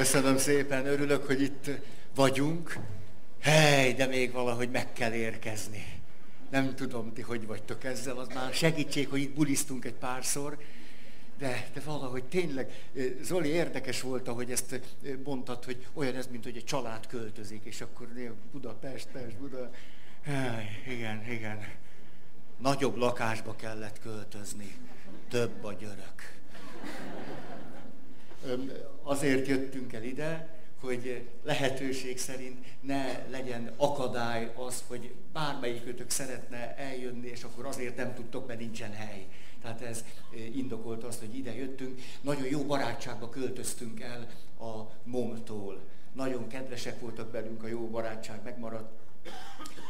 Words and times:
Köszönöm 0.00 0.38
szépen, 0.38 0.86
örülök, 0.86 1.26
hogy 1.26 1.42
itt 1.42 1.70
vagyunk. 2.14 2.78
Hely, 3.40 3.92
de 3.92 4.06
még 4.06 4.32
valahogy 4.32 4.70
meg 4.70 4.92
kell 4.92 5.12
érkezni. 5.12 5.84
Nem 6.50 6.74
tudom, 6.74 7.12
ti 7.12 7.22
hogy 7.22 7.46
vagytok 7.46 7.84
ezzel, 7.84 8.18
az 8.18 8.28
már 8.34 8.52
segítség, 8.52 9.08
hogy 9.08 9.20
itt 9.20 9.34
bulisztunk 9.34 9.84
egy 9.84 9.94
párszor. 9.94 10.58
De, 11.38 11.68
de 11.74 11.80
valahogy 11.84 12.24
tényleg, 12.24 12.88
Zoli, 13.22 13.48
érdekes 13.48 14.00
volt, 14.00 14.28
ahogy 14.28 14.50
ezt 14.50 14.80
mondtad, 15.24 15.64
hogy 15.64 15.86
olyan 15.92 16.16
ez, 16.16 16.26
mint 16.26 16.44
hogy 16.44 16.56
egy 16.56 16.64
család 16.64 17.06
költözik, 17.06 17.64
és 17.64 17.80
akkor 17.80 18.08
Budapest, 18.52 19.08
Pest, 19.12 19.36
Buda. 19.36 19.70
Hely, 20.22 20.82
igen, 20.86 21.30
igen. 21.30 21.68
Nagyobb 22.58 22.96
lakásba 22.96 23.56
kellett 23.56 23.98
költözni. 23.98 24.76
Több 25.28 25.64
a 25.64 25.72
györök 25.72 26.38
azért 29.02 29.46
jöttünk 29.46 29.92
el 29.92 30.02
ide, 30.02 30.48
hogy 30.80 31.28
lehetőség 31.42 32.18
szerint 32.18 32.66
ne 32.80 33.28
legyen 33.30 33.70
akadály 33.76 34.52
az, 34.66 34.84
hogy 34.86 35.14
bármelyikőtök 35.32 36.10
szeretne 36.10 36.76
eljönni, 36.76 37.26
és 37.26 37.42
akkor 37.42 37.66
azért 37.66 37.96
nem 37.96 38.14
tudtok, 38.14 38.46
mert 38.46 38.58
nincsen 38.60 38.92
hely. 38.92 39.26
Tehát 39.62 39.80
ez 39.80 40.04
indokolt 40.52 41.04
azt, 41.04 41.18
hogy 41.20 41.36
ide 41.36 41.54
jöttünk. 41.54 42.00
Nagyon 42.20 42.46
jó 42.46 42.64
barátságba 42.64 43.28
költöztünk 43.28 44.00
el 44.00 44.26
a 44.60 44.92
momtól. 45.04 45.80
Nagyon 46.12 46.46
kedvesek 46.46 47.00
voltak 47.00 47.30
belünk, 47.30 47.62
a 47.62 47.66
jó 47.66 47.88
barátság 47.88 48.40
megmaradt. 48.44 48.98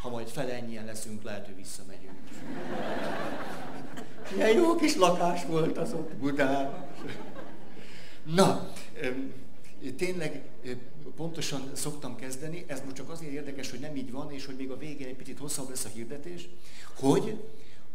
Ha 0.02 0.10
majd 0.10 0.28
fele 0.28 0.52
ennyien 0.52 0.84
leszünk, 0.84 1.23
lehet, 1.23 1.46
hogy 1.46 1.56
visszamegyünk. 1.56 2.18
Milyen 4.34 4.52
jó 4.52 4.74
kis 4.74 4.96
lakás 4.96 5.45
volt 5.45 5.78
az 5.78 5.92
ott 5.92 6.14
Budán. 6.14 6.88
Na, 8.24 8.73
tényleg 9.97 10.42
pontosan 11.16 11.70
szoktam 11.73 12.16
kezdeni, 12.16 12.65
ez 12.66 12.82
most 12.85 12.96
csak 12.96 13.10
azért 13.10 13.32
érdekes, 13.32 13.71
hogy 13.71 13.80
nem 13.80 13.96
így 13.96 14.10
van, 14.10 14.32
és 14.32 14.46
hogy 14.46 14.57
még 14.57 14.71
a 14.71 14.77
végén 14.77 15.07
egy 15.07 15.16
picit 15.16 15.38
hosszabb 15.38 15.68
lesz 15.68 15.85
a 15.85 15.88
hirdetés, 15.88 16.49
hogy 16.95 17.38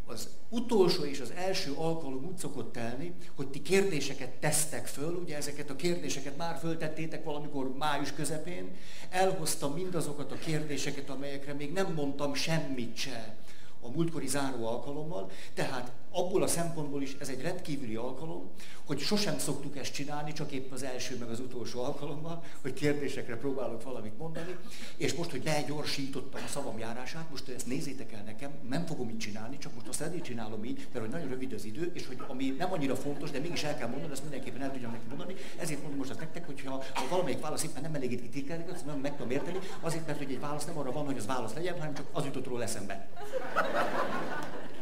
az 0.05 0.29
utolsó 0.49 1.03
és 1.03 1.19
az 1.19 1.31
első 1.35 1.73
alkalom 1.73 2.25
úgy 2.25 2.37
szokott 2.37 2.71
telni, 2.73 3.13
hogy 3.35 3.47
ti 3.47 3.61
kérdéseket 3.61 4.29
tesztek 4.29 4.87
föl, 4.87 5.13
ugye 5.13 5.35
ezeket 5.35 5.69
a 5.69 5.75
kérdéseket 5.75 6.37
már 6.37 6.57
föltettétek 6.57 7.23
valamikor 7.23 7.75
május 7.77 8.11
közepén, 8.11 8.75
elhoztam 9.09 9.73
mindazokat 9.73 10.31
a 10.31 10.35
kérdéseket, 10.35 11.09
amelyekre 11.09 11.53
még 11.53 11.71
nem 11.71 11.93
mondtam 11.93 12.33
semmit 12.33 12.95
se 12.95 13.35
a 13.81 13.89
múltkori 13.89 14.27
záró 14.27 14.65
alkalommal, 14.65 15.31
tehát 15.53 15.91
abból 16.15 16.43
a 16.43 16.47
szempontból 16.47 17.01
is 17.01 17.15
ez 17.19 17.29
egy 17.29 17.41
rendkívüli 17.41 17.95
alkalom, 17.95 18.49
hogy 18.85 18.99
sosem 18.99 19.37
szoktuk 19.39 19.77
ezt 19.77 19.93
csinálni, 19.93 20.33
csak 20.33 20.51
épp 20.51 20.71
az 20.71 20.83
első 20.83 21.17
meg 21.17 21.29
az 21.29 21.39
utolsó 21.39 21.83
alkalommal, 21.83 22.43
hogy 22.61 22.73
kérdésekre 22.73 23.37
próbálok 23.37 23.83
valamit 23.83 24.17
mondani, 24.17 24.55
és 24.97 25.13
most, 25.13 25.31
hogy 25.31 25.43
begyorsítottam 25.43 26.41
a 26.43 26.47
szavam 26.47 26.79
járását, 26.79 27.29
most 27.29 27.49
ezt 27.49 27.67
nézzétek 27.67 28.11
el 28.11 28.23
nekem, 28.23 28.51
nem 28.69 28.85
fogom 28.85 29.09
így 29.09 29.17
csinálni, 29.17 29.57
csak 29.57 29.73
most 29.73 29.87
azt 29.87 30.01
ezért 30.01 30.23
csinálom 30.23 30.63
így, 30.63 30.87
mert 30.91 31.05
hogy 31.05 31.13
nagyon 31.13 31.29
rövid 31.29 31.53
az 31.53 31.65
idő, 31.65 31.91
és 31.93 32.07
hogy 32.07 32.17
ami 32.27 32.55
nem 32.57 32.71
annyira 32.71 32.95
fontos, 32.95 33.31
de 33.31 33.39
mégis 33.39 33.63
el 33.63 33.77
kell 33.77 33.87
mondani, 33.87 34.11
azt 34.11 34.21
mindenképpen 34.21 34.61
el 34.61 34.71
tudjam 34.71 34.91
neki 34.91 35.07
mondani, 35.07 35.35
ezért 35.57 35.79
mondom 35.81 35.97
most 35.97 36.09
azt 36.09 36.19
nektek, 36.19 36.45
hogyha 36.45 36.83
ha 36.93 37.07
valamelyik 37.09 37.41
válasz 37.41 37.63
éppen 37.63 37.81
nem 37.81 37.95
elégít 37.95 38.21
kitérkedik, 38.21 38.73
azt 38.73 38.85
nem 38.85 38.99
meg 38.99 39.15
tudom 39.15 39.31
érteni, 39.31 39.59
azért, 39.79 40.07
mert 40.07 40.17
hogy 40.17 40.31
egy 40.31 40.39
válasz 40.39 40.65
nem 40.65 40.77
arra 40.77 40.91
van, 40.91 41.05
hogy 41.05 41.17
az 41.17 41.25
válasz 41.25 41.53
legyen, 41.53 41.77
hanem 41.77 41.93
csak 41.93 42.05
az 42.11 42.25
jutott 42.25 42.45
róla 42.45 42.63
eszembe. 42.63 43.07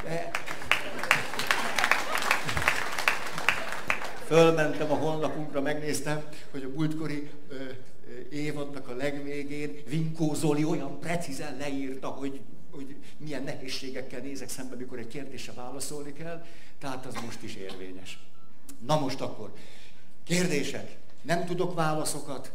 De 0.03 0.31
Fölmentem 4.33 4.91
a 4.91 4.95
honlapunkra, 4.95 5.61
megnéztem, 5.61 6.23
hogy 6.51 6.63
a 6.63 6.69
múltkori 6.75 7.29
ö, 7.47 7.55
évadnak 8.29 8.87
a 8.87 8.95
legvégén 8.95 9.75
Vinkó 9.87 10.33
Zoli 10.33 10.63
olyan 10.63 10.99
precízen 10.99 11.57
leírta, 11.57 12.07
hogy, 12.07 12.41
hogy 12.71 12.95
milyen 13.17 13.43
nehézségekkel 13.43 14.19
nézek 14.19 14.49
szembe, 14.49 14.75
mikor 14.75 14.99
egy 14.99 15.07
kérdésre 15.07 15.53
válaszolni 15.53 16.13
kell, 16.13 16.45
tehát 16.79 17.05
az 17.05 17.13
most 17.25 17.43
is 17.43 17.55
érvényes. 17.55 18.19
Na 18.85 18.99
most 18.99 19.22
akkor, 19.22 19.53
kérdések. 20.23 20.97
Nem 21.22 21.45
tudok 21.45 21.73
válaszokat, 21.73 22.51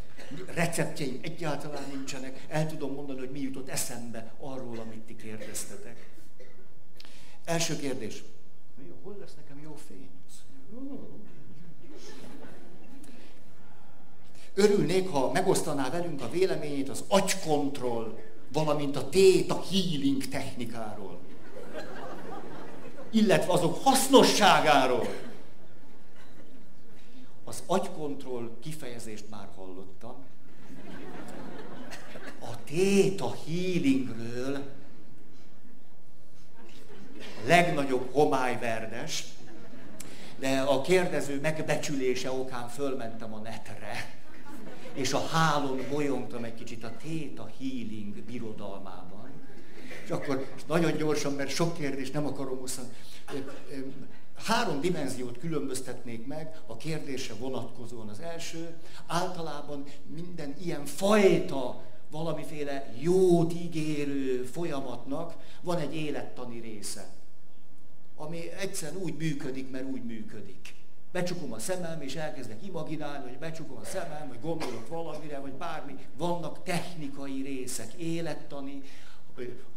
receptjeim 0.55 1.19
egyáltalán 1.23 1.85
nincsenek, 1.93 2.45
el 2.49 2.67
tudom 2.67 2.95
mondani, 2.95 3.19
hogy 3.19 3.31
mi 3.31 3.41
jutott 3.41 3.69
eszembe 3.69 4.33
arról, 4.41 4.79
amit 4.79 5.03
ti 5.03 5.17
kérdeztetek. 5.17 6.09
Első 7.45 7.77
kérdés. 7.77 8.23
Hol 9.03 9.17
lesz 9.21 9.35
nekem 9.37 9.61
jó 9.63 9.79
fény? 9.89 10.09
Örülnék, 14.59 15.09
ha 15.09 15.33
megosztaná 15.33 15.91
velünk 15.91 16.23
a 16.23 16.31
véleményét 16.31 16.89
az 16.89 17.05
agykontroll, 17.09 18.19
valamint 18.53 18.97
a 18.97 19.09
a 19.51 19.63
healing 19.71 20.29
technikáról. 20.29 21.19
Illetve 23.11 23.53
azok 23.53 23.85
hasznosságáról. 23.85 25.09
Az 27.45 27.63
agykontroll 27.67 28.51
kifejezést 28.63 29.25
már 29.31 29.49
hallottam. 29.57 30.15
A 32.41 32.65
a 33.21 33.35
healingről 33.47 34.55
a 37.17 37.47
legnagyobb 37.47 38.13
homályverdes, 38.13 39.25
de 40.39 40.61
a 40.61 40.81
kérdező 40.81 41.41
megbecsülése 41.41 42.31
okán 42.31 42.69
fölmentem 42.69 43.35
a 43.35 43.39
netre 43.39 44.18
és 44.99 45.13
a 45.13 45.27
hálón 45.27 45.81
bolyongtam 45.91 46.45
egy 46.45 46.55
kicsit 46.55 46.85
a 46.85 46.93
Theta 46.97 47.51
Healing 47.59 48.23
birodalmában. 48.23 49.31
És 50.05 50.11
akkor 50.11 50.53
nagyon 50.67 50.97
gyorsan, 50.97 51.33
mert 51.33 51.51
sok 51.51 51.77
kérdés 51.77 52.11
nem 52.11 52.27
akarom 52.27 52.59
hosszan, 52.59 52.85
három 54.35 54.81
dimenziót 54.81 55.39
különböztetnék 55.39 56.27
meg 56.27 56.61
a 56.67 56.77
kérdésre 56.77 57.35
vonatkozóan. 57.35 58.09
Az 58.09 58.21
első, 58.21 58.77
általában 59.07 59.85
minden 60.15 60.55
ilyen 60.63 60.85
fajta 60.85 61.83
valamiféle 62.11 62.93
jót 63.01 63.53
ígérő 63.53 64.43
folyamatnak 64.43 65.35
van 65.61 65.79
egy 65.79 65.95
élettani 65.95 66.61
része, 66.61 67.09
ami 68.17 68.51
egyszerűen 68.61 69.03
úgy 69.03 69.15
működik, 69.17 69.71
mert 69.71 69.85
úgy 69.85 70.05
működik 70.05 70.78
becsukom 71.13 71.53
a 71.53 71.59
szemem, 71.59 72.01
és 72.01 72.15
elkezdek 72.15 72.67
imaginálni, 72.67 73.29
hogy 73.29 73.39
becsukom 73.39 73.77
a 73.77 73.85
szemem, 73.85 74.29
vagy 74.29 74.41
gondolok 74.41 74.89
valamire, 74.89 75.39
vagy 75.39 75.53
bármi. 75.53 75.97
Vannak 76.17 76.63
technikai 76.63 77.43
részek, 77.43 77.93
élettani, 77.93 78.83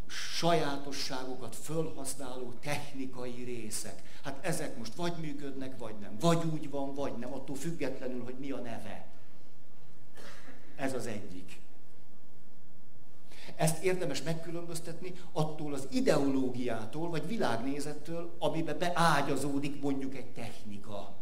sajátosságokat 0.06 1.56
fölhasználó 1.56 2.52
technikai 2.60 3.42
részek. 3.44 4.02
Hát 4.22 4.46
ezek 4.46 4.76
most 4.78 4.94
vagy 4.94 5.12
működnek, 5.20 5.78
vagy 5.78 5.94
nem. 6.00 6.16
Vagy 6.20 6.44
úgy 6.52 6.70
van, 6.70 6.94
vagy 6.94 7.12
nem, 7.18 7.32
attól 7.32 7.56
függetlenül, 7.56 8.24
hogy 8.24 8.36
mi 8.38 8.50
a 8.50 8.58
neve. 8.58 9.06
Ez 10.76 10.94
az 10.94 11.06
egyik. 11.06 11.60
Ezt 13.56 13.82
érdemes 13.82 14.22
megkülönböztetni 14.22 15.14
attól 15.32 15.74
az 15.74 15.86
ideológiától, 15.90 17.10
vagy 17.10 17.26
világnézettől, 17.26 18.36
amiben 18.38 18.78
beágyazódik 18.78 19.80
mondjuk 19.80 20.14
egy 20.14 20.26
technika. 20.26 21.14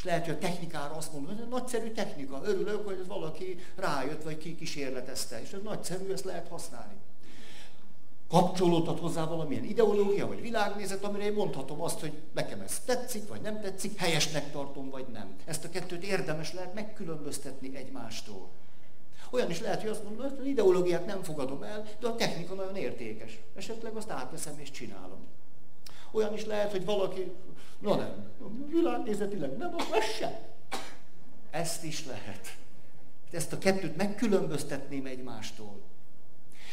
És 0.00 0.06
lehet, 0.06 0.24
hogy 0.24 0.34
a 0.34 0.38
technikára 0.38 0.94
azt 0.94 1.12
mondom, 1.12 1.34
hogy 1.34 1.42
ez 1.42 1.48
nagyszerű 1.50 1.90
technika, 1.90 2.40
örülök, 2.44 2.86
hogy 2.86 2.98
ez 3.00 3.06
valaki 3.06 3.58
rájött, 3.76 4.22
vagy 4.22 4.38
ki 4.38 4.54
kísérletezte, 4.54 5.40
és 5.42 5.52
ez 5.52 5.60
nagyszerű, 5.62 6.12
ezt 6.12 6.24
lehet 6.24 6.48
használni. 6.48 6.94
Kapcsolódhat 8.28 8.98
hozzá 8.98 9.24
valamilyen 9.24 9.64
ideológia, 9.64 10.26
vagy 10.26 10.40
világnézet, 10.40 11.04
amire 11.04 11.24
én 11.24 11.32
mondhatom 11.32 11.82
azt, 11.82 12.00
hogy 12.00 12.12
nekem 12.34 12.60
ez 12.60 12.80
tetszik, 12.80 13.28
vagy 13.28 13.40
nem 13.40 13.60
tetszik, 13.60 13.98
helyesnek 13.98 14.52
tartom, 14.52 14.90
vagy 14.90 15.06
nem. 15.12 15.34
Ezt 15.44 15.64
a 15.64 15.68
kettőt 15.68 16.02
érdemes 16.02 16.52
lehet 16.52 16.74
megkülönböztetni 16.74 17.76
egymástól. 17.76 18.48
Olyan 19.30 19.50
is 19.50 19.60
lehet, 19.60 19.80
hogy 19.80 19.90
azt 19.90 20.04
mondom, 20.04 20.28
hogy 20.28 20.38
az 20.40 20.46
ideológiát 20.46 21.06
nem 21.06 21.22
fogadom 21.22 21.62
el, 21.62 21.86
de 22.00 22.06
a 22.06 22.16
technika 22.16 22.54
nagyon 22.54 22.76
értékes. 22.76 23.38
Esetleg 23.54 23.96
azt 23.96 24.10
átveszem 24.10 24.58
és 24.58 24.70
csinálom. 24.70 25.26
Olyan 26.10 26.34
is 26.34 26.44
lehet, 26.44 26.70
hogy 26.70 26.84
valaki 26.84 27.32
Na 27.80 27.96
nem, 27.96 28.30
világnézetileg 28.68 29.56
nem, 29.56 29.74
az 29.74 30.04
sem. 30.18 30.32
Ezt 31.50 31.84
is 31.84 32.06
lehet. 32.06 32.56
Ezt 33.30 33.52
a 33.52 33.58
kettőt 33.58 33.96
megkülönböztetném 33.96 35.06
egymástól. 35.06 35.80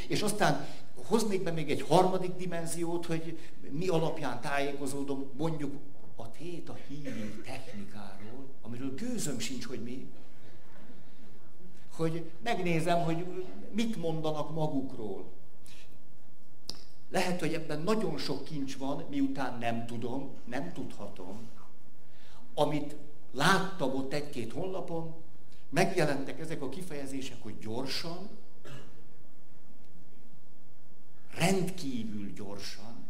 És 0.07 0.21
aztán 0.21 0.67
hoznék 1.05 1.43
be 1.43 1.51
még 1.51 1.71
egy 1.71 1.81
harmadik 1.81 2.35
dimenziót, 2.35 3.05
hogy 3.05 3.39
mi 3.69 3.87
alapján 3.87 4.41
tájékozódom 4.41 5.29
mondjuk 5.37 5.75
a 6.15 6.31
téta 6.31 6.77
healing 6.87 7.41
technikáról, 7.43 8.45
amiről 8.61 8.95
gőzöm 8.95 9.39
sincs, 9.39 9.65
hogy 9.65 9.83
mi. 9.83 10.07
Hogy 11.95 12.29
megnézem, 12.43 13.03
hogy 13.03 13.25
mit 13.71 13.95
mondanak 13.95 14.53
magukról. 14.53 15.25
Lehet, 17.09 17.39
hogy 17.39 17.53
ebben 17.53 17.81
nagyon 17.81 18.17
sok 18.17 18.43
kincs 18.43 18.77
van, 18.77 19.05
miután 19.09 19.57
nem 19.59 19.85
tudom, 19.85 20.29
nem 20.45 20.73
tudhatom, 20.73 21.49
amit 22.53 22.95
láttam 23.31 23.95
ott 23.95 24.13
egy-két 24.13 24.53
honlapon, 24.53 25.15
megjelentek 25.69 26.39
ezek 26.39 26.61
a 26.61 26.69
kifejezések, 26.69 27.37
hogy 27.41 27.57
gyorsan, 27.59 28.29
rendkívül 31.33 32.33
gyorsan, 32.33 33.05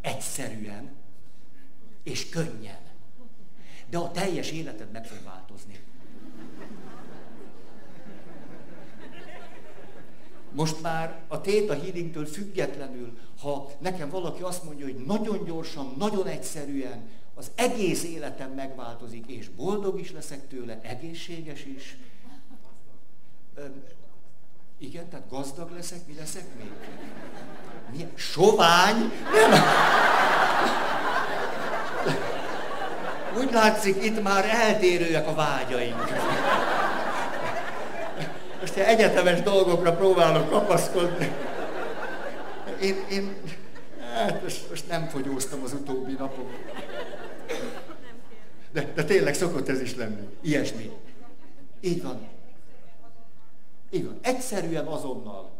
egyszerűen 0.00 0.90
és 2.02 2.28
könnyen. 2.28 2.80
De 3.88 3.98
a 3.98 4.10
teljes 4.10 4.50
életed 4.50 4.90
meg 4.90 5.06
fog 5.06 5.24
változni. 5.24 5.80
Most 10.52 10.82
már 10.82 11.20
a 11.28 11.40
Theta 11.40 11.74
Healingtől 11.74 12.26
függetlenül, 12.26 13.18
ha 13.40 13.70
nekem 13.78 14.10
valaki 14.10 14.42
azt 14.42 14.64
mondja, 14.64 14.84
hogy 14.84 15.04
nagyon 15.06 15.44
gyorsan, 15.44 15.94
nagyon 15.98 16.26
egyszerűen, 16.26 17.08
az 17.34 17.50
egész 17.54 18.04
életem 18.04 18.50
megváltozik, 18.50 19.26
és 19.26 19.48
boldog 19.48 20.00
is 20.00 20.12
leszek 20.12 20.48
tőle, 20.48 20.80
egészséges 20.82 21.64
is. 21.64 21.96
Öm, 23.54 23.82
igen, 24.78 25.08
tehát 25.08 25.28
gazdag 25.30 25.70
leszek, 25.70 26.06
mi 26.06 26.14
leszek 26.14 26.44
még? 26.58 26.70
Mi? 27.96 28.06
Sovány? 28.14 28.96
Nem. 29.32 29.60
Úgy 33.38 33.52
látszik, 33.52 34.04
itt 34.04 34.22
már 34.22 34.44
eltérőek 34.44 35.28
a 35.28 35.34
vágyaink. 35.34 36.04
Most 38.60 38.76
egy 38.76 38.86
egyetemes 38.86 39.42
dolgokra 39.42 39.92
próbálok 39.92 40.50
kapaszkodni. 40.50 41.32
Én, 42.82 42.96
én 43.10 43.36
hát 44.14 44.42
most, 44.42 44.68
most 44.68 44.88
nem 44.88 45.08
fogyóztam 45.08 45.62
az 45.62 45.72
utóbbi 45.72 46.12
napok. 46.12 46.50
De, 48.72 48.92
de 48.94 49.04
tényleg 49.04 49.34
szokott 49.34 49.68
ez 49.68 49.80
is 49.80 49.94
lenni. 49.94 50.28
Ilyesmi. 50.40 50.90
Így 51.80 52.02
van. 52.02 52.28
Így 53.90 54.04
van. 54.04 54.18
Egyszerűen 54.22 54.86
azonnal. 54.86 55.50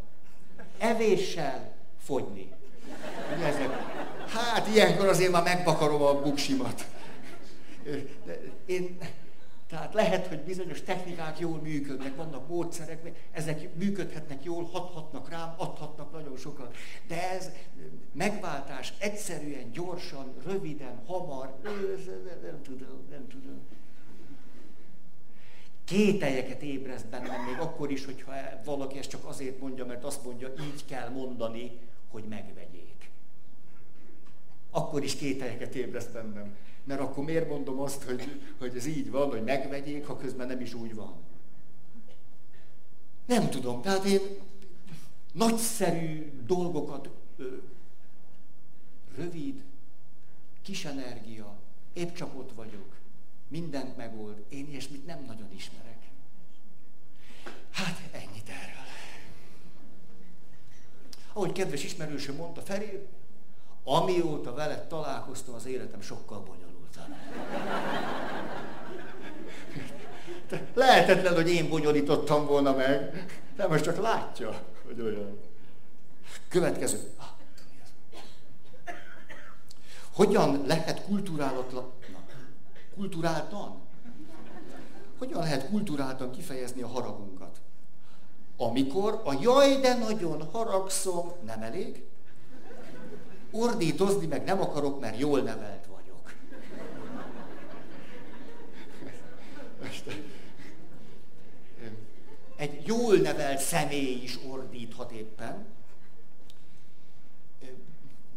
Evéssel 0.78 1.72
fogyni. 2.04 2.52
Hát 4.34 4.68
ilyenkor 4.72 5.08
azért 5.08 5.30
már 5.30 5.42
megbakarom 5.42 6.02
a 6.02 6.20
buksimat. 6.20 6.84
De 8.24 8.40
én, 8.66 8.98
tehát 9.70 9.94
lehet, 9.94 10.26
hogy 10.26 10.40
bizonyos 10.40 10.82
technikák 10.82 11.38
jól 11.38 11.60
működnek, 11.60 12.16
vannak 12.16 12.48
módszerek, 12.48 13.28
ezek 13.32 13.74
működhetnek 13.74 14.44
jól, 14.44 14.64
hathatnak 14.64 15.28
rám, 15.28 15.54
adhatnak 15.56 16.12
nagyon 16.12 16.36
sokat. 16.36 16.76
De 17.06 17.30
ez 17.30 17.50
megváltás 18.12 18.92
egyszerűen, 18.98 19.70
gyorsan, 19.70 20.34
röviden, 20.44 21.02
hamar, 21.06 21.58
nem 22.42 22.62
tudom, 22.62 23.06
nem 23.10 23.28
tudom. 23.28 23.60
Kételyeket 25.84 26.62
ébreszt 26.62 27.06
bennem, 27.06 27.44
még 27.44 27.58
akkor 27.58 27.90
is, 27.90 28.04
hogyha 28.04 28.32
valaki 28.64 28.98
ezt 28.98 29.10
csak 29.10 29.24
azért 29.24 29.60
mondja, 29.60 29.86
mert 29.86 30.04
azt 30.04 30.24
mondja, 30.24 30.48
így 30.48 30.84
kell 30.84 31.08
mondani, 31.08 31.78
hogy 32.08 32.24
megvegyék. 32.24 33.10
Akkor 34.70 35.02
is 35.04 35.16
kételyeket 35.16 35.74
ébreszt 35.74 36.12
bennem. 36.12 36.56
Mert 36.84 37.00
akkor 37.00 37.24
miért 37.24 37.48
mondom 37.48 37.80
azt, 37.80 38.02
hogy, 38.02 38.40
hogy 38.58 38.76
ez 38.76 38.86
így 38.86 39.10
van, 39.10 39.28
hogy 39.28 39.44
megvegyék, 39.44 40.06
ha 40.06 40.16
közben 40.16 40.46
nem 40.46 40.60
is 40.60 40.74
úgy 40.74 40.94
van. 40.94 41.12
Nem 43.26 43.50
tudom, 43.50 43.82
tehát 43.82 44.04
én 44.04 44.20
nagyszerű 45.32 46.32
dolgokat, 46.46 47.10
rövid, 49.16 49.62
kis 50.62 50.84
energia, 50.84 51.56
épp 51.92 52.14
csak 52.14 52.38
ott 52.38 52.52
vagyok, 52.54 52.96
mindent 53.48 53.96
megold, 53.96 54.44
én 54.48 54.68
ilyesmit 54.68 55.06
nem 55.06 55.24
nagyon 55.26 55.48
ismerek. 55.56 55.98
Hát 57.70 58.00
ennyit 58.12 58.48
erről. 58.48 58.84
Ahogy 61.32 61.52
kedves 61.52 61.84
ismerősöm 61.84 62.36
mondta, 62.36 62.60
Feri, 62.60 63.06
amióta 63.84 64.54
veled 64.54 64.86
találkoztam, 64.86 65.54
az 65.54 65.66
életem 65.66 66.00
sokkal 66.00 66.38
bonyolult. 66.38 66.68
Lehetetlen, 70.74 71.34
hogy 71.34 71.48
én 71.48 71.68
bonyolítottam 71.68 72.46
volna 72.46 72.74
meg, 72.74 73.24
de 73.56 73.66
most 73.66 73.84
csak 73.84 73.96
látja, 73.96 74.62
hogy 74.86 75.00
olyan. 75.00 75.38
Következő. 76.48 77.12
Hogyan 80.12 80.62
lehet 80.66 81.04
kulturálatlan, 81.04 81.92
kulturáltan? 82.94 83.80
Hogyan 85.18 85.40
lehet 85.40 85.68
kulturáltan 85.68 86.30
kifejezni 86.30 86.82
a 86.82 86.88
haragunkat? 86.88 87.60
Amikor 88.56 89.20
a 89.24 89.32
jaj, 89.40 89.80
de 89.80 89.94
nagyon 89.94 90.48
haragszom, 90.52 91.32
nem 91.44 91.62
elég, 91.62 92.09
ordítozni 93.50 94.26
meg 94.26 94.44
nem 94.44 94.60
akarok, 94.60 95.00
mert 95.00 95.18
jól 95.18 95.40
nevelt 95.40 95.88
egy 102.60 102.86
jól 102.86 103.16
nevelt 103.16 103.58
személy 103.58 104.22
is 104.22 104.38
ordíthat 104.48 105.12
éppen. 105.12 105.66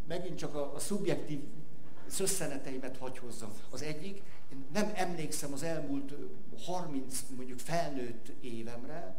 Megint 0.06 0.38
csak 0.38 0.54
a, 0.54 0.74
a 0.74 0.78
szubjektív 0.78 1.40
szösszeneteimet 2.06 2.96
hagy 2.96 3.18
hozzam. 3.18 3.52
Az 3.70 3.82
egyik, 3.82 4.22
én 4.52 4.64
nem 4.72 4.92
emlékszem 4.94 5.52
az 5.52 5.62
elmúlt 5.62 6.12
30 6.64 7.24
mondjuk 7.36 7.58
felnőtt 7.58 8.32
évemre, 8.40 9.14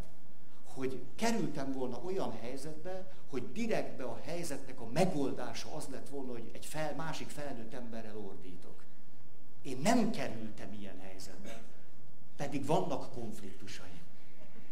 hogy 0.76 1.02
kerültem 1.16 1.72
volna 1.72 2.02
olyan 2.06 2.38
helyzetbe, 2.42 3.12
hogy 3.30 3.52
direktbe 3.52 4.04
a 4.04 4.20
helyzetnek 4.24 4.80
a 4.82 4.88
megoldása 4.94 5.76
az 5.76 5.88
lett 5.92 6.10
volna, 6.10 6.32
hogy 6.32 6.50
egy 6.54 6.66
fel, 6.66 6.96
másik 6.96 7.30
felnőtt 7.30 7.74
emberrel 7.74 8.18
ordítok. 8.18 8.84
Én 9.62 9.80
nem 9.84 10.12
kerültem 10.12 10.74
ilyen 10.80 11.00
helyzetbe. 11.02 11.62
Pedig 12.36 12.66
vannak 12.66 13.14
konfliktusai. 13.14 13.88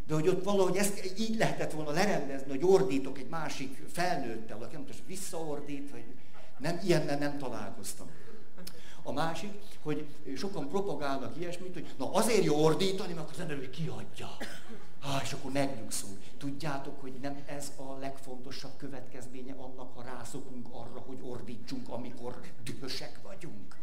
De 0.08 0.14
hogy 0.14 0.28
ott 0.28 0.44
valahogy 0.44 0.78
ezt 0.78 1.20
így 1.20 1.38
lehetett 1.38 1.72
volna 1.72 1.92
lerendezni, 1.92 2.50
hogy 2.50 2.64
ordítok 2.64 3.18
egy 3.18 3.30
másik 3.30 3.84
felnőttel, 3.92 4.62
aki 4.62 4.76
nem 4.76 4.86
tudom, 4.86 5.02
visszaordít, 5.06 5.92
vagy 5.92 6.04
nem, 6.60 6.80
ilyennel 6.84 7.18
nem 7.18 7.38
találkoztam. 7.38 8.08
A 9.04 9.12
másik, 9.12 9.52
hogy 9.82 10.08
sokan 10.36 10.70
propagálnak 10.70 11.38
ilyesmit, 11.38 11.74
hogy 11.74 11.94
na 11.98 12.12
azért 12.12 12.44
jó 12.44 12.64
ordítani, 12.64 13.14
mert 13.14 13.30
az 13.30 13.40
ember, 13.40 13.58
hogy 13.58 13.70
Há, 15.04 15.22
és 15.24 15.34
akkor 15.34 15.52
megnyugszunk. 15.52 16.18
Tudjátok, 16.38 17.02
hogy 17.02 17.14
nem 17.22 17.44
ez 17.46 17.72
a 17.76 17.98
legfontosabb 18.00 18.78
következménye 18.78 19.54
annak, 19.54 19.96
ha 19.96 20.02
rászokunk 20.02 20.68
arra, 20.72 21.00
hogy 21.00 21.18
ordítsunk, 21.22 21.90
amikor 21.90 22.42
dühösek 22.64 23.20
vagyunk. 23.24 23.76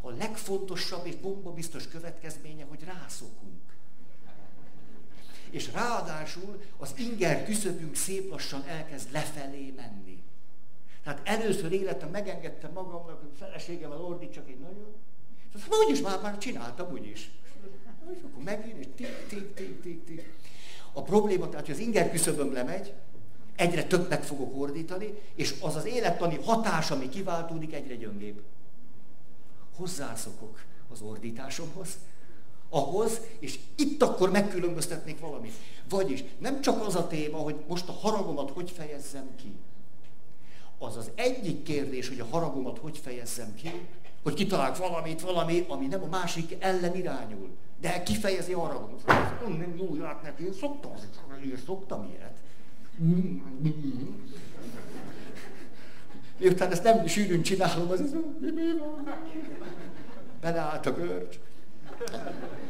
A 0.00 0.10
legfontosabb 0.10 1.06
és 1.06 1.16
bombabiztos 1.16 1.88
következménye, 1.88 2.64
hogy 2.64 2.84
rászokunk 2.84 3.74
és 5.54 5.72
ráadásul 5.72 6.62
az 6.76 6.94
inger 6.96 7.44
küszöbünk 7.44 7.94
szép 7.94 8.30
lassan 8.30 8.64
elkezd 8.66 9.12
lefelé 9.12 9.72
menni. 9.76 10.22
Tehát 11.02 11.20
először 11.24 11.72
életem 11.72 12.10
megengedtem 12.10 12.72
magamnak, 12.72 13.20
hogy 13.20 13.30
feleségemmel 13.38 14.00
ordítsak 14.00 14.48
egy 14.48 14.58
nagyon, 14.58 14.94
úgyis 15.84 16.00
már, 16.00 16.20
már 16.20 16.38
csináltam, 16.38 16.92
úgyis. 16.92 17.30
És 18.12 18.18
akkor 18.22 18.42
megint, 18.42 18.78
és 18.78 18.86
tik, 18.96 19.26
tik, 19.28 19.54
tik, 19.54 19.82
tik, 19.82 20.04
tik. 20.04 20.32
A 20.92 21.02
probléma, 21.02 21.48
tehát, 21.48 21.66
hogy 21.66 21.74
az 21.74 21.80
inger 21.80 22.10
küszöböm 22.10 22.52
lemegy, 22.52 22.92
egyre 23.56 23.84
többet 23.84 24.26
fogok 24.26 24.60
ordítani, 24.60 25.14
és 25.34 25.54
az 25.60 25.76
az 25.76 25.84
élettani 25.84 26.38
hatás, 26.44 26.90
ami 26.90 27.08
kiváltódik, 27.08 27.72
egyre 27.72 27.94
gyöngébb. 27.94 28.42
Hozzászokok 29.76 30.60
az 30.92 31.00
ordításomhoz, 31.00 31.88
ahhoz, 32.68 33.20
és 33.38 33.58
itt 33.76 34.02
akkor 34.02 34.30
megkülönböztetnék 34.30 35.20
valamit. 35.20 35.52
Vagyis 35.88 36.24
nem 36.38 36.60
csak 36.60 36.86
az 36.86 36.94
a 36.94 37.06
téma, 37.06 37.38
hogy 37.38 37.56
most 37.68 37.88
a 37.88 37.92
haragomat 37.92 38.50
hogy 38.50 38.70
fejezzem 38.70 39.28
ki. 39.36 39.52
Az 40.78 40.96
az 40.96 41.10
egyik 41.14 41.62
kérdés, 41.62 42.08
hogy 42.08 42.20
a 42.20 42.26
haragomat 42.30 42.78
hogy 42.78 42.98
fejezzem 42.98 43.54
ki, 43.54 43.70
hogy 44.22 44.34
kitalálok 44.34 44.76
valamit, 44.76 45.20
valami, 45.20 45.64
ami 45.68 45.86
nem 45.86 46.02
a 46.02 46.06
másik 46.06 46.56
ellen 46.58 46.96
irányul. 46.96 47.48
De 47.84 48.02
kifejezi 48.02 48.52
a 48.52 48.58
haragomat. 48.58 49.02
Nem 49.58 49.74
jó 49.76 49.96
ját 49.96 50.22
neki, 50.22 50.44
én 50.44 50.52
szoktam, 50.52 50.92
én 51.44 51.58
szoktam 51.66 52.04
ilyet. 52.04 52.34
Miután 56.38 56.70
ezt 56.70 56.82
nem 56.82 57.06
sűrűn 57.06 57.42
csinálom, 57.42 57.90
az 57.90 58.00
ez 58.00 58.12
mi 58.40 58.78
van? 58.78 59.08
Beleállt 60.40 60.86
a 60.86 60.92
görcs. 60.92 61.38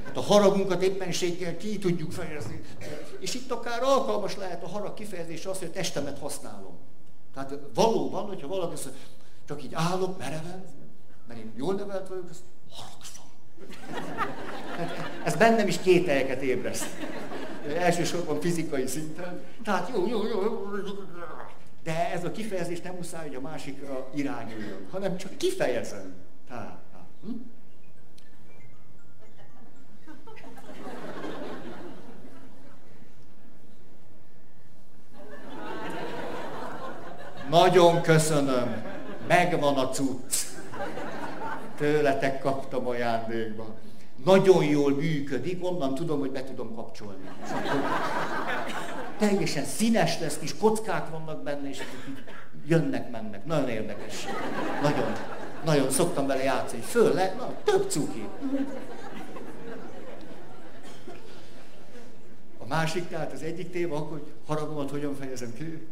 Hát 0.04 0.16
a 0.16 0.20
haragunkat 0.20 0.82
éppenséggel 0.82 1.56
ki 1.56 1.78
tudjuk 1.78 2.12
fejezni. 2.12 2.60
És 3.18 3.34
itt 3.34 3.50
akár 3.50 3.82
alkalmas 3.82 4.36
lehet 4.36 4.62
a 4.62 4.68
harag 4.68 4.94
kifejezés 4.94 5.46
az, 5.46 5.58
hogy 5.58 5.68
a 5.68 5.70
testemet 5.70 6.18
használom. 6.18 6.76
Tehát 7.34 7.54
valóban, 7.74 8.26
hogyha 8.26 8.48
valaki 8.48 8.72
azt 8.72 8.90
csak 9.46 9.62
így 9.62 9.74
állok 9.74 10.18
mereven, 10.18 10.64
mert 11.28 11.40
én 11.40 11.52
jól 11.56 11.74
nevelt 11.74 12.08
vagyok, 12.08 12.30
azt 12.30 12.42
haragszom. 12.70 13.13
Hát, 14.76 15.10
Ez 15.24 15.36
bennem 15.36 15.68
is 15.68 15.78
kételyeket 15.78 16.42
ébreszt. 16.42 16.86
Elsősorban 17.76 18.40
fizikai 18.40 18.86
szinten. 18.86 19.40
Tehát 19.64 19.90
jó, 19.94 20.06
jó, 20.06 20.26
jó, 20.26 20.64
de 21.84 22.10
ez 22.12 22.24
a 22.24 22.32
kifejezés 22.32 22.80
nem 22.80 22.94
muszáj, 22.94 23.26
hogy 23.26 23.34
a 23.34 23.40
másikra 23.40 24.08
irányuljon, 24.14 24.86
hanem 24.90 25.16
csak 25.16 25.36
kifejezem. 25.36 26.14
Tehát, 26.48 26.78
hm? 27.22 27.30
Nagyon 37.50 38.00
köszönöm. 38.02 38.82
Megvan 39.28 39.76
a 39.76 39.88
cucc. 39.88 40.53
Tőletek 41.76 42.40
kaptam 42.40 42.86
ajándékba. 42.86 43.74
Nagyon 44.24 44.64
jól 44.64 44.94
működik, 44.94 45.64
onnan 45.64 45.94
tudom, 45.94 46.18
hogy 46.18 46.30
be 46.30 46.44
tudom 46.44 46.74
kapcsolni. 46.74 47.28
teljesen 49.18 49.64
színes 49.64 50.20
lesz, 50.20 50.38
kis 50.38 50.56
kockák 50.56 51.10
vannak 51.10 51.42
benne, 51.42 51.68
és 51.68 51.78
jönnek, 52.66 53.10
mennek. 53.10 53.44
Nagyon 53.44 53.68
érdekes. 53.68 54.26
Nagyon, 54.82 55.12
nagyon 55.64 55.90
szoktam 55.90 56.26
vele 56.26 56.42
játszani. 56.42 56.82
Föl 56.82 57.14
le, 57.14 57.34
na, 57.38 57.54
több 57.64 57.90
cuki. 57.90 58.28
A 62.58 62.66
másik, 62.66 63.08
tehát 63.08 63.32
az 63.32 63.42
egyik 63.42 63.70
téma, 63.70 63.98
hogy 63.98 64.22
haragomat 64.46 64.90
hogyan 64.90 65.14
fejezem 65.14 65.54
ki. 65.54 65.86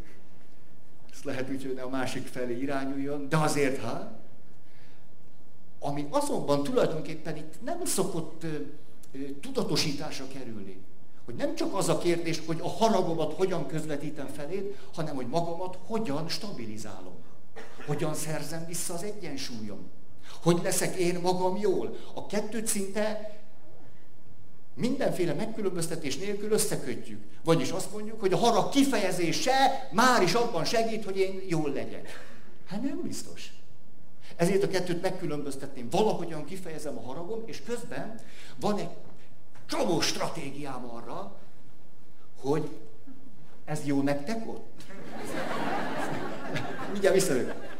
Ezt 1.12 1.24
lehet 1.24 1.50
úgy, 1.50 1.62
hogy 1.66 1.78
a 1.78 1.88
másik 1.88 2.26
felé 2.26 2.58
irányuljon, 2.58 3.28
de 3.28 3.36
azért, 3.36 3.82
ha 3.82 4.21
ami 5.82 6.06
azonban 6.10 6.62
tulajdonképpen 6.62 7.36
itt 7.36 7.54
nem 7.64 7.84
szokott 7.84 8.46
tudatosításra 9.40 10.26
kerülni. 10.26 10.76
Hogy 11.24 11.34
nem 11.34 11.54
csak 11.54 11.74
az 11.74 11.88
a 11.88 11.98
kérdés, 11.98 12.42
hogy 12.46 12.60
a 12.62 12.68
haragomat 12.68 13.32
hogyan 13.32 13.66
közvetítem 13.66 14.26
feléd, 14.26 14.76
hanem 14.94 15.14
hogy 15.14 15.26
magamat 15.26 15.78
hogyan 15.86 16.28
stabilizálom. 16.28 17.14
Hogyan 17.86 18.14
szerzem 18.14 18.66
vissza 18.66 18.94
az 18.94 19.02
egyensúlyom. 19.02 19.78
Hogy 20.42 20.60
leszek 20.62 20.96
én 20.96 21.20
magam 21.20 21.56
jól. 21.56 21.96
A 22.14 22.26
kettőt 22.26 22.66
szinte 22.66 23.36
mindenféle 24.74 25.32
megkülönböztetés 25.32 26.18
nélkül 26.18 26.50
összekötjük. 26.50 27.22
Vagyis 27.44 27.70
azt 27.70 27.92
mondjuk, 27.92 28.20
hogy 28.20 28.32
a 28.32 28.36
harag 28.36 28.68
kifejezése 28.68 29.88
már 29.92 30.22
is 30.22 30.32
abban 30.34 30.64
segít, 30.64 31.04
hogy 31.04 31.16
én 31.16 31.42
jól 31.48 31.72
legyek. 31.72 32.08
Hát 32.66 32.82
nem 32.82 33.00
biztos. 33.02 33.52
Ezért 34.36 34.62
a 34.62 34.68
kettőt 34.68 35.02
megkülönböztetném. 35.02 35.88
Valahogyan 35.90 36.44
kifejezem 36.44 36.98
a 36.98 37.02
haragom, 37.02 37.42
és 37.46 37.62
közben 37.66 38.14
van 38.60 38.78
egy 38.78 38.90
csomó 39.66 40.00
stratégiám 40.00 40.90
arra, 40.90 41.36
hogy 42.40 42.70
ez 43.64 43.80
jó 43.84 44.02
nektek 44.02 44.48
ott? 44.48 44.82
Mindjárt 46.90 47.14
visszajövök. 47.14 47.70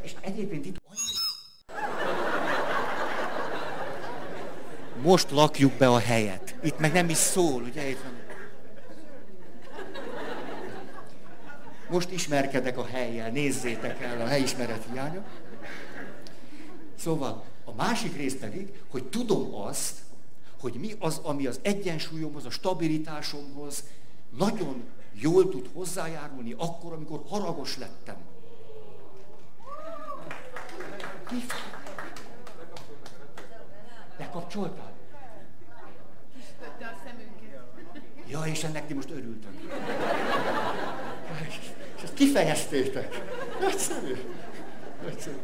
És 0.00 0.14
egyébként 0.20 0.66
itt 0.66 0.76
most 5.02 5.30
lakjuk 5.30 5.72
be 5.72 5.88
a 5.88 5.98
helyet. 5.98 6.54
Itt 6.62 6.78
meg 6.78 6.92
nem 6.92 7.08
is 7.08 7.16
szól, 7.16 7.62
ugye? 7.62 7.88
Itt 7.88 8.02
van. 8.02 8.17
Most 11.90 12.10
ismerkedek 12.10 12.78
a 12.78 12.86
helyjel, 12.86 13.30
nézzétek 13.30 14.02
el 14.02 14.20
a 14.20 14.26
helyismeret 14.26 14.86
hiánya. 14.92 15.24
Szóval 16.98 17.44
a 17.64 17.74
másik 17.74 18.16
rész 18.16 18.34
pedig, 18.34 18.82
hogy 18.90 19.04
tudom 19.04 19.54
azt, 19.54 19.98
hogy 20.60 20.74
mi 20.74 20.94
az, 20.98 21.20
ami 21.22 21.46
az 21.46 21.58
egyensúlyomhoz, 21.62 22.44
a 22.44 22.50
stabilitásomhoz 22.50 23.84
nagyon 24.36 24.82
jól 25.12 25.48
tud 25.48 25.70
hozzájárulni 25.74 26.54
akkor, 26.58 26.92
amikor 26.92 27.22
haragos 27.28 27.78
lettem. 27.78 28.16
Mi? 31.30 31.44
Bekapcsoltál? 34.18 34.92
Ja, 38.26 38.40
és 38.40 38.64
ennek 38.64 38.86
ti 38.86 38.94
most 38.94 39.10
örültök. 39.10 39.60
És 41.98 42.04
ezt 42.04 42.14
kifejeztétek. 42.14 43.24
Nagyszerű. 43.60 44.14
Nagyszerű. 45.02 45.36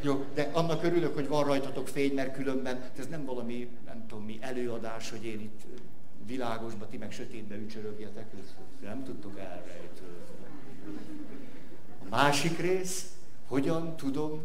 Jó, 0.00 0.24
de 0.34 0.50
annak 0.52 0.84
örülök, 0.84 1.14
hogy 1.14 1.28
van 1.28 1.44
rajtatok 1.44 1.88
fény, 1.88 2.14
mert 2.14 2.34
különben 2.34 2.90
ez 2.98 3.06
nem 3.06 3.24
valami, 3.24 3.68
nem 3.86 4.06
tudom 4.08 4.24
mi, 4.24 4.38
előadás, 4.40 5.10
hogy 5.10 5.24
én 5.24 5.40
itt 5.40 5.60
világosba, 6.26 6.88
ti 6.88 6.96
meg 6.96 7.12
sötétbe 7.12 7.56
ücsörögjetek, 7.56 8.26
nem 8.82 9.04
tudtok 9.04 9.38
elrejtőzni. 9.38 10.46
A 12.04 12.08
másik 12.08 12.58
rész, 12.58 13.06
hogyan 13.48 13.96
tudom 13.96 14.40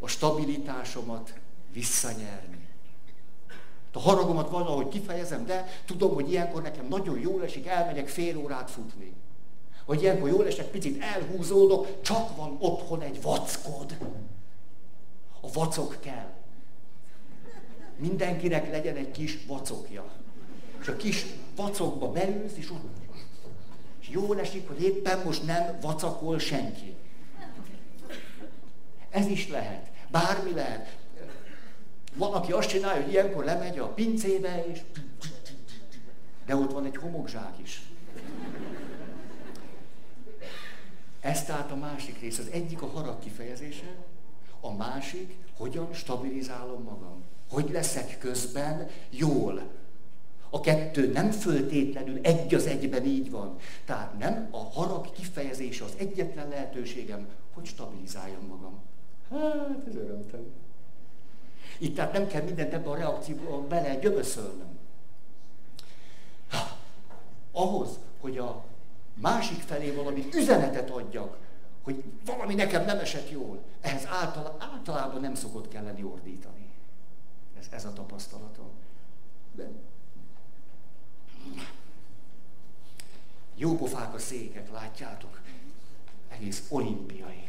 a 0.00 0.08
stabilitásomat 0.08 1.34
visszanyerni. 1.72 2.68
A 3.92 4.00
haragomat 4.00 4.50
valahogy 4.50 4.88
kifejezem, 4.88 5.46
de 5.46 5.66
tudom, 5.84 6.14
hogy 6.14 6.30
ilyenkor 6.30 6.62
nekem 6.62 6.86
nagyon 6.88 7.18
jól 7.18 7.42
esik, 7.42 7.66
elmegyek 7.66 8.08
fél 8.08 8.36
órát 8.36 8.70
futni. 8.70 9.12
Vagy 9.84 10.02
ilyenkor 10.02 10.28
jól 10.28 10.46
esek, 10.46 10.66
picit 10.66 11.02
elhúzódok, 11.02 12.02
csak 12.02 12.36
van 12.36 12.56
otthon 12.58 13.00
egy 13.00 13.22
vackod. 13.22 13.96
A 15.40 15.52
vacok 15.52 15.96
kell. 16.00 16.32
Mindenkinek 17.96 18.70
legyen 18.70 18.96
egy 18.96 19.10
kis 19.10 19.38
vacokja. 19.46 20.04
És 20.80 20.88
a 20.88 20.96
kis 20.96 21.26
vacokba 21.56 22.10
beülsz, 22.10 22.56
és 22.56 22.70
ott 22.70 23.00
és 24.00 24.08
jól 24.08 24.40
esik, 24.40 24.68
hogy 24.68 24.82
éppen 24.82 25.22
most 25.24 25.46
nem 25.46 25.78
vacakol 25.80 26.38
senki. 26.38 26.94
Ez 29.10 29.26
is 29.26 29.48
lehet. 29.48 29.86
Bármi 30.10 30.52
lehet. 30.52 30.96
Van, 32.14 32.32
aki 32.32 32.52
azt 32.52 32.68
csinálja, 32.68 33.02
hogy 33.02 33.12
ilyenkor 33.12 33.44
lemegy 33.44 33.78
a 33.78 33.86
pincébe, 33.86 34.64
és 34.72 34.80
de 36.46 36.56
ott 36.56 36.72
van 36.72 36.84
egy 36.84 36.96
homokzsák 36.96 37.54
is. 37.62 37.89
Ez 41.20 41.44
tehát 41.44 41.70
a 41.70 41.76
másik 41.76 42.20
rész. 42.20 42.38
Az 42.38 42.48
egyik 42.52 42.82
a 42.82 42.86
harag 42.86 43.18
kifejezése, 43.18 43.94
a 44.60 44.72
másik, 44.72 45.36
hogyan 45.56 45.92
stabilizálom 45.92 46.82
magam. 46.82 47.24
Hogy 47.50 47.70
leszek 47.70 48.18
közben 48.18 48.88
jól. 49.10 49.62
A 50.50 50.60
kettő 50.60 51.12
nem 51.12 51.30
föltétlenül 51.30 52.18
egy 52.22 52.54
az 52.54 52.66
egyben 52.66 53.04
így 53.04 53.30
van. 53.30 53.56
Tehát 53.84 54.18
nem 54.18 54.48
a 54.50 54.58
harag 54.58 55.12
kifejezése 55.12 55.84
az 55.84 55.94
egyetlen 55.96 56.48
lehetőségem, 56.48 57.28
hogy 57.54 57.64
stabilizáljam 57.64 58.46
magam. 58.46 58.78
Hát, 59.30 59.86
ez 59.88 59.94
örömtelen. 59.94 60.52
Itt 61.78 61.94
tehát 61.94 62.12
nem 62.12 62.26
kell 62.26 62.42
mindent 62.42 62.72
ebbe 62.72 62.90
a 62.90 62.96
reakcióba 62.96 63.66
bele 63.66 63.94
gyömöszölnöm. 63.94 64.78
Ahhoz, 67.52 67.98
hogy 68.20 68.38
a 68.38 68.64
másik 69.14 69.60
felé 69.60 69.90
valami 69.90 70.28
üzenetet 70.34 70.90
adjak, 70.90 71.36
hogy 71.82 72.04
valami 72.24 72.54
nekem 72.54 72.84
nem 72.84 72.98
esett 72.98 73.30
jól, 73.30 73.62
ehhez 73.80 74.06
által, 74.06 74.56
általában 74.58 75.20
nem 75.20 75.34
szokott 75.34 75.68
kelleni 75.68 76.02
ordítani. 76.02 76.70
Ez, 77.58 77.66
ez 77.70 77.84
a 77.84 77.92
tapasztalatom. 77.92 78.70
De 79.52 79.68
jó 83.54 83.76
pofák 83.76 84.14
a 84.14 84.18
székek, 84.18 84.70
látjátok? 84.70 85.40
Egész 86.28 86.66
olimpiai. 86.68 87.48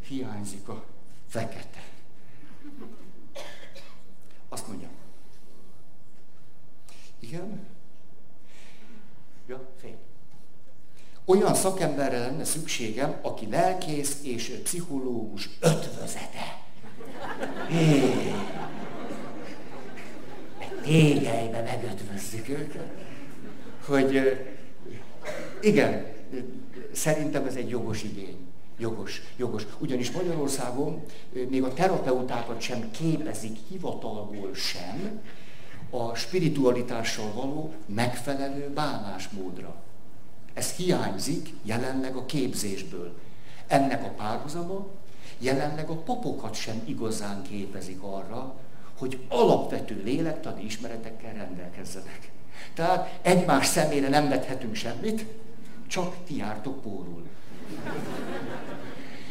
Hiányzik 0.00 0.68
a 0.68 0.84
fekete. 1.26 1.88
Azt 4.48 4.68
mondja. 4.68 4.88
Igen? 7.18 7.66
Ja, 9.46 9.68
fény. 9.76 9.98
Olyan 11.30 11.54
szakemberre 11.54 12.18
lenne 12.18 12.44
szükségem, 12.44 13.14
aki 13.22 13.48
lelkész 13.50 14.18
és 14.22 14.60
pszichológus 14.62 15.48
ötvözete. 15.60 16.62
Hé! 17.68 18.12
Tégelybe 20.82 21.62
megötvözzük 21.62 22.48
őket. 22.48 22.90
Hogy 23.86 24.38
igen, 25.60 26.06
szerintem 26.92 27.46
ez 27.46 27.54
egy 27.54 27.68
jogos 27.68 28.02
igény. 28.02 28.36
Jogos, 28.78 29.22
jogos. 29.36 29.66
Ugyanis 29.78 30.10
Magyarországon 30.10 31.02
még 31.48 31.62
a 31.62 31.72
terapeutákat 31.72 32.60
sem 32.60 32.90
képezik 32.90 33.56
hivatalból 33.68 34.54
sem 34.54 35.20
a 35.90 36.14
spiritualitással 36.14 37.32
való 37.34 37.72
megfelelő 37.86 38.70
bánásmódra. 38.74 39.88
Ez 40.54 40.72
hiányzik 40.72 41.48
jelenleg 41.62 42.16
a 42.16 42.26
képzésből. 42.26 43.12
Ennek 43.66 44.04
a 44.04 44.08
párhuzama 44.08 44.86
jelenleg 45.38 45.88
a 45.88 45.94
papokat 45.94 46.54
sem 46.54 46.82
igazán 46.84 47.42
képezik 47.42 48.02
arra, 48.02 48.54
hogy 48.98 49.18
alapvető 49.28 50.02
lélektani 50.04 50.64
ismeretekkel 50.64 51.32
rendelkezzenek. 51.32 52.30
Tehát 52.74 53.18
egymás 53.22 53.66
szemére 53.66 54.08
nem 54.08 54.28
vethetünk 54.28 54.74
semmit, 54.74 55.24
csak 55.86 56.14
ti 56.26 56.36
jártok 56.36 56.80
pórul. 56.82 57.22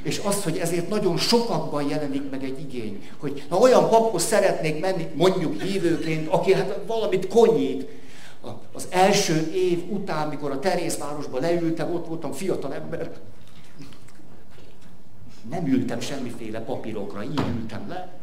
És 0.01 0.21
az, 0.23 0.43
hogy 0.43 0.57
ezért 0.57 0.89
nagyon 0.89 1.17
sokakban 1.17 1.89
jelenik 1.89 2.29
meg 2.29 2.43
egy 2.43 2.59
igény, 2.59 3.09
hogy 3.17 3.43
na 3.49 3.57
olyan 3.57 3.89
paphoz 3.89 4.23
szeretnék 4.23 4.79
menni, 4.79 5.07
mondjuk 5.15 5.61
hívőként, 5.61 6.27
aki 6.27 6.53
hát 6.53 6.79
valamit 6.87 7.27
konyít. 7.27 7.87
Első 8.89 9.51
év 9.51 9.91
után, 9.91 10.27
mikor 10.27 10.51
a 10.51 10.59
Terézvárosba 10.59 11.39
leültem, 11.39 11.93
ott 11.93 12.07
voltam 12.07 12.31
fiatal 12.31 12.73
ember, 12.73 13.11
nem 15.49 15.67
ültem 15.67 15.99
semmiféle 15.99 16.59
papírokra, 16.59 17.23
így 17.23 17.41
ültem 17.59 17.87
le. 17.87 18.17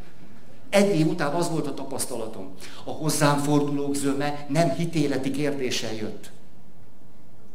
Egy 0.69 0.99
év 0.99 1.07
után 1.07 1.35
az 1.35 1.51
volt 1.51 1.67
a 1.67 1.75
tapasztalatom. 1.75 2.55
A 2.85 2.91
hozzám 2.91 3.39
fordulók 3.39 3.95
zöme 3.95 4.47
nem 4.49 4.71
hitéleti 4.71 5.31
kérdéssel 5.31 5.95
jött, 5.95 6.31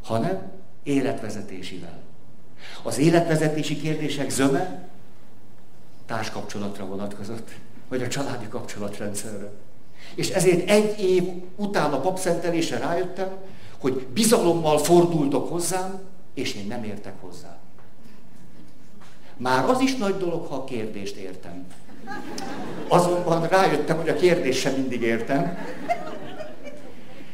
hanem 0.03 0.51
életvezetésivel. 0.83 1.99
Az 2.83 2.97
életvezetési 2.97 3.77
kérdések 3.77 4.29
zöme 4.29 4.89
társkapcsolatra 6.05 6.85
vonatkozott, 6.85 7.49
vagy 7.87 8.01
a 8.01 8.07
családi 8.07 8.47
kapcsolatrendszerre. 8.47 9.51
És 10.15 10.29
ezért 10.29 10.69
egy 10.69 10.99
év 10.99 11.23
után 11.55 11.93
a 11.93 11.99
papszentelésre 11.99 12.77
rájöttem, 12.77 13.29
hogy 13.79 14.07
bizalommal 14.13 14.77
fordultok 14.77 15.49
hozzám, 15.49 15.99
és 16.33 16.55
én 16.55 16.67
nem 16.67 16.83
értek 16.83 17.13
hozzá. 17.19 17.59
Már 19.37 19.69
az 19.69 19.79
is 19.79 19.95
nagy 19.95 20.17
dolog, 20.17 20.45
ha 20.47 20.55
a 20.55 20.63
kérdést 20.63 21.15
értem. 21.15 21.65
Azonban 22.87 23.47
rájöttem, 23.47 23.97
hogy 23.97 24.09
a 24.09 24.15
kérdést 24.15 24.59
sem 24.59 24.73
mindig 24.73 25.01
értem. 25.01 25.57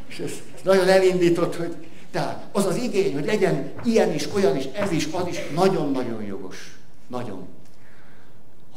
És 0.07 0.19
ez 0.19 0.31
nagyon 0.63 0.87
elindított, 0.87 1.55
hogy 1.55 1.75
tehát 2.11 2.45
az 2.51 2.65
az 2.65 2.75
igény, 2.75 3.13
hogy 3.13 3.25
legyen 3.25 3.71
ilyen 3.83 4.13
is, 4.13 4.27
olyan 4.35 4.55
is, 4.55 4.65
ez 4.65 4.91
is, 4.91 5.07
az 5.11 5.27
is, 5.27 5.37
nagyon-nagyon 5.55 6.23
jogos. 6.23 6.77
Nagyon. 7.07 7.47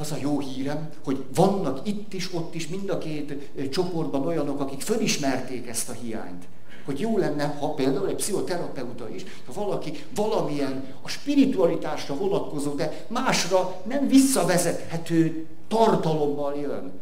Az 0.00 0.12
a 0.12 0.16
jó 0.20 0.38
hírem, 0.38 0.90
hogy 1.04 1.24
vannak 1.34 1.88
itt 1.88 2.12
is, 2.12 2.34
ott 2.34 2.54
is, 2.54 2.68
mind 2.68 2.90
a 2.90 2.98
két 2.98 3.50
csoportban 3.70 4.26
olyanok, 4.26 4.60
akik 4.60 4.80
fölismerték 4.80 5.68
ezt 5.68 5.88
a 5.88 5.92
hiányt. 5.92 6.44
Hogy 6.84 7.00
jó 7.00 7.18
lenne, 7.18 7.44
ha 7.44 7.74
például 7.74 8.08
egy 8.08 8.14
pszichoterapeuta 8.14 9.08
is, 9.08 9.24
ha 9.46 9.52
valaki 9.52 10.04
valamilyen 10.14 10.94
a 11.02 11.08
spiritualitásra 11.08 12.14
vonatkozó, 12.16 12.74
de 12.74 13.04
másra 13.08 13.82
nem 13.86 14.08
visszavezethető 14.08 15.46
tartalommal 15.68 16.54
jön, 16.54 16.92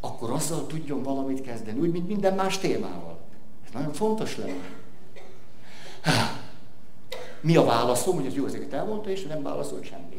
akkor 0.00 0.30
azzal 0.30 0.66
tudjon 0.66 1.02
valamit 1.02 1.40
kezdeni, 1.40 1.80
úgy, 1.80 1.92
mint 1.92 2.08
minden 2.08 2.34
más 2.34 2.58
témával. 2.58 3.18
Ez 3.66 3.72
nagyon 3.72 3.92
fontos 3.92 4.36
lenne. 4.36 4.80
Mi 7.40 7.56
a 7.56 7.64
válaszom, 7.64 8.14
hogy 8.14 8.26
ez 8.26 8.34
jó, 8.34 8.46
ezeket 8.46 8.72
elmondta, 8.72 9.10
és 9.10 9.22
nem 9.22 9.42
válaszolt 9.42 9.84
semmit. 9.84 10.11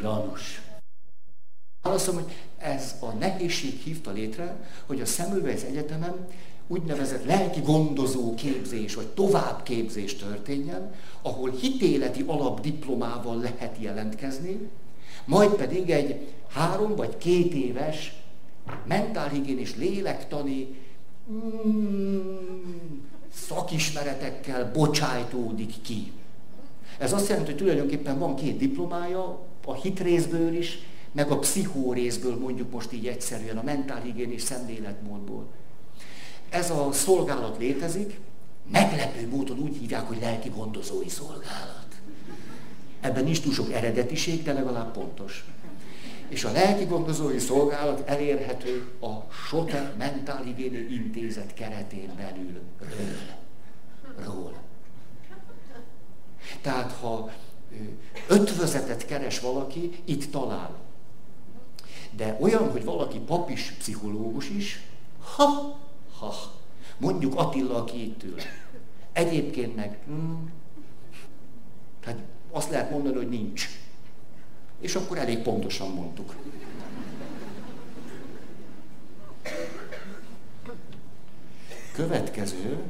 Janus. 0.00 0.62
Válaszom, 1.82 2.14
hogy 2.14 2.32
ez 2.58 2.94
a 3.00 3.06
nehézség 3.06 3.80
hívta 3.80 4.10
létre, 4.10 4.68
hogy 4.86 5.00
a 5.00 5.06
Szemülvejsz 5.06 5.62
Egyetemen 5.62 6.26
úgynevezett 6.66 7.24
lelki 7.24 7.60
gondozó 7.60 8.34
képzés, 8.34 8.94
vagy 8.94 9.06
továbbképzés 9.06 10.16
történjen, 10.16 10.94
ahol 11.22 11.50
hitéleti 11.50 12.24
alapdiplomával 12.26 13.40
lehet 13.40 13.76
jelentkezni, 13.78 14.68
majd 15.24 15.50
pedig 15.50 15.90
egy 15.90 16.28
három 16.48 16.96
vagy 16.96 17.16
két 17.18 17.54
éves 17.54 18.14
mentálhigiénis 18.84 19.76
lélektani 19.76 20.74
mm, 21.32 22.20
szakismeretekkel 23.32 24.70
bocsájtódik 24.72 25.82
ki. 25.82 26.12
Ez 26.98 27.12
azt 27.12 27.28
jelenti, 27.28 27.50
hogy 27.50 27.60
tulajdonképpen 27.60 28.18
van 28.18 28.36
két 28.36 28.56
diplomája, 28.56 29.44
a 29.66 29.74
hitrészből 29.74 30.54
is, 30.54 30.78
meg 31.12 31.30
a 31.30 31.38
pszichórészből 31.38 32.38
mondjuk 32.38 32.70
most 32.70 32.92
így 32.92 33.06
egyszerűen, 33.06 33.58
a 33.58 33.62
mentálhigiénis 33.62 34.42
szemléletmódból. 34.42 35.46
Ez 36.48 36.70
a 36.70 36.92
szolgálat 36.92 37.58
létezik, 37.58 38.18
meglepő 38.72 39.28
módon 39.28 39.58
úgy 39.58 39.76
hívják, 39.76 40.06
hogy 40.06 40.18
lelki 40.20 40.48
gondozói 40.48 41.08
szolgálat. 41.08 41.86
Ebben 43.00 43.24
nincs 43.24 43.40
túl 43.40 43.52
sok 43.52 43.72
eredetiség, 43.72 44.42
de 44.42 44.52
legalább 44.52 44.92
pontos. 44.92 45.44
És 46.28 46.44
a 46.44 46.52
lelki 46.52 46.84
gondozói 46.84 47.38
szolgálat 47.38 48.08
elérhető 48.08 48.92
a 49.00 49.32
Sote 49.48 49.94
Mentálhigiéni 49.98 50.76
Intézet 50.94 51.54
keretén 51.54 52.10
belül. 52.16 52.60
Ről. 52.80 54.24
Ról. 54.24 54.54
Tehát 56.60 56.92
ha 56.92 57.30
ötvözetet 58.28 59.06
keres 59.06 59.40
valaki, 59.40 60.02
itt 60.04 60.30
talál. 60.30 60.74
De 62.10 62.36
olyan, 62.40 62.70
hogy 62.70 62.84
valaki 62.84 63.18
pap 63.18 63.50
is, 63.50 63.74
pszichológus 63.78 64.48
is, 64.48 64.80
ha, 65.36 65.78
ha, 66.18 66.34
mondjuk 66.98 67.34
Attila, 67.36 67.76
aki 67.76 68.02
itt 68.02 68.22
ül. 68.22 68.38
Egyébként 69.12 69.76
meg, 69.76 69.98
hmm, 70.06 70.52
tehát 72.00 72.18
azt 72.50 72.70
lehet 72.70 72.90
mondani, 72.90 73.16
hogy 73.16 73.28
nincs. 73.28 73.68
És 74.80 74.94
akkor 74.94 75.18
elég 75.18 75.38
pontosan 75.38 75.90
mondtuk. 75.90 76.34
Következő. 81.92 82.82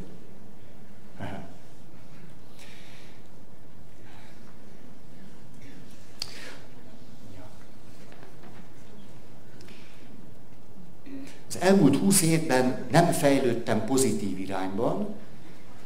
Az 11.61 11.69
elmúlt 11.69 11.97
20 11.97 12.23
évben 12.23 12.79
nem 12.91 13.13
fejlődtem 13.13 13.85
pozitív 13.85 14.39
irányban, 14.39 15.15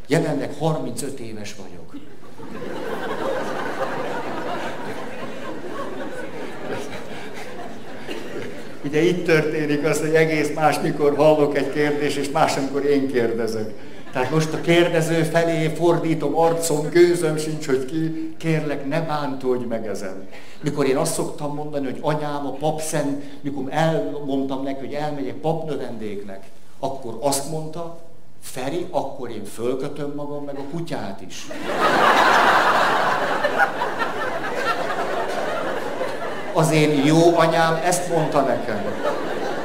jelenleg 0.07 0.55
35 0.59 1.19
éves 1.19 1.55
vagyok. 1.55 1.97
Ugye 8.85 9.01
itt 9.01 9.25
történik 9.25 9.85
az, 9.85 10.01
hogy 10.01 10.15
egész 10.15 10.51
más, 10.55 10.81
mikor 10.81 11.17
hallok 11.17 11.57
egy 11.57 11.73
kérdést, 11.73 12.17
és 12.17 12.31
más, 12.31 12.57
amikor 12.57 12.85
én 12.85 13.13
kérdezek. 13.13 13.73
Tehát 14.13 14.31
most 14.31 14.53
a 14.53 14.61
kérdező 14.61 15.23
felé 15.23 15.69
fordítom 15.69 16.39
arcom, 16.39 16.89
gőzöm 16.89 17.37
sincs, 17.37 17.67
hogy 17.67 17.85
ki, 17.85 18.35
kérlek, 18.39 18.89
ne 18.89 19.01
bántódj 19.01 19.65
meg 19.65 19.87
ezen. 19.87 20.29
Mikor 20.61 20.87
én 20.87 20.97
azt 20.97 21.13
szoktam 21.13 21.55
mondani, 21.55 21.85
hogy 21.85 21.99
anyám, 22.01 22.47
a 22.47 22.51
papszent, 22.51 23.23
mikor 23.41 23.65
elmondtam 23.69 24.63
neki, 24.63 24.79
hogy 24.79 24.95
elmegyek 24.95 25.35
papnövendéknek, 25.35 26.45
akkor 26.79 27.19
azt 27.21 27.51
mondta, 27.51 27.99
Feri, 28.43 28.87
akkor 28.91 29.31
én 29.31 29.45
fölkötöm 29.45 30.13
magam, 30.17 30.45
meg 30.45 30.59
a 30.59 30.65
kutyát 30.71 31.21
is. 31.27 31.47
Az 36.53 36.71
én 36.71 37.05
jó 37.05 37.39
anyám 37.39 37.81
ezt 37.85 38.09
mondta 38.09 38.41
nekem. 38.41 38.85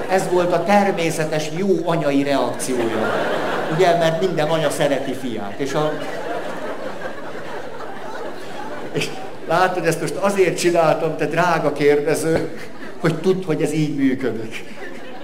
Ez 0.09 0.29
volt 0.31 0.53
a 0.53 0.63
természetes 0.63 1.49
jó 1.57 1.67
anyai 1.85 2.23
reakciója. 2.23 3.11
Ugye, 3.75 3.97
mert 3.97 4.19
minden 4.21 4.49
anya 4.49 4.69
szereti 4.69 5.13
fiát. 5.13 5.59
És, 5.59 5.73
a... 5.73 5.93
és 8.91 9.09
látod, 9.47 9.85
ezt 9.85 10.01
most 10.01 10.15
azért 10.15 10.57
csináltam, 10.57 11.17
te 11.17 11.25
drága 11.25 11.73
kérdező, 11.73 12.59
hogy 12.99 13.15
tudd, 13.15 13.45
hogy 13.45 13.61
ez 13.61 13.73
így 13.73 13.95
működik. 13.95 14.63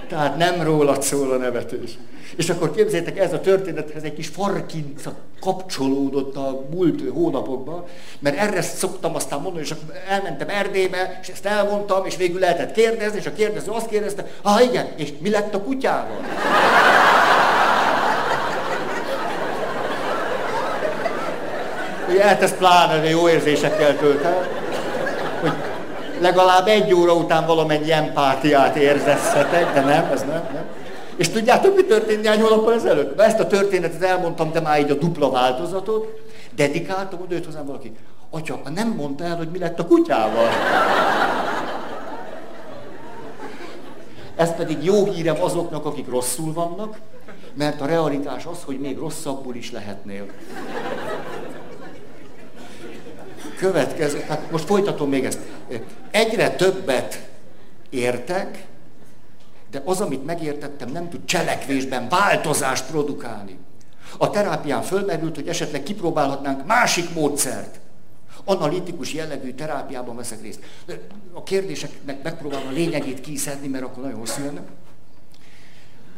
Tehát 0.08 0.36
nem 0.36 0.62
rólad 0.62 1.02
szól 1.02 1.32
a 1.32 1.36
nevetés. 1.36 1.90
És 2.36 2.50
akkor 2.50 2.74
képzeljétek, 2.74 3.18
ez 3.18 3.32
a 3.32 3.40
történethez 3.40 4.02
egy 4.02 4.14
kis 4.14 4.26
farkinca 4.26 5.12
kapcsolódott 5.40 6.36
a 6.36 6.64
múlt 6.70 7.02
hónapokban, 7.12 7.84
mert 8.18 8.36
erre 8.36 8.62
szoktam 8.62 9.14
aztán 9.14 9.40
mondani, 9.40 9.64
és 9.64 9.70
akkor 9.70 9.94
elmentem 10.08 10.48
Erdélybe, 10.48 11.18
és 11.22 11.28
ezt 11.28 11.46
elmondtam, 11.46 12.06
és 12.06 12.16
végül 12.16 12.40
lehetett 12.40 12.72
kérdezni, 12.72 13.18
és 13.18 13.26
a 13.26 13.32
kérdező 13.32 13.70
azt 13.70 13.88
kérdezte, 13.88 14.26
ah 14.42 14.64
igen, 14.64 14.88
és 14.96 15.12
mi 15.20 15.30
lett 15.30 15.54
a 15.54 15.62
kutyával? 15.62 16.20
Hát 22.20 22.42
ez 22.42 22.56
pláne 22.56 23.08
jó 23.08 23.28
érzésekkel 23.28 23.96
tölt 23.96 24.24
el, 24.24 24.46
hogy 25.40 25.52
legalább 26.20 26.66
egy 26.66 26.94
óra 26.94 27.14
után 27.14 27.46
valamennyi 27.46 27.92
empátiát 27.92 28.76
érzezhetek, 28.76 29.72
de 29.72 29.80
nem, 29.80 30.10
ez 30.12 30.20
nem, 30.20 30.48
nem. 30.52 30.64
És 31.16 31.28
tudjátok, 31.28 31.76
mi 31.76 31.84
történt 31.84 32.22
néhány 32.22 32.40
hónappal 32.40 32.74
ezelőtt? 32.74 33.16
Na 33.16 33.24
ezt 33.24 33.40
a 33.40 33.46
történetet 33.46 34.02
elmondtam, 34.02 34.52
de 34.52 34.60
már 34.60 34.80
így 34.80 34.90
a 34.90 34.94
dupla 34.94 35.30
változatot, 35.30 36.20
dedikáltam, 36.54 37.20
oda 37.20 37.34
jött 37.34 37.44
hozzám 37.44 37.66
valaki. 37.66 37.92
Atya, 38.30 38.60
nem 38.74 38.88
mondta 38.88 39.24
el, 39.24 39.36
hogy 39.36 39.48
mi 39.48 39.58
lett 39.58 39.78
a 39.78 39.86
kutyával. 39.86 40.48
Ez 44.36 44.54
pedig 44.54 44.84
jó 44.84 45.04
hírem 45.04 45.42
azoknak, 45.42 45.86
akik 45.86 46.08
rosszul 46.08 46.52
vannak, 46.52 46.96
mert 47.54 47.80
a 47.80 47.86
realitás 47.86 48.44
az, 48.44 48.58
hogy 48.64 48.78
még 48.78 48.98
rosszabbul 48.98 49.54
is 49.54 49.72
lehetnél. 49.72 50.26
Következő, 53.62 54.20
hát 54.20 54.50
most 54.50 54.64
folytatom 54.64 55.08
még 55.08 55.24
ezt. 55.24 55.38
Egyre 56.10 56.50
többet 56.50 57.28
értek, 57.90 58.66
de 59.70 59.82
az, 59.84 60.00
amit 60.00 60.24
megértettem, 60.24 60.88
nem 60.88 61.08
tud 61.08 61.24
cselekvésben 61.24 62.08
változást 62.08 62.86
produkálni. 62.86 63.58
A 64.18 64.30
terápián 64.30 64.82
fölmerült, 64.82 65.34
hogy 65.34 65.48
esetleg 65.48 65.82
kipróbálhatnánk 65.82 66.66
másik 66.66 67.14
módszert. 67.14 67.80
Analitikus 68.44 69.12
jellegű 69.12 69.54
terápiában 69.54 70.16
veszek 70.16 70.42
részt. 70.42 70.60
A 71.32 71.42
kérdéseknek 71.42 72.22
megpróbálom 72.22 72.68
a 72.68 72.72
lényegét 72.72 73.20
kiszedni, 73.20 73.68
mert 73.68 73.84
akkor 73.84 74.02
nagyon 74.02 74.18
hosszú 74.18 74.42
jönne. 74.42 74.62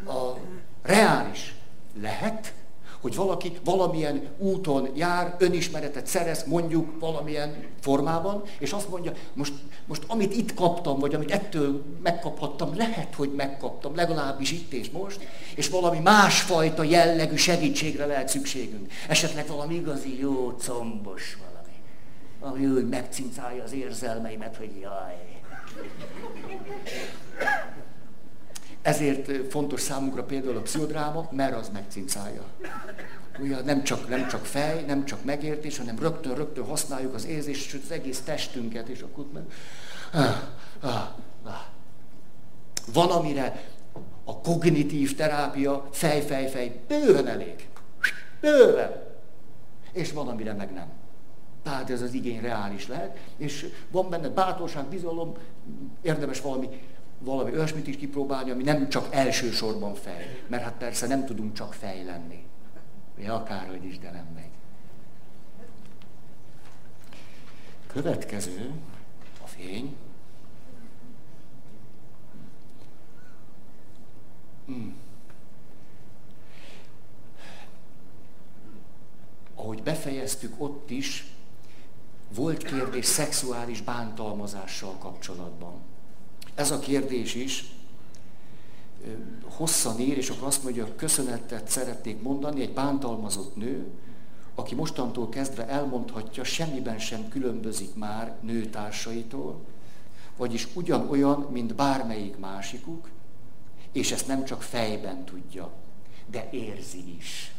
A 0.06 0.36
reális 0.82 1.54
lehet, 2.00 2.52
hogy 3.04 3.14
valaki 3.14 3.52
valamilyen 3.64 4.28
úton 4.38 4.88
jár, 4.94 5.34
önismeretet 5.38 6.06
szerez, 6.06 6.44
mondjuk 6.46 7.00
valamilyen 7.00 7.66
formában, 7.80 8.42
és 8.58 8.72
azt 8.72 8.88
mondja, 8.88 9.12
most, 9.32 9.52
most 9.86 10.02
amit 10.06 10.34
itt 10.34 10.54
kaptam, 10.54 10.98
vagy 10.98 11.14
amit 11.14 11.30
ettől 11.30 11.82
megkaphattam, 12.02 12.76
lehet, 12.76 13.14
hogy 13.14 13.32
megkaptam, 13.36 13.94
legalábbis 13.94 14.52
itt 14.52 14.72
és 14.72 14.90
most, 14.90 15.26
és 15.54 15.68
valami 15.68 15.98
másfajta 15.98 16.82
jellegű 16.82 17.36
segítségre 17.36 18.06
lehet 18.06 18.28
szükségünk. 18.28 18.92
Esetleg 19.08 19.46
valami 19.46 19.74
igazi 19.74 20.18
jó 20.20 20.54
combos 20.58 21.38
valami, 21.40 21.76
ami 22.40 22.66
úgy 22.66 22.88
megcincálja 22.88 23.62
az 23.62 23.72
érzelmeimet, 23.72 24.56
hogy 24.56 24.70
jaj. 24.80 25.42
Ezért 28.84 29.50
fontos 29.52 29.80
számunkra 29.80 30.24
például 30.24 30.56
a 30.56 30.60
pszichodráma, 30.60 31.28
mert 31.30 31.56
az 31.56 31.70
megcincálja. 31.72 32.42
Ugye 33.40 33.62
nem 33.62 33.82
csak, 33.82 34.08
nem 34.08 34.28
csak 34.28 34.44
fej, 34.44 34.84
nem 34.86 35.04
csak 35.04 35.24
megértés, 35.24 35.78
hanem 35.78 35.98
rögtön, 35.98 36.34
rögtön 36.34 36.64
használjuk 36.64 37.14
az 37.14 37.26
érzést, 37.26 37.68
sőt 37.68 37.84
az 37.84 37.90
egész 37.90 38.20
testünket, 38.20 38.88
és 38.88 39.00
akkor 39.00 39.26
meg... 39.32 39.42
Van, 42.92 43.10
amire 43.10 43.64
a 44.24 44.40
kognitív 44.40 45.16
terápia 45.16 45.88
fej, 45.90 46.20
fej, 46.20 46.48
fej, 46.50 46.80
bőven 46.88 47.26
elég. 47.26 47.68
Bőven. 48.40 49.02
És 49.92 50.12
van, 50.12 50.28
amire 50.28 50.52
meg 50.52 50.72
nem. 50.72 50.86
Tehát 51.62 51.90
ez 51.90 52.02
az 52.02 52.12
igény 52.12 52.40
reális 52.40 52.88
lehet, 52.88 53.18
és 53.36 53.66
van 53.90 54.10
benne 54.10 54.28
bátorság, 54.28 54.84
bizalom, 54.84 55.34
érdemes 56.02 56.40
valami 56.40 56.68
valami 57.24 57.50
olyasmit 57.50 57.86
is 57.86 57.96
kipróbálni, 57.96 58.50
ami 58.50 58.62
nem 58.62 58.88
csak 58.88 59.14
elsősorban 59.14 59.94
fej. 59.94 60.42
Mert 60.46 60.62
hát 60.62 60.74
persze 60.74 61.06
nem 61.06 61.24
tudunk 61.24 61.52
csak 61.52 61.74
fej 61.74 62.04
lenni. 62.04 62.44
Vagy 63.16 63.26
akárhogy 63.26 63.84
is, 63.84 63.98
de 63.98 64.10
nem 64.10 64.26
megy. 64.34 64.50
Következő 67.86 68.72
a 69.42 69.46
fény. 69.46 69.96
Hmm. 74.66 74.94
Ahogy 79.54 79.82
befejeztük 79.82 80.54
ott 80.58 80.90
is, 80.90 81.34
volt 82.34 82.62
kérdés 82.62 83.04
szexuális 83.04 83.82
bántalmazással 83.82 84.98
kapcsolatban. 84.98 85.93
Ez 86.54 86.70
a 86.70 86.78
kérdés 86.78 87.34
is 87.34 87.64
hosszan 89.44 90.00
ír, 90.00 90.16
és 90.16 90.28
akkor 90.30 90.46
azt 90.46 90.62
mondja, 90.62 90.94
köszönetet 90.96 91.68
szeretnék 91.68 92.22
mondani 92.22 92.60
egy 92.60 92.72
bántalmazott 92.72 93.56
nő, 93.56 93.86
aki 94.54 94.74
mostantól 94.74 95.28
kezdve 95.28 95.68
elmondhatja, 95.68 96.44
semmiben 96.44 96.98
sem 96.98 97.28
különbözik 97.28 97.94
már 97.94 98.36
nőtársaitól, 98.40 99.60
vagyis 100.36 100.68
ugyanolyan, 100.74 101.48
mint 101.52 101.74
bármelyik 101.74 102.38
másikuk, 102.38 103.08
és 103.92 104.12
ezt 104.12 104.26
nem 104.26 104.44
csak 104.44 104.62
fejben 104.62 105.24
tudja, 105.24 105.72
de 106.30 106.48
érzi 106.50 107.16
is. 107.16 107.54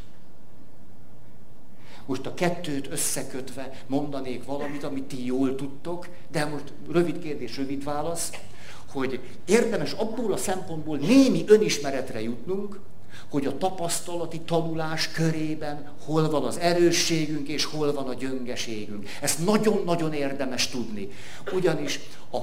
Most 2.06 2.26
a 2.26 2.34
kettőt 2.34 2.90
összekötve 2.90 3.70
mondanék 3.86 4.44
valamit, 4.44 4.82
amit 4.82 5.04
ti 5.04 5.24
jól 5.24 5.54
tudtok, 5.54 6.08
de 6.30 6.44
most 6.44 6.72
rövid 6.90 7.18
kérdés, 7.18 7.56
rövid 7.56 7.84
válasz 7.84 8.30
hogy 8.96 9.20
érdemes 9.46 9.92
abból 9.92 10.32
a 10.32 10.36
szempontból 10.36 10.96
némi 10.96 11.44
önismeretre 11.46 12.22
jutnunk, 12.22 12.78
hogy 13.30 13.46
a 13.46 13.58
tapasztalati 13.58 14.40
tanulás 14.40 15.10
körében 15.10 15.92
hol 16.04 16.30
van 16.30 16.44
az 16.44 16.58
erősségünk 16.58 17.48
és 17.48 17.64
hol 17.64 17.92
van 17.92 18.08
a 18.08 18.14
gyöngeségünk. 18.14 19.08
Ezt 19.20 19.44
nagyon-nagyon 19.44 20.12
érdemes 20.12 20.68
tudni. 20.68 21.08
Ugyanis 21.52 22.00
a 22.32 22.38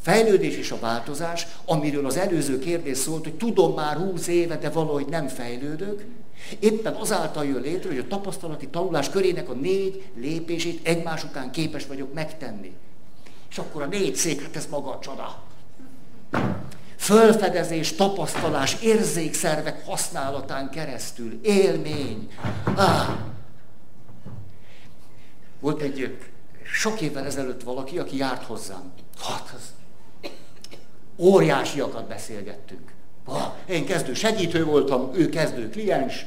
fejlődés 0.00 0.56
és 0.56 0.70
a 0.70 0.78
változás, 0.78 1.46
amiről 1.64 2.06
az 2.06 2.16
előző 2.16 2.58
kérdés 2.58 2.98
szólt, 2.98 3.24
hogy 3.24 3.34
tudom 3.34 3.74
már 3.74 3.96
húsz 3.96 4.26
éve, 4.26 4.56
de 4.56 4.70
valahogy 4.70 5.06
nem 5.06 5.28
fejlődök, 5.28 6.04
éppen 6.58 6.94
azáltal 6.94 7.44
jön 7.44 7.60
létre, 7.60 7.88
hogy 7.88 7.98
a 7.98 8.06
tapasztalati 8.06 8.68
tanulás 8.68 9.10
körének 9.10 9.48
a 9.48 9.52
négy 9.52 10.04
lépését 10.16 10.86
egymás 10.86 11.24
után 11.24 11.50
képes 11.50 11.86
vagyok 11.86 12.12
megtenni. 12.12 12.72
És 13.50 13.58
akkor 13.58 13.82
a 13.82 13.86
négy 13.86 14.14
szék, 14.14 14.42
hát 14.42 14.56
ez 14.56 14.66
maga 14.70 14.90
a 14.90 14.98
csoda. 14.98 15.47
Fölfedezés, 16.96 17.94
tapasztalás, 17.94 18.76
érzékszervek 18.82 19.86
használatán 19.86 20.70
keresztül, 20.70 21.38
élmény. 21.42 22.28
Ah. 22.74 23.08
Volt 25.60 25.80
egy 25.80 26.18
sok 26.62 27.00
évvel 27.00 27.24
ezelőtt 27.24 27.62
valaki, 27.62 27.98
aki 27.98 28.16
járt 28.16 28.44
hozzám. 28.44 28.92
Hát, 29.22 29.54
az 29.54 29.72
óriásiakat 31.16 32.08
beszélgettünk. 32.08 32.92
Ah, 33.24 33.52
én 33.66 33.86
kezdő 33.86 34.14
segítő 34.14 34.64
voltam, 34.64 35.10
ő 35.14 35.28
kezdő 35.28 35.70
kliens. 35.70 36.26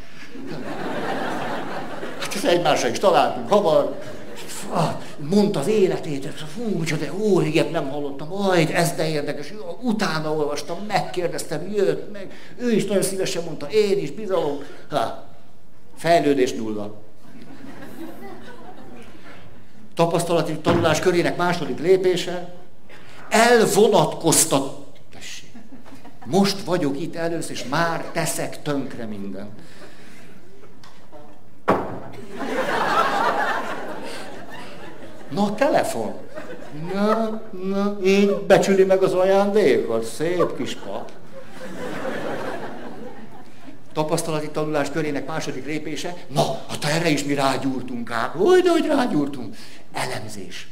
Hát 2.19 2.43
egymásra 2.43 2.87
is 2.87 2.99
találtunk 2.99 3.49
hamar 3.49 3.99
mondta 5.17 5.59
az 5.59 5.67
életét, 5.67 6.25
fú, 6.25 6.83
de 6.83 7.11
ó, 7.21 7.41
ilyet 7.41 7.71
nem 7.71 7.89
hallottam, 7.89 8.27
majd 8.27 8.69
ez 8.69 8.91
de 8.91 9.09
érdekes, 9.09 9.53
utána 9.81 10.33
olvastam, 10.33 10.77
megkérdeztem, 10.87 11.71
jött 11.71 12.11
meg, 12.11 12.31
ő 12.57 12.71
is 12.71 12.85
nagyon 12.85 13.03
szívesen 13.03 13.43
mondta, 13.43 13.67
én 13.69 13.97
is, 13.97 14.11
bizalom, 14.11 14.57
ha, 14.89 15.27
fejlődés 15.95 16.53
nulla. 16.53 16.93
Tapasztalati 19.95 20.57
tanulás 20.57 20.99
körének 20.99 21.37
második 21.37 21.79
lépése, 21.79 22.53
elvonatkoztat. 23.29 24.79
Most 26.25 26.61
vagyok 26.61 27.01
itt 27.01 27.15
először, 27.15 27.51
és 27.51 27.63
már 27.69 28.05
teszek 28.11 28.61
tönkre 28.61 29.05
minden. 29.05 29.49
Na, 35.31 35.55
telefon. 35.55 36.13
Na, 36.93 37.41
na, 37.63 37.97
így 38.03 38.33
becsüli 38.33 38.83
meg 38.83 39.03
az 39.03 39.13
ajándékot. 39.13 40.03
Szép 40.03 40.57
kis 40.57 40.75
pap. 40.75 41.11
Tapasztalati 43.93 44.49
tanulás 44.49 44.89
körének 44.89 45.27
második 45.27 45.65
lépése. 45.65 46.15
Na, 46.27 46.43
hát 46.69 46.83
erre 46.83 47.09
is 47.09 47.23
mi 47.23 47.33
rágyúrtunk 47.33 48.11
át. 48.11 48.31
Hogy, 48.31 48.61
de 48.61 48.69
hogy 48.69 48.85
rágyúrtunk. 48.85 49.55
Elemzés. 49.93 50.67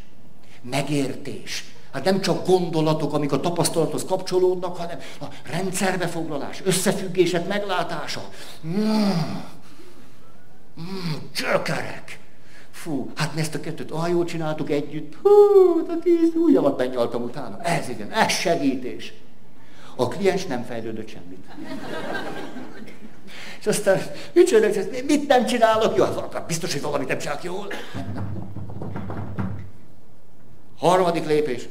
Megértés. 0.61 1.65
Hát 1.91 2.03
nem 2.03 2.21
csak 2.21 2.47
gondolatok, 2.47 3.13
amik 3.13 3.31
a 3.31 3.39
tapasztalathoz 3.39 4.05
kapcsolódnak, 4.05 4.77
hanem 4.77 4.99
a 5.21 5.25
rendszerbefoglalás, 5.51 6.61
összefüggések 6.63 7.47
meglátása. 7.47 8.29
Mm. 8.67 9.09
Mm, 10.81 11.13
csökerek. 11.33 12.18
Fú, 12.79 13.11
hát 13.15 13.35
mi 13.35 13.41
ezt 13.41 13.55
a 13.55 13.59
kettőt 13.59 13.91
olyan 13.91 14.09
jól 14.09 14.25
csináltuk 14.25 14.69
együtt. 14.69 15.13
Hú, 15.21 15.29
a 15.87 15.99
tíz 16.03 16.35
ujjamat 16.35 16.77
benyaltam 16.77 17.23
utána. 17.23 17.61
Ez 17.61 17.89
igen, 17.89 18.11
ez 18.11 18.31
segítés. 18.31 19.13
A 19.95 20.07
kliens 20.07 20.45
nem 20.45 20.63
fejlődött 20.63 21.07
semmit. 21.07 21.45
És 23.59 23.67
aztán 23.67 24.01
ücsörök, 24.33 25.05
mit 25.05 25.27
nem 25.27 25.45
csinálok 25.45 25.97
jól? 25.97 26.29
Hát 26.33 26.47
biztos, 26.47 26.71
hogy 26.73 26.81
valamit 26.81 27.07
nem 27.07 27.17
csinálok 27.17 27.43
jól. 27.43 27.67
Harmadik 30.77 31.25
lépés. 31.25 31.67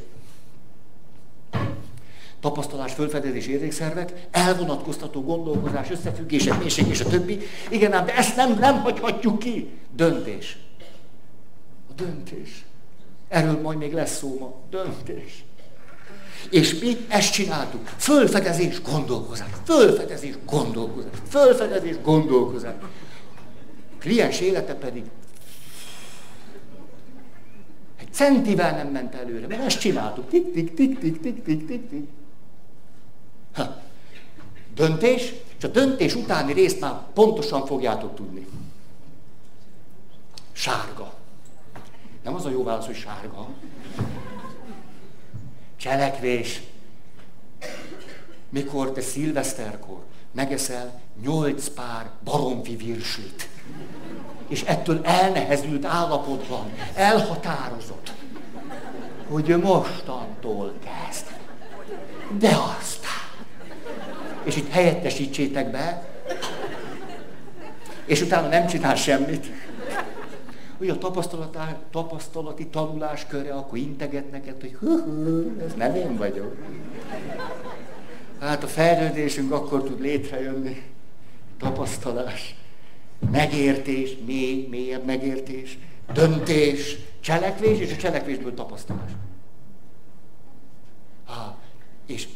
Tapasztalás, 2.41 2.93
fölfedezés, 2.93 3.47
érzékszervek, 3.47 4.27
elvonatkoztató 4.31 5.23
gondolkozás, 5.23 5.91
összefüggések, 5.91 6.59
mélység 6.59 6.89
és 6.89 7.01
a 7.01 7.09
többi. 7.09 7.39
Igen, 7.71 7.93
ám, 7.93 8.05
de 8.05 8.17
ezt 8.17 8.37
nem, 8.37 8.59
nem 8.59 8.81
hagyhatjuk 8.81 9.39
ki. 9.39 9.71
Döntés 9.97 10.59
döntés. 11.99 12.65
Erről 13.29 13.61
majd 13.61 13.79
még 13.79 13.93
lesz 13.93 14.17
szó 14.17 14.39
ma. 14.39 14.55
Döntés. 14.71 15.45
És 16.51 16.79
mi 16.79 16.97
ezt 17.09 17.33
csináltuk. 17.33 17.87
Fölfedezés, 17.87 18.83
gondolkozás. 18.83 19.49
Fölfedezés, 19.65 20.35
gondolkozás. 20.47 21.11
Fölfedezés, 21.29 22.01
gondolkozás. 22.03 22.75
Kliens 23.99 24.41
élete 24.41 24.75
pedig 24.75 25.05
egy 27.97 28.13
centivel 28.13 28.77
nem 28.77 28.89
ment 28.89 29.15
előre, 29.15 29.47
mert 29.47 29.65
ezt 29.65 29.81
csináltuk. 29.81 30.29
Tik, 30.29 30.53
tik, 30.53 30.75
tik, 30.75 30.99
tik, 30.99 31.21
tik, 31.21 31.43
tik, 31.43 31.67
tik, 31.67 31.89
tik. 31.89 32.09
Ha. 33.53 33.83
Döntés, 34.75 35.33
és 35.59 35.65
a 35.65 35.69
döntés 35.69 36.15
utáni 36.15 36.53
részt 36.53 36.81
már 36.81 37.01
pontosan 37.15 37.67
fogjátok 37.67 38.15
tudni. 38.15 38.47
Sárga. 40.53 41.18
Nem 42.29 42.37
az 42.37 42.45
a 42.45 42.51
jó 42.51 42.65
válasz, 42.65 42.87
hogy 42.87 42.97
sárga. 42.97 43.49
Cselekvés. 45.77 46.63
Mikor 48.49 48.93
te 48.93 49.01
szilveszterkor 49.01 49.99
megeszel 50.33 51.01
nyolc 51.23 51.69
pár 51.69 52.11
baromfi 52.25 52.77
virslit, 52.77 53.49
és 54.49 54.63
ettől 54.63 55.01
elnehezült 55.05 55.85
állapotban 55.85 56.73
elhatározott, 56.95 58.13
hogy 59.29 59.57
mostantól 59.63 60.75
kezd. 60.85 61.27
De 62.39 62.49
aztán. 62.49 63.47
És 64.45 64.57
itt 64.57 64.71
helyettesítsétek 64.71 65.71
be, 65.71 66.09
és 68.05 68.21
utána 68.21 68.49
nem 68.49 68.67
csinál 68.67 68.95
semmit 68.95 69.47
hogy 70.79 70.89
a 70.89 70.99
tapasztalati 71.91 72.67
tanulás 72.67 73.27
köre, 73.27 73.55
akkor 73.55 73.79
integet 73.79 74.31
neked, 74.31 74.61
hogy 74.61 74.75
hú, 74.75 74.99
hú, 75.01 75.57
ez 75.61 75.75
nem 75.75 75.95
én 75.95 76.17
vagyok. 76.17 76.57
Hát 78.39 78.63
a 78.63 78.67
fejlődésünk 78.67 79.53
akkor 79.53 79.83
tud 79.83 80.01
létrejönni. 80.01 80.83
Tapasztalás, 81.59 82.55
megértés, 83.31 84.17
mély, 84.27 84.67
mélyebb 84.71 85.05
megértés, 85.05 85.79
döntés, 86.13 86.97
cselekvés, 87.21 87.79
és 87.79 87.93
a 87.93 87.97
cselekvésből 87.97 88.55
tapasztalás. 88.55 89.11
Há, 91.27 91.57
és 92.07 92.29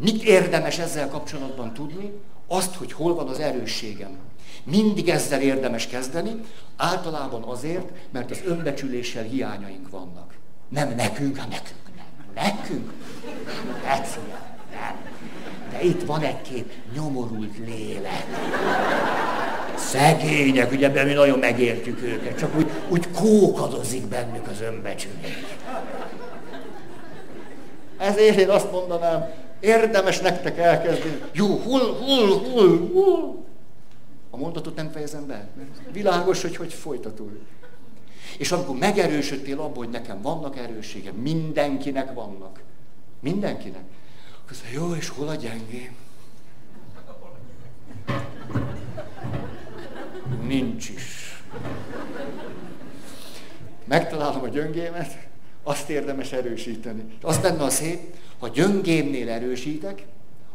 mit 0.00 0.22
érdemes 0.22 0.78
ezzel 0.78 1.08
kapcsolatban 1.08 1.72
tudni? 1.72 2.12
Azt, 2.54 2.74
hogy 2.74 2.92
hol 2.92 3.14
van 3.14 3.28
az 3.28 3.38
erősségem. 3.38 4.16
Mindig 4.64 5.08
ezzel 5.08 5.40
érdemes 5.40 5.86
kezdeni, 5.86 6.40
általában 6.76 7.42
azért, 7.42 7.88
mert 8.10 8.30
az 8.30 8.40
önbecsüléssel 8.46 9.22
hiányaink 9.22 9.90
vannak. 9.90 10.34
Nem 10.68 10.94
nekünk, 10.96 11.36
hanem 11.36 11.50
nekünk, 11.50 11.96
nem. 11.96 12.44
Nekünk? 12.44 12.92
Egyszerűen, 13.98 14.42
nem. 14.70 14.96
De 15.70 15.82
itt 15.82 16.02
van 16.02 16.20
egy-két 16.22 16.72
nyomorult 16.94 17.58
lélek. 17.58 18.26
Szegények, 19.76 20.72
ugye 20.72 20.86
ebben 20.86 21.06
mi 21.06 21.12
nagyon 21.12 21.38
megértjük 21.38 22.02
őket, 22.02 22.38
csak 22.38 22.56
úgy, 22.56 22.70
úgy 22.88 23.10
kókadozik 23.10 24.06
bennük 24.06 24.48
az 24.48 24.60
önbecsülés. 24.60 25.44
Ezért 27.98 28.38
én 28.38 28.48
azt 28.48 28.72
mondanám, 28.72 29.28
érdemes 29.64 30.20
nektek 30.20 30.58
elkezdeni. 30.58 31.20
Jó, 31.32 31.56
hol, 31.56 31.94
hol, 31.94 32.38
hol, 32.38 32.90
hol. 32.92 33.44
A 34.30 34.36
mondatot 34.36 34.76
nem 34.76 34.90
fejezem 34.90 35.26
be. 35.26 35.48
Világos, 35.92 36.42
hogy 36.42 36.56
hogy 36.56 36.72
folytatódik. 36.72 37.42
És 38.38 38.52
amikor 38.52 38.76
megerősödtél 38.76 39.60
abban, 39.60 39.76
hogy 39.76 39.88
nekem 39.88 40.22
vannak 40.22 40.56
erősségem, 40.56 41.14
mindenkinek 41.14 42.12
vannak. 42.12 42.60
Mindenkinek. 43.20 43.82
Akkor 44.44 44.56
jó, 44.72 44.94
és 44.94 45.08
hol 45.08 45.28
a 45.28 45.34
gyengém? 45.34 45.96
Nincs 50.46 50.88
is. 50.88 51.42
Megtalálom 53.84 54.42
a 54.42 54.48
gyöngémet, 54.48 55.26
azt 55.62 55.88
érdemes 55.88 56.32
erősíteni. 56.32 57.04
Az 57.22 57.38
benne 57.38 57.62
a 57.62 57.70
szép, 57.70 58.16
ha 58.44 58.50
gyöngémnél 58.50 59.30
erősítek, 59.30 60.06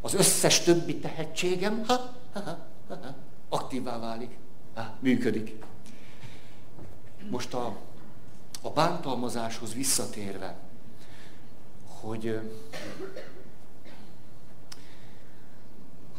az 0.02 0.14
összes 0.14 0.60
többi 0.64 0.96
tehetségem, 0.96 1.84
ha, 1.88 1.94
ha, 2.34 2.40
ha, 2.40 2.60
ha, 2.88 3.16
aktívá 3.50 4.00
válik, 4.00 4.38
Há, 4.76 4.98
működik. 5.00 5.64
Most 7.30 7.54
a, 7.54 7.78
a 8.62 8.70
bántalmazáshoz 8.70 9.74
visszatérve, 9.74 10.58
hogy 11.86 12.40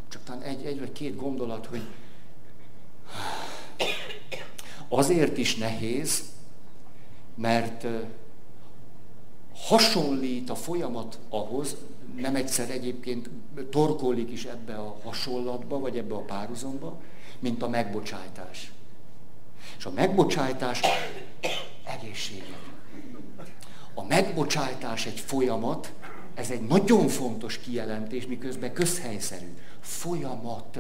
csak 0.08 0.22
talán 0.24 0.42
egy, 0.42 0.64
egy 0.64 0.78
vagy 0.78 0.92
két 0.92 1.16
gondolat, 1.16 1.66
hogy 1.66 1.82
azért 4.88 5.36
is 5.36 5.56
nehéz, 5.56 6.22
mert 7.34 7.86
hasonlít 9.62 10.50
a 10.50 10.54
folyamat 10.54 11.18
ahhoz, 11.28 11.76
nem 12.16 12.34
egyszer 12.34 12.70
egyébként 12.70 13.30
torkolik 13.70 14.30
is 14.30 14.44
ebbe 14.44 14.74
a 14.74 15.00
hasonlatba, 15.04 15.78
vagy 15.78 15.98
ebbe 15.98 16.14
a 16.14 16.24
párhuzamba, 16.24 17.00
mint 17.38 17.62
a 17.62 17.68
megbocsájtás. 17.68 18.72
És 19.78 19.84
a 19.84 19.90
megbocsájtás 19.90 20.80
egészsége. 21.84 22.58
A 23.94 24.04
megbocsájtás 24.04 25.06
egy 25.06 25.20
folyamat, 25.20 25.92
ez 26.34 26.50
egy 26.50 26.62
nagyon 26.62 27.08
fontos 27.08 27.58
kijelentés, 27.58 28.26
miközben 28.26 28.72
közhelyszerű. 28.72 29.56
Folyamat. 29.80 30.78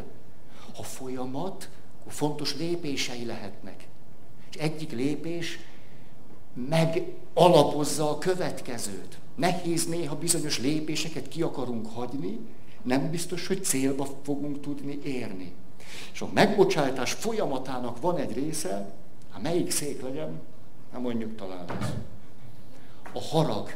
Ha 0.74 0.82
folyamat, 0.82 1.68
fontos 2.08 2.56
lépései 2.56 3.24
lehetnek. 3.24 3.88
És 4.50 4.56
egyik 4.56 4.92
lépés 4.92 5.58
megalapozza 6.54 8.10
a 8.10 8.18
következőt. 8.18 9.18
Nehéz 9.34 9.86
néha 9.86 10.16
bizonyos 10.16 10.60
lépéseket 10.60 11.28
ki 11.28 11.42
akarunk 11.42 11.86
hagyni, 11.94 12.38
nem 12.82 13.10
biztos, 13.10 13.46
hogy 13.46 13.64
célba 13.64 14.06
fogunk 14.22 14.60
tudni 14.60 15.00
érni. 15.04 15.52
És 16.12 16.20
a 16.20 16.28
megbocsátás 16.34 17.12
folyamatának 17.12 18.00
van 18.00 18.16
egy 18.16 18.34
része, 18.34 18.92
hát 19.30 19.42
melyik 19.42 19.70
szék 19.70 20.02
legyen, 20.02 20.40
nem 20.92 21.00
mondjuk 21.00 21.36
talán 21.36 21.64
ez. 21.80 21.88
A 23.12 23.20
harag. 23.20 23.74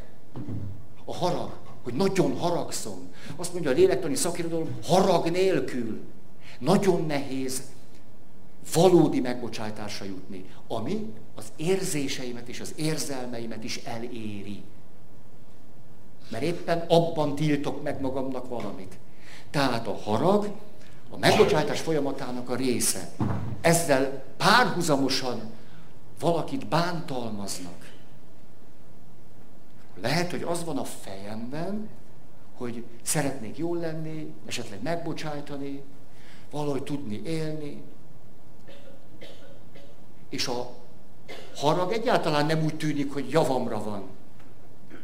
A 1.05 1.15
harag. 1.15 1.53
Hogy 1.83 1.95
nagyon 1.95 2.37
haragszom. 2.39 3.13
Azt 3.37 3.53
mondja 3.53 3.71
a 3.71 3.75
lélektani 3.75 4.15
szakirodalom, 4.15 4.69
harag 4.83 5.31
nélkül. 5.31 6.01
Nagyon 6.59 7.07
nehéz 7.07 7.63
valódi 8.73 9.21
megbocsátásra 9.21 10.05
jutni, 10.05 10.45
ami 10.69 11.13
az 11.35 11.45
érzéseimet 11.57 12.49
és 12.49 12.61
az 12.61 12.73
érzelmeimet 12.77 13.65
is 13.65 13.77
eléri. 13.77 14.63
Mert 16.31 16.43
éppen 16.43 16.79
abban 16.89 17.35
tiltok 17.35 17.83
meg 17.83 18.01
magamnak 18.01 18.49
valamit. 18.49 18.99
Tehát 19.51 19.87
a 19.87 19.97
harag 19.97 20.53
a 21.11 21.19
megbocsátás 21.19 21.81
folyamatának 21.81 22.51
a 22.51 22.55
része. 22.55 23.11
Ezzel 23.61 24.25
párhuzamosan 24.37 25.41
valakit 26.21 26.67
bántalmaznak. 26.67 27.93
Lehet, 30.01 30.31
hogy 30.31 30.43
az 30.43 30.65
van 30.65 30.79
a 30.79 30.85
fejemben, 30.85 31.89
hogy 32.57 32.85
szeretnék 33.03 33.59
jól 33.59 33.77
lenni, 33.77 34.35
esetleg 34.47 34.83
megbocsájtani, 34.83 35.83
valahogy 36.51 36.83
tudni 36.83 37.21
élni, 37.25 37.83
és 40.35 40.47
a 40.47 40.71
harag 41.57 41.93
egyáltalán 41.93 42.47
nem 42.47 42.65
úgy 42.65 42.77
tűnik, 42.77 43.13
hogy 43.13 43.31
javamra 43.31 43.83
van. 43.83 44.03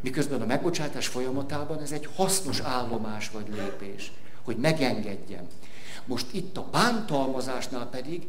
Miközben 0.00 0.42
a 0.42 0.46
megbocsátás 0.46 1.06
folyamatában 1.06 1.80
ez 1.80 1.92
egy 1.92 2.08
hasznos 2.14 2.60
állomás 2.60 3.30
vagy 3.30 3.46
lépés, 3.48 4.12
hogy 4.42 4.56
megengedjem. 4.56 5.46
Most 6.04 6.26
itt 6.32 6.56
a 6.56 6.68
bántalmazásnál 6.70 7.86
pedig 7.86 8.26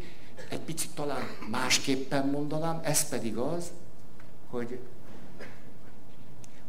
egy 0.50 0.60
picit 0.60 0.90
talán 0.90 1.28
másképpen 1.50 2.28
mondanám, 2.28 2.80
ez 2.84 3.10
pedig 3.10 3.38
az, 3.38 3.72
hogy 4.50 4.80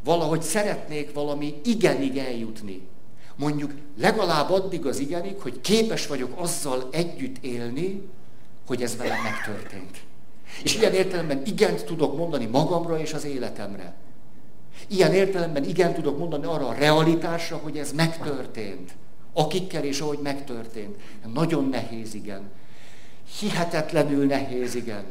valahogy 0.03 0.41
szeretnék 0.41 1.13
valami 1.13 1.61
igenig 1.63 2.17
eljutni. 2.17 2.87
Mondjuk 3.35 3.71
legalább 3.97 4.49
addig 4.49 4.85
az 4.85 4.99
igenig, 4.99 5.41
hogy 5.41 5.61
képes 5.61 6.07
vagyok 6.07 6.31
azzal 6.35 6.89
együtt 6.91 7.43
élni, 7.43 8.01
hogy 8.65 8.83
ez 8.83 8.97
velem 8.97 9.21
megtörtént. 9.21 10.01
És 10.63 10.75
ilyen 10.75 10.93
értelemben 10.93 11.41
igent 11.45 11.85
tudok 11.85 12.17
mondani 12.17 12.45
magamra 12.45 12.99
és 12.99 13.13
az 13.13 13.25
életemre. 13.25 13.93
Ilyen 14.87 15.13
értelemben 15.13 15.63
igen 15.63 15.93
tudok 15.93 16.17
mondani 16.17 16.45
arra 16.45 16.67
a 16.67 16.73
realitásra, 16.73 17.57
hogy 17.57 17.77
ez 17.77 17.91
megtörtént 17.91 18.93
akikkel 19.33 19.83
és 19.83 19.99
ahogy 19.99 20.19
megtörtént. 20.23 20.95
Nagyon 21.33 21.69
nehéz, 21.69 22.13
igen. 22.13 22.51
Hihetetlenül 23.39 24.25
nehéz, 24.25 24.75
igen. 24.75 25.05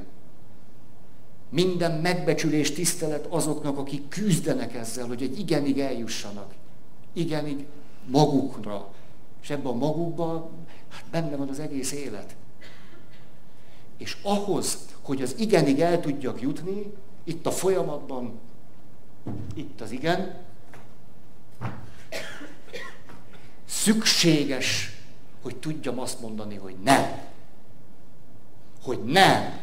Minden 1.48 2.00
megbecsülés, 2.00 2.72
tisztelet 2.72 3.26
azoknak, 3.26 3.78
akik 3.78 4.08
küzdenek 4.08 4.74
ezzel, 4.74 5.06
hogy 5.06 5.22
egy 5.22 5.38
igenig 5.38 5.80
eljussanak. 5.80 6.54
Igen, 7.12 7.46
így 7.46 7.66
magukra. 8.06 8.88
És 9.42 9.50
ebben 9.50 9.72
a 9.72 9.74
magukban 9.74 10.50
hát 10.88 11.04
benne 11.10 11.36
van 11.36 11.48
az 11.48 11.58
egész 11.58 11.92
élet. 11.92 12.36
És 13.96 14.16
ahhoz, 14.22 14.78
hogy 15.02 15.22
az 15.22 15.34
igenig 15.38 15.80
el 15.80 16.00
tudjak 16.00 16.40
jutni, 16.40 16.92
itt 17.24 17.46
a 17.46 17.50
folyamatban, 17.50 18.40
itt 19.54 19.80
az 19.80 19.90
igen, 19.90 20.40
szükséges, 23.64 24.96
hogy 25.42 25.56
tudjam 25.56 25.98
azt 25.98 26.20
mondani, 26.20 26.56
hogy 26.56 26.76
nem. 26.84 27.20
Hogy 28.82 29.04
nem. 29.04 29.60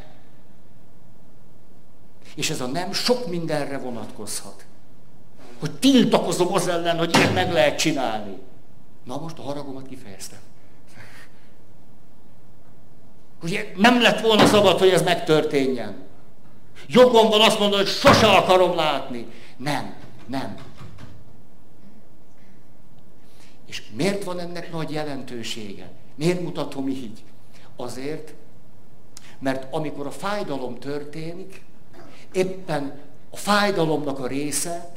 És 2.36 2.50
ez 2.50 2.62
a 2.62 2.68
nem 2.68 2.94
sok 2.94 3.28
mindenre 3.28 3.78
vonatkozhat. 3.78 4.66
Hogy 5.60 5.72
tiltakozom 5.80 6.54
az 6.54 6.68
ellen, 6.68 6.98
hogy 6.98 7.16
ilyet 7.16 7.34
meg 7.34 7.52
lehet 7.52 7.80
csinálni. 7.80 8.38
Na 9.04 9.18
most 9.18 9.38
a 9.38 9.42
haragomat 9.42 9.88
kifejeztem. 9.88 10.40
Hogy 13.42 13.72
nem 13.76 14.02
lett 14.02 14.22
volna 14.22 14.46
szabad, 14.46 14.80
hogy 14.80 14.90
ez 14.90 15.02
megtörténjen. 15.02 15.96
Jogom 16.88 17.30
van 17.30 17.42
azt 17.42 17.60
mondani, 17.60 17.84
hogy 17.84 17.92
sose 17.92 18.28
akarom 18.28 18.76
látni. 18.76 19.28
Nem, 19.58 19.94
nem. 20.26 20.56
És 23.68 23.84
miért 23.96 24.24
van 24.24 24.40
ennek 24.40 24.72
nagy 24.72 24.92
jelentősége? 24.92 25.92
Miért 26.16 26.42
mutatom 26.42 26.88
így? 26.88 27.24
Azért, 27.76 28.34
mert 29.40 29.74
amikor 29.74 30.06
a 30.06 30.12
fájdalom 30.12 30.80
történik, 30.80 31.62
éppen 32.32 33.00
a 33.30 33.38
fájdalomnak 33.38 34.20
a 34.20 34.28
része, 34.28 34.92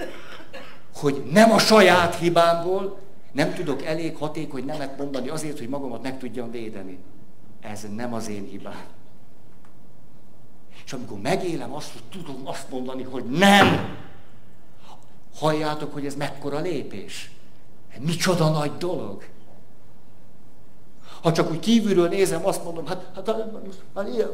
hogy 0.94 1.22
nem 1.30 1.52
a 1.52 1.58
saját 1.58 2.16
hibámból 2.16 2.98
nem 3.32 3.54
tudok 3.54 3.84
elég 3.84 4.16
hatékony 4.16 4.64
nemet 4.64 4.98
mondani 4.98 5.28
azért, 5.28 5.58
hogy 5.58 5.68
magamat 5.68 6.02
meg 6.02 6.18
tudjam 6.18 6.50
védeni. 6.50 6.98
Ez 7.62 7.86
nem 7.94 8.14
az 8.14 8.28
én 8.28 8.44
hibám. 8.44 8.84
És 10.84 10.92
amikor 10.92 11.18
megélem 11.20 11.74
azt, 11.74 11.92
hogy 11.92 12.02
tudom 12.10 12.46
azt 12.46 12.70
mondani, 12.70 13.02
hogy 13.02 13.24
nem, 13.24 13.96
halljátok, 15.34 15.92
hogy 15.92 16.06
ez 16.06 16.14
mekkora 16.14 16.60
lépés. 16.60 17.30
Micsoda 17.98 18.50
nagy 18.50 18.76
dolog. 18.76 19.24
Ha 21.22 21.32
csak 21.32 21.50
úgy 21.50 21.58
kívülről 21.58 22.08
nézem, 22.08 22.46
azt 22.46 22.64
mondom, 22.64 22.86
hát, 22.86 23.10
hát, 23.14 23.26
hát, 23.26 23.36
hát 23.94 24.08
ilyen, 24.08 24.30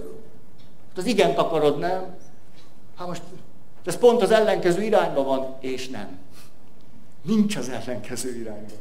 hát 0.89 0.99
az 0.99 1.07
igent 1.07 1.39
akarod, 1.39 1.79
nem? 1.79 2.17
Hát 2.97 3.07
most 3.07 3.23
ez 3.85 3.97
pont 3.97 4.23
az 4.23 4.31
ellenkező 4.31 4.83
irányba 4.83 5.23
van, 5.23 5.57
és 5.61 5.89
nem. 5.89 6.19
Nincs 7.23 7.57
az 7.57 7.69
ellenkező 7.69 8.37
irányba. 8.37 8.75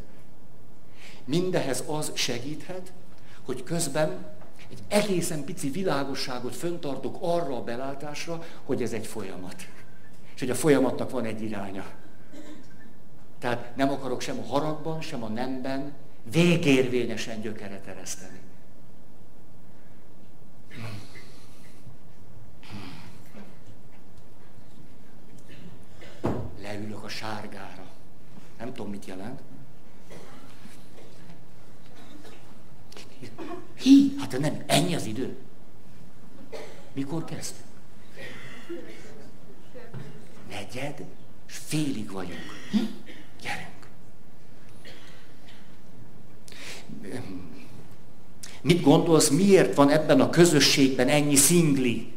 Mindehez 1.25 1.83
az 1.87 2.11
segíthet, 2.13 2.91
hogy 3.45 3.63
közben 3.63 4.35
egy 4.69 4.83
egészen 4.87 5.43
pici 5.43 5.69
világosságot 5.69 6.55
föntartok 6.55 7.17
arra 7.19 7.55
a 7.55 7.63
belátásra, 7.63 8.43
hogy 8.63 8.81
ez 8.81 8.93
egy 8.93 9.07
folyamat. 9.07 9.55
És 10.33 10.39
hogy 10.39 10.49
a 10.49 10.55
folyamatnak 10.55 11.09
van 11.09 11.25
egy 11.25 11.41
iránya. 11.41 11.85
Tehát 13.39 13.75
nem 13.75 13.89
akarok 13.89 14.21
sem 14.21 14.39
a 14.39 14.45
haragban, 14.45 15.01
sem 15.01 15.23
a 15.23 15.27
nemben 15.27 15.93
végérvényesen 16.31 17.41
gyökeret 17.41 17.87
ereszteni. 17.87 18.39
Leülök 26.61 27.03
a 27.03 27.07
sárgára. 27.07 27.85
Nem 28.57 28.73
tudom, 28.73 28.91
mit 28.91 29.05
jelent. 29.05 29.41
Hi, 33.73 34.15
hát 34.19 34.39
nem, 34.39 34.63
ennyi 34.65 34.95
az 34.95 35.05
idő. 35.05 35.35
Mikor 36.93 37.25
kezd? 37.25 37.53
Negyed, 40.49 41.05
és 41.47 41.57
félig 41.65 42.11
vagyunk. 42.11 42.69
Hm? 42.71 42.77
Gyerünk. 43.41 43.77
Mit 48.61 48.81
gondolsz, 48.81 49.29
miért 49.29 49.75
van 49.75 49.89
ebben 49.89 50.21
a 50.21 50.29
közösségben 50.29 51.07
ennyi 51.07 51.35
szingli? 51.35 52.11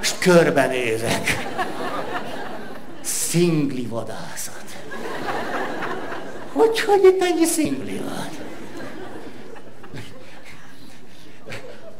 És 0.00 0.12
körbenézek. 0.18 1.28
Szingli 3.00 3.86
vadászat. 3.86 4.61
Hogy, 6.52 6.80
hogy 6.80 7.04
itt 7.04 7.22
ennyi 7.22 7.44
szingli 7.44 7.96
van? 7.96 8.28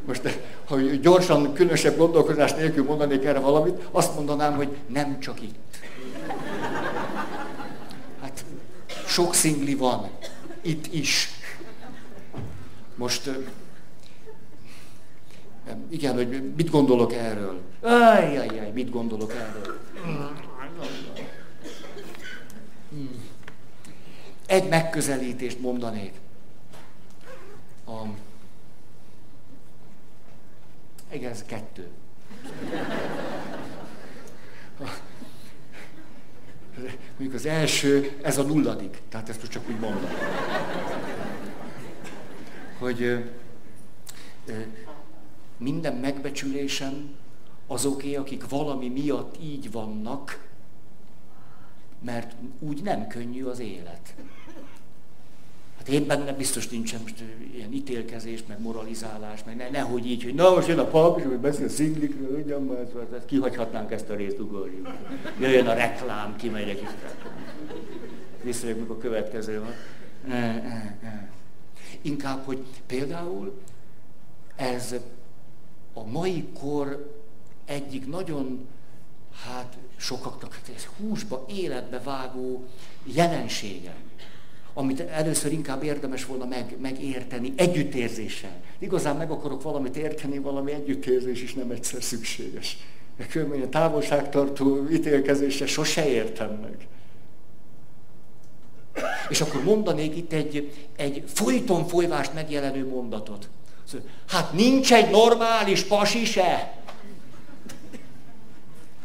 Most, 0.07 0.39
ha 0.65 0.81
gyorsan, 0.81 1.53
különösebb 1.53 1.97
gondolkozás 1.97 2.53
nélkül 2.55 2.85
mondanék 2.85 3.25
erre 3.25 3.39
valamit, 3.39 3.89
azt 3.91 4.15
mondanám, 4.15 4.55
hogy 4.55 4.69
nem 4.87 5.21
csak 5.21 5.43
itt. 5.43 5.77
Hát 8.21 8.45
sok 9.07 9.35
szingli 9.35 9.75
van, 9.75 10.11
itt 10.61 10.95
is. 10.95 11.29
Most 12.95 13.31
igen, 15.89 16.15
hogy 16.15 16.53
mit 16.57 16.71
gondolok 16.71 17.13
erről? 17.13 17.61
Ajjajjaj, 17.81 18.71
mit 18.75 18.91
gondolok 18.91 19.33
erről? 19.33 19.82
Egy 24.53 24.69
megközelítést 24.69 25.61
mondanék. 25.61 26.13
A... 27.87 27.93
Igen, 31.13 31.31
ez 31.31 31.45
kettő. 31.47 31.89
Mondjuk 37.09 37.35
az 37.35 37.47
első, 37.47 38.19
ez 38.23 38.39
a 38.39 38.43
nulladik. 38.43 39.03
Tehát 39.09 39.29
ezt 39.29 39.49
csak 39.49 39.69
úgy 39.69 39.79
mondom. 39.79 40.11
Hogy 42.79 43.25
minden 45.57 45.95
megbecsülésem 45.95 47.15
azoké, 47.67 48.15
akik 48.15 48.49
valami 48.49 48.89
miatt 48.89 49.43
így 49.43 49.71
vannak, 49.71 50.52
mert 52.05 52.33
úgy 52.59 52.83
nem 52.83 53.07
könnyű 53.07 53.45
az 53.45 53.59
élet. 53.59 54.15
Hát 55.79 55.89
én 55.89 56.07
benne 56.07 56.33
biztos 56.33 56.69
nincsen 56.69 57.01
most 57.01 57.25
ilyen 57.55 57.73
ítélkezés, 57.73 58.43
meg 58.47 58.61
moralizálás, 58.61 59.45
meg 59.45 59.57
ne, 59.57 59.71
nehogy 59.71 60.07
így, 60.07 60.23
hogy 60.23 60.35
na 60.35 60.55
most 60.55 60.69
jön 60.69 60.79
a 60.79 60.85
pap, 60.85 61.19
és 61.19 61.25
hogy 61.25 61.39
beszél 61.39 61.69
szinglikről, 61.69 62.41
ugyan 62.45 62.63
már, 62.63 62.79
ezt 63.15 63.27
kihagyhatnánk 63.27 63.91
ezt 63.91 64.09
a 64.09 64.15
részt, 64.15 64.39
ugorjuk. 64.39 64.89
Jöjjön 65.41 65.67
a 65.67 65.75
reklám, 65.75 66.37
kimegyek 66.37 66.81
is. 66.81 66.89
Visszajövök, 68.43 68.81
mikor 68.81 68.97
a 68.97 68.99
következő 68.99 69.61
van. 69.61 69.73
Inkább, 72.01 72.45
hogy 72.45 72.65
például 72.87 73.61
ez 74.57 74.95
a 75.95 76.05
mai 76.05 76.49
kor 76.61 77.21
egyik 77.65 78.07
nagyon, 78.07 78.67
hát 79.45 79.77
sokaknak 80.03 80.55
hát 80.55 80.77
ez 80.77 80.89
húsba, 80.97 81.47
életbe 81.49 82.01
vágó 82.01 82.65
jelensége, 83.05 83.95
amit 84.75 85.01
először 85.01 85.53
inkább 85.53 85.83
érdemes 85.83 86.25
volna 86.25 86.45
meg, 86.45 86.77
megérteni 86.81 87.53
együttérzéssel. 87.57 88.61
Igazán 88.79 89.17
meg 89.17 89.31
akarok 89.31 89.63
valamit 89.63 89.97
érteni, 89.97 90.39
valami 90.39 90.73
együttérzés 90.73 91.43
is 91.43 91.55
nem 91.55 91.71
egyszer 91.71 92.03
szükséges. 92.03 92.79
Különben 93.29 93.61
a 93.61 93.69
távolságtartó 93.69 94.89
ítélkezéssel 94.91 95.67
sose 95.67 96.09
értem 96.09 96.51
meg. 96.51 96.87
És 99.29 99.41
akkor 99.41 99.63
mondanék 99.65 100.17
itt 100.17 100.33
egy, 100.33 100.73
egy 100.97 101.25
folyton 101.27 101.87
folyvást 101.87 102.35
megjelenő 102.35 102.89
mondatot. 102.89 103.49
Hát 104.29 104.53
nincs 104.53 104.93
egy 104.93 105.11
normális 105.11 105.83
pasi 105.83 106.25
se. 106.25 106.82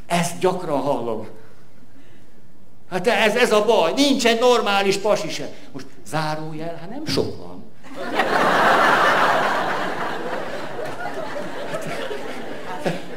Ezt 0.08 0.39
gyakran 0.39 0.80
hallom. 0.80 1.28
Hát 2.89 3.08
ez, 3.08 3.36
ez 3.36 3.51
a 3.51 3.66
baj, 3.66 3.93
nincs 3.93 4.26
egy 4.26 4.39
normális 4.39 4.97
pasi 4.97 5.30
se. 5.30 5.49
Most 5.72 5.86
zárójel, 6.05 6.76
hát 6.76 6.89
nem 6.89 7.05
sok 7.05 7.38
van. 7.38 7.64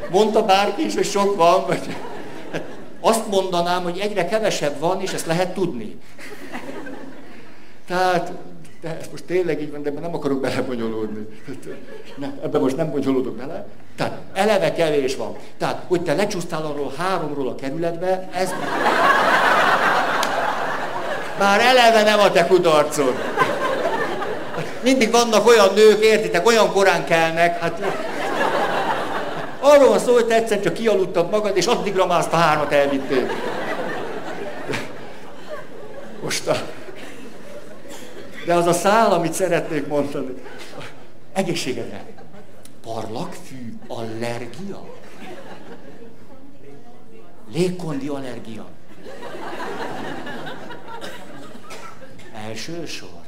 Mondta 0.09 0.45
bárki 0.45 0.85
is, 0.85 0.95
hogy 0.95 1.05
sok 1.05 1.35
van, 1.35 1.65
vagy 1.67 1.95
hát 2.51 2.63
azt 2.99 3.27
mondanám, 3.27 3.83
hogy 3.83 3.99
egyre 3.99 4.25
kevesebb 4.25 4.79
van, 4.79 5.01
és 5.01 5.13
ezt 5.13 5.25
lehet 5.25 5.53
tudni. 5.53 5.99
Tehát 7.87 8.31
de 8.81 8.97
ez 8.99 9.07
most 9.11 9.23
tényleg 9.23 9.61
így 9.61 9.71
van, 9.71 9.81
de 9.81 9.91
nem 9.91 10.13
akarok 10.13 10.41
belebonyolódni. 10.41 11.27
Ne, 12.17 12.27
ebben 12.43 12.61
most 12.61 12.75
nem 12.75 12.91
bonyolódok 12.91 13.35
bele. 13.35 13.67
Tehát 14.01 14.17
eleve 14.33 14.73
kevés 14.73 15.15
van. 15.15 15.35
Tehát, 15.57 15.81
hogy 15.87 16.01
te 16.01 16.13
lecsúsztál 16.13 16.65
arról 16.65 16.93
háromról 16.97 17.47
a 17.47 17.55
kerületbe, 17.55 18.29
ez... 18.33 18.53
Már 21.39 21.59
eleve 21.59 22.03
nem 22.03 22.19
a 22.19 22.31
te 22.31 22.47
kudarcod. 22.47 23.13
Mindig 24.83 25.11
vannak 25.11 25.47
olyan 25.47 25.73
nők, 25.73 26.03
értitek, 26.03 26.47
olyan 26.47 26.71
korán 26.71 27.05
kelnek, 27.05 27.59
hát 27.59 27.81
arról 29.59 29.89
van 29.89 29.99
szó, 29.99 30.13
hogy 30.13 30.25
te 30.25 30.35
egyszer 30.35 30.61
csak 30.61 30.73
kialudtad 30.73 31.29
magad, 31.29 31.57
és 31.57 31.65
addigra 31.65 32.05
már 32.05 32.19
azt 32.19 32.33
a 32.33 32.37
hármat 32.37 32.71
elvittél. 32.71 33.29
Most 36.23 36.47
a... 36.47 36.55
De 38.45 38.53
az 38.53 38.65
a 38.65 38.73
szál, 38.73 39.11
amit 39.11 39.33
szeretnék 39.33 39.87
mondani. 39.87 40.33
Egészségedre. 41.33 42.20
Parlagfű 42.81 43.77
allergia? 43.87 44.93
Légkondi 47.51 48.07
allergia. 48.07 48.69
Első 52.33 52.85
sor. 52.85 53.21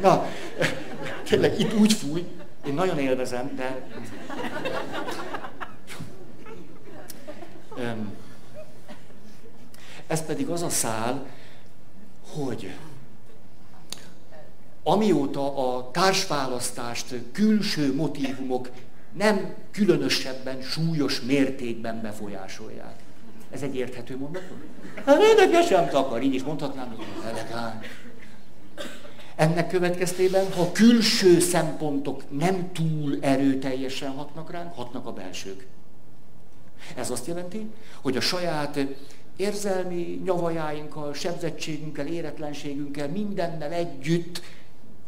Na, 0.00 0.26
tényleg 1.24 1.60
itt 1.60 1.74
úgy 1.74 1.92
fúj, 1.92 2.26
én 2.66 2.74
nagyon 2.74 2.98
élvezem, 2.98 3.54
de... 3.56 3.86
Ez 10.06 10.24
pedig 10.24 10.48
az 10.48 10.62
a 10.62 10.68
szál, 10.68 11.26
hogy 12.34 12.74
amióta 14.82 15.74
a 15.74 15.90
társválasztást 15.90 17.14
külső 17.32 17.94
motivumok 17.94 18.70
nem 19.12 19.54
különösebben, 19.70 20.62
súlyos 20.62 21.20
mértékben 21.20 22.00
befolyásolják. 22.02 22.94
Ez 23.50 23.62
egy 23.62 23.76
érthető 23.76 24.16
mondat? 24.16 24.42
Hát 25.04 25.20
érdekes 25.20 25.66
sem 25.66 25.88
takar, 25.88 26.22
így 26.22 26.34
is 26.34 26.42
mondhatnám, 26.42 26.94
hogy 26.96 27.04
elegáns. 27.24 27.86
Ennek 29.36 29.68
következtében, 29.68 30.52
ha 30.52 30.72
külső 30.72 31.40
szempontok 31.40 32.22
nem 32.38 32.72
túl 32.72 33.18
erőteljesen 33.20 34.10
hatnak 34.10 34.50
ránk, 34.50 34.74
hatnak 34.74 35.06
a 35.06 35.12
belsők. 35.12 35.66
Ez 36.96 37.10
azt 37.10 37.26
jelenti, 37.26 37.66
hogy 38.00 38.16
a 38.16 38.20
saját 38.20 38.86
érzelmi 39.36 40.20
nyavajáinkkal, 40.24 41.14
sebzettségünkkel, 41.14 42.06
éretlenségünkkel, 42.06 43.08
mindennel 43.08 43.72
együtt 43.72 44.42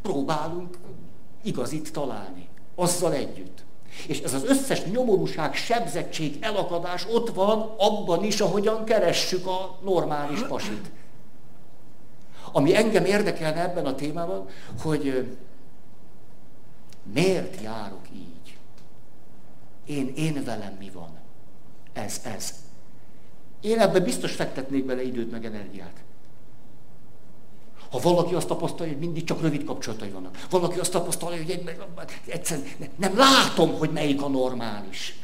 próbálunk 0.05 0.79
igazit 1.43 1.93
találni. 1.93 2.49
Azzal 2.75 3.13
együtt. 3.13 3.65
És 4.07 4.21
ez 4.21 4.35
az 4.35 4.45
összes 4.45 4.85
nyomorúság, 4.85 5.55
sebzettség, 5.55 6.37
elakadás 6.41 7.07
ott 7.11 7.35
van 7.35 7.75
abban 7.79 8.25
is, 8.25 8.41
ahogyan 8.41 8.85
keressük 8.85 9.47
a 9.47 9.79
normális 9.83 10.43
pasit. 10.43 10.91
Ami 12.53 12.77
engem 12.77 13.05
érdekelne 13.05 13.63
ebben 13.63 13.87
a 13.87 13.95
témában, 13.95 14.49
hogy 14.83 15.37
miért 17.13 17.61
járok 17.63 18.11
így? 18.15 18.57
Én, 19.85 20.13
én 20.17 20.45
velem 20.45 20.77
mi 20.79 20.91
van? 20.91 21.19
Ez, 21.93 22.21
ez. 22.25 22.55
Én 23.61 23.79
ebben 23.79 24.03
biztos 24.03 24.35
fektetnék 24.35 24.85
bele 24.85 25.03
időt 25.03 25.31
meg 25.31 25.45
energiát. 25.45 26.05
Ha 27.95 28.01
valaki 28.01 28.35
azt 28.35 28.47
tapasztalja, 28.47 28.93
hogy 28.93 29.01
mindig 29.01 29.25
csak 29.25 29.41
rövid 29.41 29.65
kapcsolatai 29.65 30.09
vannak. 30.09 30.47
Valaki 30.51 30.79
azt 30.79 30.93
tapasztalja, 30.93 31.37
hogy 31.43 31.51
egy, 31.51 31.79
egyszerűen 32.27 32.69
nem 32.97 33.17
látom, 33.17 33.75
hogy 33.75 33.91
melyik 33.91 34.23
a 34.23 34.29
normális. 34.29 35.19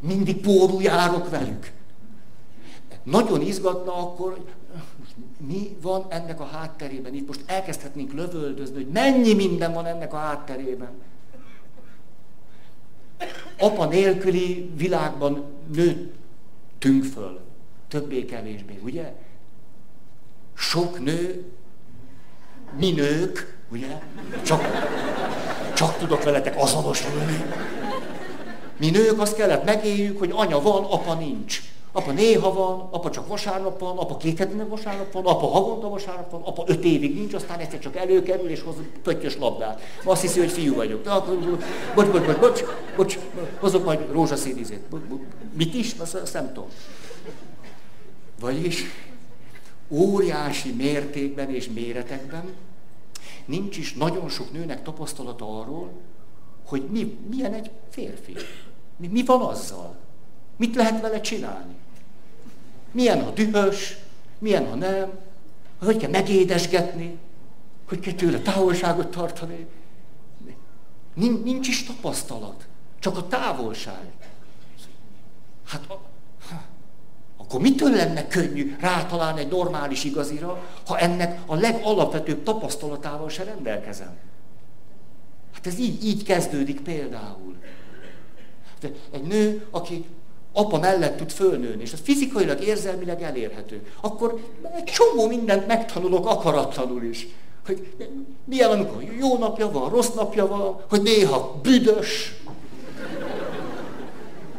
Mindig 0.00 0.40
pórul 0.40 0.82
járok 0.82 1.30
velük. 1.30 1.72
Nagyon 3.02 3.40
izgatna 3.40 3.94
akkor, 3.94 4.30
hogy 4.30 4.46
mi 5.46 5.76
van 5.82 6.06
ennek 6.08 6.40
a 6.40 6.44
hátterében. 6.44 7.14
Itt 7.14 7.26
most 7.26 7.42
elkezdhetnénk 7.46 8.12
lövöldözni, 8.12 8.74
hogy 8.74 8.92
mennyi 8.92 9.34
minden 9.34 9.72
van 9.72 9.86
ennek 9.86 10.12
a 10.12 10.16
hátterében. 10.16 10.90
Apa 13.58 13.86
nélküli 13.86 14.70
világban 14.76 15.44
nőttünk 15.74 17.04
föl. 17.04 17.40
Többé-kevésbé, 17.88 18.78
ugye? 18.82 19.14
Sok 20.56 21.04
nő, 21.04 21.44
mi 22.78 22.90
nők, 22.90 23.58
ugye? 23.72 24.00
Csak, 24.42 24.62
csak 25.74 25.98
tudok 25.98 26.22
veletek 26.22 26.54
azonosulni. 26.56 27.44
Mi 28.76 28.90
nők 28.90 29.20
azt 29.20 29.34
kellett 29.34 29.64
megéljük, 29.64 30.18
hogy 30.18 30.30
anya 30.34 30.60
van, 30.60 30.84
apa 30.84 31.14
nincs. 31.14 31.60
Apa 31.92 32.12
néha 32.12 32.52
van, 32.52 32.88
apa 32.90 33.10
csak 33.10 33.26
vasárnap 33.26 33.78
van, 33.78 33.98
apa 33.98 34.16
két 34.16 34.38
hetente 34.38 34.64
vasárnap 34.64 35.12
van, 35.12 35.24
apa 35.24 35.46
havonta 35.46 35.88
vasárnap 35.88 36.30
van, 36.30 36.42
apa 36.42 36.64
öt 36.66 36.84
évig 36.84 37.14
nincs, 37.14 37.34
aztán 37.34 37.58
egyszer 37.58 37.78
csak 37.78 37.96
előkerül 37.96 38.48
és 38.48 38.62
hoz 38.62 38.74
pöttyös 39.02 39.36
labdát. 39.36 39.80
Azt 40.04 40.20
hiszi, 40.20 40.38
hogy 40.38 40.50
fiú 40.50 40.74
vagyok. 40.74 41.02
De 41.02 41.10
akkor, 41.10 41.38
bocs, 41.94 42.08
bocs, 42.08 42.26
bocs, 42.26 42.38
bocs, 42.38 42.64
bocs, 42.96 43.18
hozok 43.58 43.84
majd 43.84 44.12
rózsaszín 44.12 44.58
izét. 44.58 44.82
Mit 45.56 45.74
is? 45.74 45.94
Azt, 45.98 46.14
azt 46.14 46.32
nem 46.32 46.46
tudom. 46.52 46.68
Vagyis 48.40 48.84
óriási 49.90 50.72
mértékben 50.72 51.54
és 51.54 51.68
méretekben 51.68 52.44
nincs 53.44 53.76
is 53.76 53.92
nagyon 53.92 54.28
sok 54.28 54.52
nőnek 54.52 54.82
tapasztalata 54.82 55.60
arról, 55.60 55.90
hogy 56.66 56.82
mi, 56.90 57.18
milyen 57.30 57.54
egy 57.54 57.70
férfi. 57.90 58.36
Mi, 58.96 59.06
mi 59.06 59.24
van 59.24 59.40
azzal? 59.40 59.96
Mit 60.56 60.74
lehet 60.74 61.00
vele 61.00 61.20
csinálni? 61.20 61.74
Milyen, 62.92 63.24
ha 63.24 63.30
dühös, 63.30 63.96
milyen, 64.38 64.68
ha 64.68 64.74
nem, 64.74 65.10
hogy 65.78 65.96
kell 65.96 66.10
megédesgetni, 66.10 67.18
hogy 67.88 68.00
kell 68.00 68.14
tőle 68.14 68.38
távolságot 68.38 69.10
tartani. 69.10 69.66
Nincs, 71.14 71.68
is 71.68 71.84
tapasztalat, 71.84 72.66
csak 72.98 73.16
a 73.16 73.26
távolság. 73.26 74.12
Hát 75.64 75.86
akkor 77.50 77.62
mitől 77.62 77.90
lenne 77.90 78.26
könnyű 78.26 78.76
rátalálni 78.80 79.40
egy 79.40 79.48
normális 79.48 80.04
igazira, 80.04 80.62
ha 80.86 80.98
ennek 80.98 81.40
a 81.46 81.54
legalapvetőbb 81.54 82.42
tapasztalatával 82.42 83.28
se 83.28 83.44
rendelkezem? 83.44 84.16
Hát 85.54 85.66
ez 85.66 85.78
így, 85.78 86.04
így 86.04 86.22
kezdődik 86.22 86.80
például. 86.80 87.56
De 88.80 88.90
egy 89.10 89.22
nő, 89.22 89.66
aki 89.70 90.04
apa 90.52 90.78
mellett 90.78 91.16
tud 91.16 91.30
fölnőni, 91.30 91.82
és 91.82 91.92
az 91.92 92.00
fizikailag, 92.02 92.60
érzelmileg 92.60 93.22
elérhető, 93.22 93.86
akkor 94.00 94.40
egy 94.76 94.84
csomó 94.84 95.26
mindent 95.26 95.66
megtanulok 95.66 96.26
akaratlanul 96.26 97.02
is. 97.02 97.28
Hogy 97.66 97.92
milyen, 98.44 98.70
amikor 98.70 99.02
jó 99.02 99.38
napja 99.38 99.70
van, 99.70 99.90
rossz 99.90 100.12
napja 100.14 100.46
van, 100.46 100.80
hogy 100.88 101.02
néha 101.02 101.58
büdös. 101.62 102.34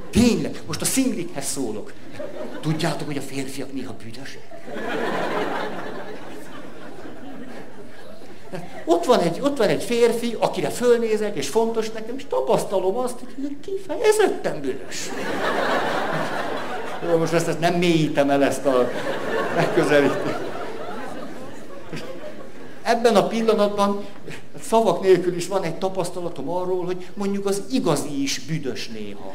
Tényleg, 0.10 0.62
most 0.68 0.82
a 0.82 0.86
szinglikhez 0.86 1.46
szólok. 1.46 1.94
Tudjátok, 2.62 3.08
hogy 3.08 3.18
a 3.18 3.22
férfiak 3.22 3.74
néha 3.74 3.96
büdösek? 4.04 4.50
Ott 8.86 9.06
van, 9.06 9.20
egy, 9.20 9.42
ott 9.42 9.58
van 9.58 9.68
egy 9.68 9.84
férfi, 9.84 10.36
akire 10.40 10.70
fölnézek, 10.70 11.36
és 11.36 11.48
fontos 11.48 11.92
nekem, 11.92 12.16
és 12.18 12.26
tapasztalom 12.30 12.98
azt, 12.98 13.16
hogy 13.20 13.58
kifejezetten 13.66 14.62
büdös. 14.62 15.10
Jó, 17.10 17.18
most 17.18 17.34
ezt, 17.34 17.48
ezt 17.48 17.60
nem 17.60 17.74
mélyítem 17.74 18.30
el 18.30 18.44
ezt 18.44 18.66
a 18.66 18.92
megközelítést. 19.56 20.50
Ebben 22.82 23.16
a 23.16 23.28
pillanatban 23.28 24.06
szavak 24.62 25.02
nélkül 25.02 25.36
is 25.36 25.48
van 25.48 25.64
egy 25.64 25.76
tapasztalatom 25.76 26.50
arról, 26.50 26.86
hogy 26.86 27.08
mondjuk 27.14 27.46
az 27.46 27.64
igazi 27.72 28.22
is 28.22 28.40
büdös 28.40 28.88
néha. 28.88 29.34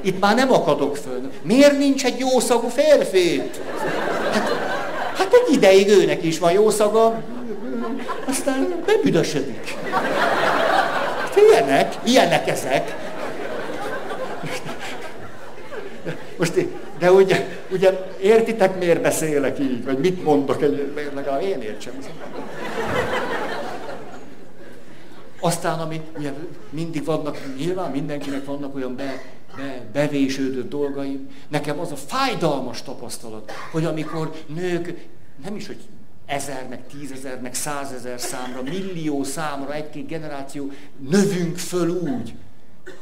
Itt 0.00 0.20
már 0.20 0.34
nem 0.34 0.52
akadok 0.52 0.96
föl. 0.96 1.30
Miért 1.42 1.78
nincs 1.78 2.04
egy 2.04 2.18
jószagú 2.18 2.68
férfi? 2.68 3.42
Hát, 4.32 4.48
hát 5.16 5.32
egy 5.32 5.54
ideig 5.54 5.88
őnek 5.88 6.22
is 6.22 6.38
van 6.38 6.52
jó 6.52 6.70
szaga, 6.70 7.22
aztán 8.28 8.82
bebüdösödik. 8.86 9.76
Hát 11.22 11.36
ilyenek, 11.36 11.94
ilyenek 12.04 12.48
ezek. 12.48 12.94
Most, 16.36 16.66
de 16.98 17.12
ugye, 17.12 17.46
ugye 17.70 18.06
értitek, 18.20 18.78
miért 18.78 19.00
beszélek 19.00 19.58
így, 19.58 19.84
vagy 19.84 19.98
mit 19.98 20.24
mondok, 20.24 20.60
legalább 21.14 21.42
én 21.42 21.60
értsem. 21.60 21.92
Aztán, 25.40 25.78
ami 25.78 26.00
ugye 26.18 26.32
mindig 26.70 27.04
vannak, 27.04 27.38
nyilván 27.56 27.90
mindenkinek 27.90 28.44
vannak 28.44 28.74
olyan 28.74 28.96
be, 28.96 29.22
be, 29.58 29.84
bevésődő 29.92 30.68
dolgaim. 30.68 31.28
Nekem 31.48 31.78
az 31.78 31.92
a 31.92 31.96
fájdalmas 31.96 32.82
tapasztalat, 32.82 33.52
hogy 33.72 33.84
amikor 33.84 34.32
nők, 34.46 35.08
nem 35.44 35.56
is, 35.56 35.66
hogy 35.66 35.80
ezer, 36.26 36.66
meg 36.68 36.86
tízezer, 36.86 37.40
meg 37.40 37.54
százezer 37.54 38.20
számra, 38.20 38.62
millió 38.62 39.24
számra, 39.24 39.74
egy-két 39.74 40.06
generáció 40.06 40.70
növünk 41.08 41.56
föl 41.56 41.88
úgy, 41.88 42.34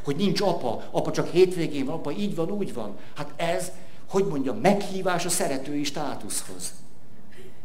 Hogy 0.04 0.16
nincs 0.16 0.40
apa, 0.40 0.88
apa 0.90 1.10
csak 1.10 1.30
hétvégén 1.30 1.84
van, 1.84 1.94
apa 1.94 2.12
így 2.12 2.34
van, 2.34 2.50
úgy 2.50 2.74
van. 2.74 2.96
Hát 3.14 3.32
ez, 3.36 3.72
hogy 4.08 4.24
mondjam, 4.24 4.56
meghívás 4.56 5.24
a 5.24 5.28
szeretői 5.28 5.84
státuszhoz. 5.84 6.72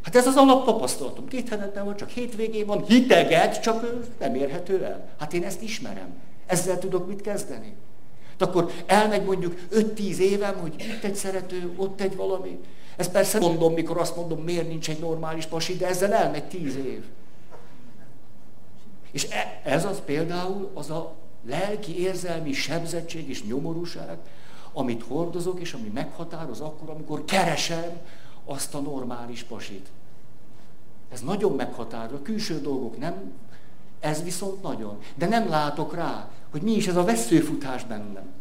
Hát 0.02 0.16
ez 0.16 0.28
az 0.28 0.36
alaptapasztalatom. 0.36 1.28
Két 1.28 1.50
hetente 1.50 1.82
van, 1.82 1.96
csak 1.96 2.10
hétvégén 2.10 2.66
van, 2.66 2.86
hiteget, 2.86 3.62
csak 3.62 3.86
nem 4.20 4.36
érhető 4.36 4.84
el. 4.84 5.10
Hát 5.20 5.34
én 5.34 5.44
ezt 5.44 5.62
ismerem. 5.62 6.14
Ezzel 6.46 6.80
tudok 6.80 7.08
mit 7.08 7.22
kezdeni. 7.22 7.76
Akkor 8.42 8.72
elmegy 8.86 9.24
mondjuk 9.24 9.60
5-10 9.72 10.18
évem, 10.18 10.58
hogy 10.58 10.74
itt 10.78 11.04
egy 11.04 11.16
szerető, 11.16 11.74
ott 11.76 12.02
egy 12.02 12.16
valami. 12.16 12.60
Ez 12.96 13.12
persze 13.12 13.40
mondom, 13.40 13.74
mikor 13.74 13.98
azt 13.98 14.16
mondom, 14.16 14.40
miért 14.40 14.68
nincs 14.68 14.90
egy 14.90 15.00
normális 15.00 15.46
pasi, 15.46 15.78
de 15.78 15.88
ezzel 15.88 16.14
elmegy 16.14 16.44
10 16.44 16.76
év. 16.76 17.04
És 19.12 19.28
e, 19.30 19.62
ez 19.64 19.86
az 19.86 20.02
például 20.06 20.72
az 20.74 20.90
a 20.90 21.16
lelki 21.48 22.00
érzelmi 22.00 22.54
sebzettség 22.54 23.30
és 23.30 23.44
nyomorúság, 23.44 24.18
amit 24.74 25.04
hordozok, 25.04 25.60
és 25.60 25.74
ami 25.74 25.92
meghatároz 25.94 26.60
akkor, 26.60 26.90
amikor 26.90 27.26
keresem 27.26 28.00
azt 28.46 28.76
a 28.76 28.80
normális 28.80 29.44
pasit. 29.44 29.88
Ez 31.12 31.22
nagyon 31.22 31.52
meghatározó. 31.52 32.16
A 32.16 32.22
külső 32.22 32.62
dolgok 32.62 32.98
nem, 32.98 33.32
ez 34.02 34.24
viszont 34.24 34.62
nagyon. 34.62 35.00
De 35.16 35.28
nem 35.28 35.50
látok 35.50 35.96
rá, 35.96 36.30
hogy 36.52 36.62
mi 36.62 36.72
is 36.72 36.88
ez 36.88 36.96
a 36.96 37.04
veszőfutás 37.04 37.84
bennem. 37.84 38.34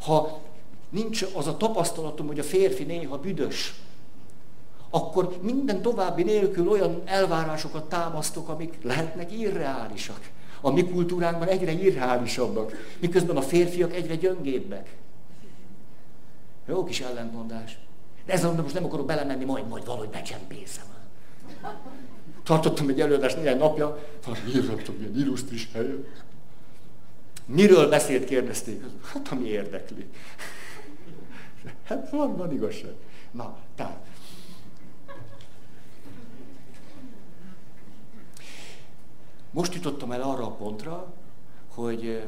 Ha 0.00 0.40
nincs 0.88 1.24
az 1.34 1.46
a 1.46 1.56
tapasztalatom, 1.56 2.26
hogy 2.26 2.38
a 2.38 2.42
férfi 2.42 2.84
néha 2.84 3.18
büdös, 3.18 3.74
akkor 4.90 5.36
minden 5.40 5.82
további 5.82 6.22
nélkül 6.22 6.68
olyan 6.68 7.02
elvárásokat 7.04 7.88
támasztok, 7.88 8.48
amik 8.48 8.78
lehetnek 8.82 9.32
irreálisak. 9.32 10.30
A 10.60 10.70
mi 10.70 10.84
kultúránkban 10.84 11.48
egyre 11.48 11.72
irreálisabbak, 11.72 12.72
miközben 12.98 13.36
a 13.36 13.42
férfiak 13.42 13.94
egyre 13.94 14.14
gyöngébbek. 14.14 14.96
Jó 16.66 16.84
kis 16.84 17.00
ellentmondás. 17.00 17.78
De 18.26 18.32
ezzel 18.32 18.52
most 18.52 18.74
nem 18.74 18.84
akarok 18.84 19.06
belemenni, 19.06 19.44
majd, 19.44 19.68
majd 19.68 19.86
valahogy 19.86 20.08
becsempészem. 20.08 20.84
Tartottam 22.42 22.88
egy 22.88 23.00
előadást 23.00 23.36
néhány 23.36 23.58
napja, 23.58 23.98
írhattam 24.54 24.94
ilyen 24.98 25.16
illusztris 25.16 25.68
helyen. 25.72 26.04
Miről 27.46 27.88
beszélt, 27.88 28.24
kérdezték. 28.24 28.82
Hát, 29.12 29.28
ami 29.28 29.48
érdekli. 29.48 30.06
Hát 31.84 32.10
van, 32.10 32.36
van 32.36 32.52
igazság. 32.52 32.94
Na, 33.30 33.56
tehát. 33.74 34.06
Most 39.50 39.74
jutottam 39.74 40.12
el 40.12 40.22
arra 40.22 40.46
a 40.46 40.50
pontra, 40.50 41.12
hogy, 41.68 42.22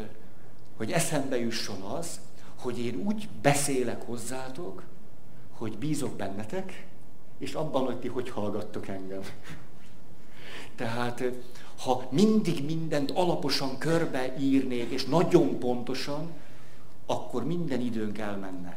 hogy 0.77 0.93
eszembe 0.93 1.39
jusson 1.39 1.81
az, 1.81 2.21
hogy 2.55 2.79
én 2.79 2.97
úgy 2.97 3.29
beszélek 3.43 4.03
hozzátok, 4.03 4.83
hogy 5.51 5.79
bízok 5.79 6.17
bennetek, 6.17 6.87
és 7.39 7.55
abban, 7.55 7.85
hogy 7.85 7.97
ti 7.97 8.09
hogy 8.09 8.31
hallgattok 8.31 8.89
engem. 8.89 9.21
Tehát, 10.77 11.25
ha 11.79 12.07
mindig 12.11 12.65
mindent 12.65 13.11
alaposan 13.11 13.79
körbeírnék, 13.79 14.91
és 14.91 15.05
nagyon 15.05 15.59
pontosan, 15.59 16.31
akkor 17.07 17.45
minden 17.45 17.81
időnk 17.81 18.19
elmenne. 18.19 18.77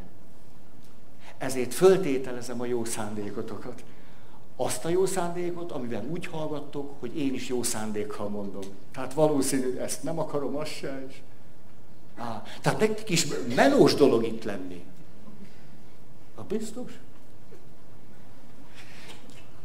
Ezért 1.38 1.74
föltételezem 1.74 2.62
a 2.62 2.66
jó 2.66 2.86
szándékotokat. 2.86 3.84
Azt 4.56 4.86
a 4.86 4.89
jó 4.89 5.06
szándékot, 5.06 5.72
amivel 5.72 6.06
úgy 6.10 6.26
hallgattok, 6.26 7.00
hogy 7.00 7.18
én 7.18 7.34
is 7.34 7.48
jó 7.48 7.64
szándékkal 7.64 8.30
mondom. 8.30 8.64
Tehát 8.91 9.14
valószínű, 9.14 9.78
ezt 9.78 10.04
nem 10.04 10.20
akarom, 10.20 10.56
azt 10.56 10.72
se 10.72 11.06
is. 11.10 11.22
Á, 12.16 12.43
tehát 12.62 12.80
nekik 12.80 13.10
is 13.10 13.28
melós 13.56 13.93
dolog 13.95 14.26
itt 14.26 14.43
lenni. 14.43 14.84
A 16.36 16.41
biztos? 16.41 16.91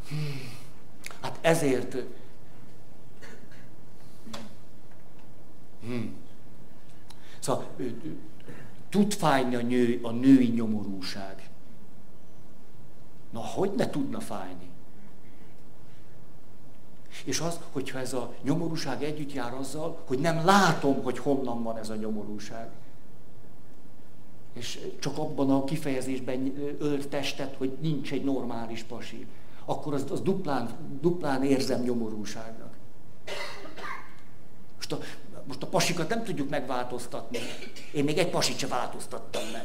Hmm. 0.08 0.60
Hát 1.20 1.38
ezért 1.40 1.96
hmm. 5.82 6.14
Szóval 7.38 7.68
tud 8.88 9.12
fájni 9.12 9.54
a, 9.54 9.62
nő, 9.62 9.98
a 10.02 10.10
női 10.10 10.48
nyomorúság. 10.48 11.50
Na, 13.30 13.40
hogy 13.40 13.72
ne 13.76 13.90
tudna 13.90 14.20
fájni? 14.20 14.70
És 17.24 17.40
az, 17.40 17.60
hogyha 17.72 17.98
ez 17.98 18.12
a 18.12 18.34
nyomorúság 18.42 19.02
együtt 19.02 19.32
jár 19.32 19.54
azzal, 19.54 20.02
hogy 20.06 20.18
nem 20.18 20.44
látom, 20.44 21.02
hogy 21.02 21.18
honnan 21.18 21.62
van 21.62 21.78
ez 21.78 21.88
a 21.88 21.94
nyomorúság. 21.94 22.70
És 24.52 24.78
csak 24.98 25.18
abban 25.18 25.50
a 25.50 25.64
kifejezésben 25.64 26.52
ölt 26.78 27.08
testet, 27.08 27.56
hogy 27.56 27.76
nincs 27.80 28.12
egy 28.12 28.24
normális 28.24 28.82
pasi. 28.82 29.26
Akkor 29.64 29.94
az, 29.94 30.10
az 30.10 30.20
duplán, 30.20 30.70
duplán 31.00 31.44
érzem 31.44 31.82
nyomorúságnak. 31.82 32.74
Most 34.76 34.92
a, 34.92 34.98
most 35.46 35.62
a 35.62 35.66
pasikat 35.66 36.08
nem 36.08 36.24
tudjuk 36.24 36.48
megváltoztatni. 36.48 37.38
Én 37.92 38.04
még 38.04 38.18
egy 38.18 38.30
pasit 38.30 38.58
sem 38.58 38.68
változtattam 38.68 39.42
meg. 39.52 39.64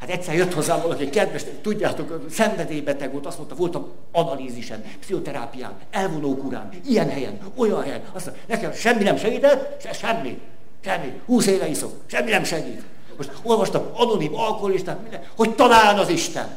Hát 0.00 0.10
egyszer 0.10 0.34
jött 0.34 0.52
hozzám 0.52 0.80
valaki, 0.82 1.02
egy 1.02 1.10
kedves, 1.10 1.42
tudjátok, 1.62 2.26
szenvedélybeteg 2.30 3.12
volt, 3.12 3.26
azt 3.26 3.36
mondta, 3.36 3.54
voltam 3.54 3.90
analízisen, 4.12 4.84
pszichoterápián, 5.00 5.72
elvonókurán, 5.90 6.68
ilyen 6.86 7.10
helyen, 7.10 7.38
olyan 7.56 7.82
helyen. 7.82 8.02
Azt 8.12 8.26
mondta, 8.26 8.44
nekem 8.48 8.72
semmi 8.72 9.02
nem 9.02 9.16
segített, 9.16 9.80
se, 9.82 9.92
semmi, 9.92 10.40
semmi. 10.84 11.20
Húsz 11.26 11.46
éve 11.46 11.68
iszok, 11.68 11.92
semmi 12.06 12.30
nem 12.30 12.44
segít. 12.44 12.82
Most 13.16 13.32
olvastam 13.42 13.90
anonim 13.92 14.34
alkoholistát, 14.34 15.02
minden, 15.02 15.22
hogy 15.36 15.54
talán 15.54 15.98
az 15.98 16.08
Isten. 16.08 16.48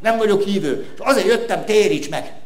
Nem 0.00 0.18
vagyok 0.18 0.42
hívő. 0.42 0.92
És 0.94 1.00
azért 1.00 1.26
jöttem, 1.26 1.64
téríts 1.64 2.10
meg. 2.10 2.40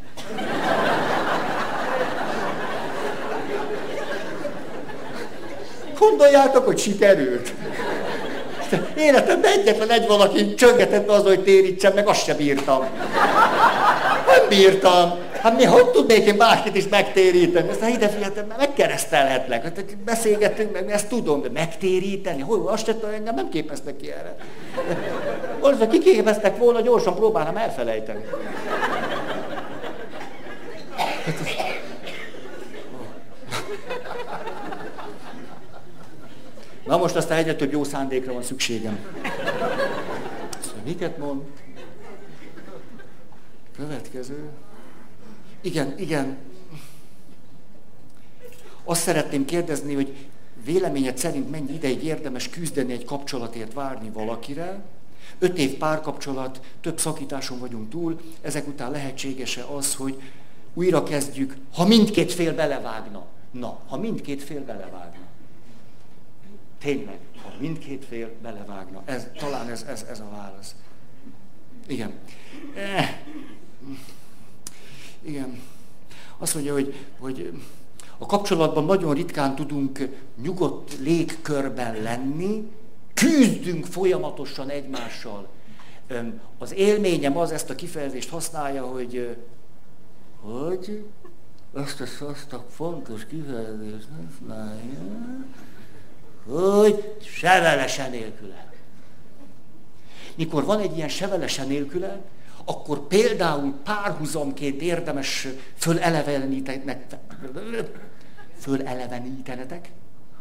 Gondoljátok, 5.99 6.65
hogy 6.65 6.79
sikerült. 6.79 7.53
Életemben 8.97 9.51
egyetlen 9.51 9.91
egy 9.91 10.07
valaki 10.07 10.55
csöngetett 10.55 11.07
be 11.07 11.13
az, 11.13 11.23
hogy 11.23 11.43
térítsem, 11.43 11.93
meg 11.95 12.09
azt 12.09 12.25
sem 12.25 12.37
bírtam. 12.37 12.85
Nem 14.27 14.49
bírtam. 14.49 15.19
Hát 15.41 15.57
mi 15.57 15.65
hogy 15.65 15.91
tudnék 15.91 16.27
én 16.27 16.37
bárkit 16.37 16.77
is 16.77 16.89
megtéríteni? 16.89 17.69
Aztán 17.69 17.91
ide 17.91 18.09
figyeltem, 18.09 18.47
megkeresztelhetlek. 18.59 19.63
Hát 19.63 19.97
beszélgettünk 20.05 20.73
meg, 20.73 20.91
ezt 20.91 21.09
tudom, 21.09 21.43
de 21.43 21.49
megtéríteni? 21.53 22.43
Hogy 22.43 22.61
azt 22.65 22.85
tettem, 22.85 23.11
engem 23.11 23.35
nem 23.35 23.49
képeztek 23.49 23.97
ki 23.97 24.11
erre. 24.11 24.37
Valószínűleg 25.61 26.01
kiképeztek 26.01 26.57
volna, 26.57 26.81
gyorsan 26.81 27.15
próbálnám 27.15 27.57
elfelejteni. 27.57 28.25
Na 36.87 36.97
most 36.97 37.17
aztán 37.17 37.39
egyre 37.39 37.57
több 37.57 37.73
jó 37.73 37.85
szándékra 37.85 38.33
van 38.33 38.43
szükségem. 38.43 38.99
Szóval 40.61 40.81
miket 40.85 41.19
mond? 41.19 41.43
Következő. 43.77 44.49
Igen, 45.61 45.99
igen. 45.99 46.37
Azt 48.85 49.03
szeretném 49.03 49.45
kérdezni, 49.45 49.95
hogy 49.95 50.15
véleményed 50.65 51.19
szerint 51.19 51.51
mennyi 51.51 51.73
ideig 51.73 52.05
érdemes 52.05 52.49
küzdeni 52.49 52.93
egy 52.93 53.05
kapcsolatért 53.05 53.73
várni 53.73 54.11
valakire? 54.11 54.83
Öt 55.39 55.59
év 55.59 55.77
párkapcsolat, 55.77 56.61
több 56.81 56.99
szakításon 56.99 57.59
vagyunk 57.59 57.91
túl, 57.91 58.21
ezek 58.41 58.67
után 58.67 58.91
lehetséges-e 58.91 59.65
az, 59.65 59.95
hogy 59.95 60.21
újra 60.75 61.03
kezdjük, 61.03 61.57
ha 61.75 61.87
mindkét 61.87 62.33
fél 62.33 62.55
belevágna? 62.55 63.27
Na, 63.51 63.81
ha 63.87 63.97
mindkét 63.97 64.43
fél 64.43 64.65
belevágna. 64.65 65.25
Tényleg, 66.87 67.19
ha 67.43 67.53
mindkét 67.59 68.05
fél 68.05 68.31
belevágna. 68.43 69.03
Ez, 69.05 69.27
talán 69.39 69.69
ez, 69.69 69.83
ez, 69.83 70.07
ez 70.11 70.21
a 70.21 70.29
válasz. 70.31 70.75
Igen. 71.87 72.13
Eh. 72.77 73.21
Igen. 75.23 75.61
Azt 76.39 76.55
mondja, 76.55 76.73
hogy, 76.73 76.95
hogy 77.19 77.53
a 78.19 78.27
kapcsolatban 78.27 78.85
nagyon 78.85 79.15
ritkán 79.15 79.55
tudunk 79.55 80.09
nyugodt 80.43 80.99
légkörben 80.99 82.03
lenni, 82.03 82.71
küzdünk 83.15 83.87
folyamatosan 83.87 84.69
egymással. 84.69 85.49
Az 86.59 86.75
élményem 86.75 87.37
az, 87.37 87.51
ezt 87.51 87.71
a 87.71 87.75
kifejezést 87.75 88.29
használja, 88.29 88.87
hogy 88.87 89.37
hogy 90.41 91.05
azt 91.73 92.01
a, 92.01 92.25
azt 92.25 92.53
a 92.53 92.65
fontos 92.69 93.27
kifejezést 93.27 94.09
használja, 94.23 94.99
hogy 96.49 97.17
sevelesen 97.23 98.11
nélküle. 98.11 98.67
Mikor 100.35 100.65
van 100.65 100.81
egy 100.81 100.97
ilyen 100.97 101.09
sevelesen 101.09 101.67
nélküle, 101.67 102.21
akkor 102.65 103.07
például 103.07 103.75
párhuzamként 103.85 104.81
érdemes 104.81 105.49
fölelevenítenek, 105.77 107.17
fölelevenítenetek 108.59 109.91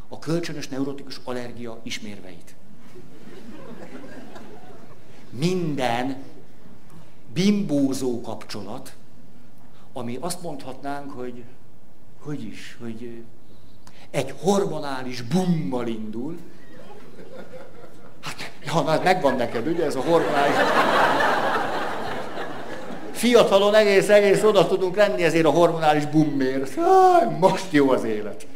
a 0.07 0.19
kölcsönös 0.19 0.67
neurotikus 0.67 1.19
allergia 1.23 1.79
ismérveit. 1.83 2.55
Minden 5.29 6.23
bimbózó 7.33 8.21
kapcsolat, 8.21 8.95
ami 9.93 10.17
azt 10.21 10.41
mondhatnánk, 10.41 11.11
hogy 11.11 11.43
hogy 12.25 12.43
is, 12.43 12.77
hogy 12.79 13.23
egy 14.15 14.33
hormonális 14.41 15.21
bummal 15.21 15.87
indul. 15.87 16.37
Hát, 18.21 18.51
ja, 18.65 18.83
hát 18.83 19.03
megvan 19.03 19.35
neked, 19.35 19.67
ugye, 19.67 19.85
ez 19.85 19.95
a 19.95 20.01
hormonális... 20.01 20.55
Fiatalon 23.11 23.75
egész, 23.75 24.09
egész 24.09 24.43
oda 24.43 24.67
tudunk 24.67 24.95
lenni 24.95 25.23
ezért 25.23 25.45
a 25.45 25.49
hormonális 25.49 26.05
bummért. 26.05 26.75
Most 27.39 27.65
jó 27.71 27.89
az 27.89 28.03
élet. 28.03 28.47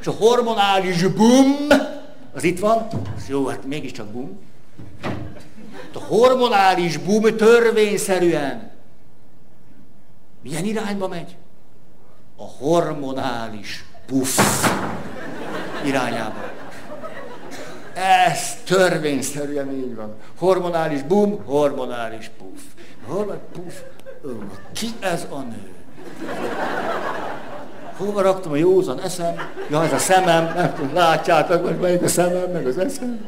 És 0.00 0.06
a 0.06 0.10
hormonális 0.10 1.02
bum, 1.02 1.68
az 2.32 2.42
itt 2.42 2.58
van, 2.58 2.88
az 3.16 3.28
jó, 3.28 3.46
hát 3.46 3.64
mégiscsak 3.64 4.06
bum. 4.06 4.38
A 5.94 5.98
hormonális 5.98 6.96
bum 6.96 7.36
törvényszerűen 7.36 8.70
milyen 10.42 10.64
irányba 10.64 11.08
megy? 11.08 11.36
A 12.36 12.44
hormonális 12.44 13.85
puff 14.06 14.38
irányába. 15.84 16.44
Ez 17.94 18.56
törvényszerűen 18.64 19.72
így 19.72 19.94
van. 19.94 20.14
Hormonális 20.38 21.02
bum, 21.02 21.44
hormonális 21.44 22.30
puff. 22.38 22.60
Hormonális 23.06 23.42
puff. 23.52 23.74
Ki 24.72 24.86
ez 25.00 25.26
a 25.30 25.38
nő? 25.38 25.70
Hova 27.96 28.22
raktam 28.22 28.52
a 28.52 28.56
józan 28.56 29.00
eszem? 29.00 29.34
Ja, 29.70 29.84
ez 29.84 29.92
a 29.92 29.98
szemem, 29.98 30.54
nem 30.54 30.74
tudom, 30.74 30.94
látjátok, 30.94 31.66
hogy 31.66 31.76
melyik 31.76 32.02
a 32.02 32.08
szemem, 32.08 32.50
meg 32.50 32.66
az 32.66 32.78
eszem. 32.78 33.24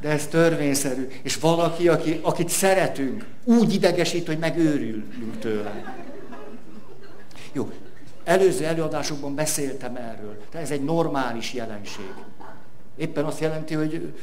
De 0.00 0.08
ez 0.08 0.26
törvényszerű. 0.26 1.08
És 1.22 1.36
valaki, 1.36 1.88
aki, 1.88 2.20
akit 2.22 2.48
szeretünk, 2.48 3.24
úgy 3.44 3.74
idegesít, 3.74 4.26
hogy 4.26 4.38
megőrülünk 4.38 5.38
tőle. 5.40 5.94
Jó, 7.52 7.70
előző 8.26 8.64
előadásokban 8.64 9.34
beszéltem 9.34 9.96
erről. 9.96 10.42
De 10.50 10.58
ez 10.58 10.70
egy 10.70 10.84
normális 10.84 11.52
jelenség. 11.52 12.12
Éppen 12.96 13.24
azt 13.24 13.40
jelenti, 13.40 13.74
hogy 13.74 14.14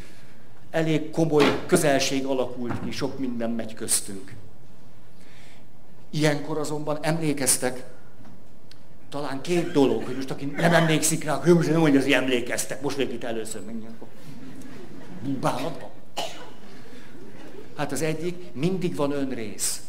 elég 0.72 1.10
komoly 1.12 1.64
közelség 1.66 2.26
alakult 2.26 2.84
ki, 2.84 2.92
sok 2.92 3.20
minden 3.20 3.50
megy 3.50 3.74
köztünk. 3.74 4.34
Ilyenkor 6.10 6.58
azonban 6.58 6.98
emlékeztek, 7.02 7.84
talán 9.10 9.42
két 9.42 9.72
dolog, 9.72 10.04
hogy 10.04 10.16
most 10.16 10.32
aki 10.32 10.46
nem 10.46 10.74
emlékszik 10.74 11.24
rá, 11.24 11.36
hogy 11.36 11.68
nem 11.70 11.80
mondja, 11.80 12.02
hogy 12.02 12.12
emlékeztek, 12.12 12.82
most 12.82 12.98
még 12.98 13.14
itt 13.14 13.24
először 13.24 13.62
megnyilván. 13.66 13.98
Bánatban. 15.40 15.90
Hát 17.76 17.92
az 17.92 18.02
egyik, 18.02 18.54
mindig 18.54 18.96
van 18.96 19.12
önrész. 19.12 19.82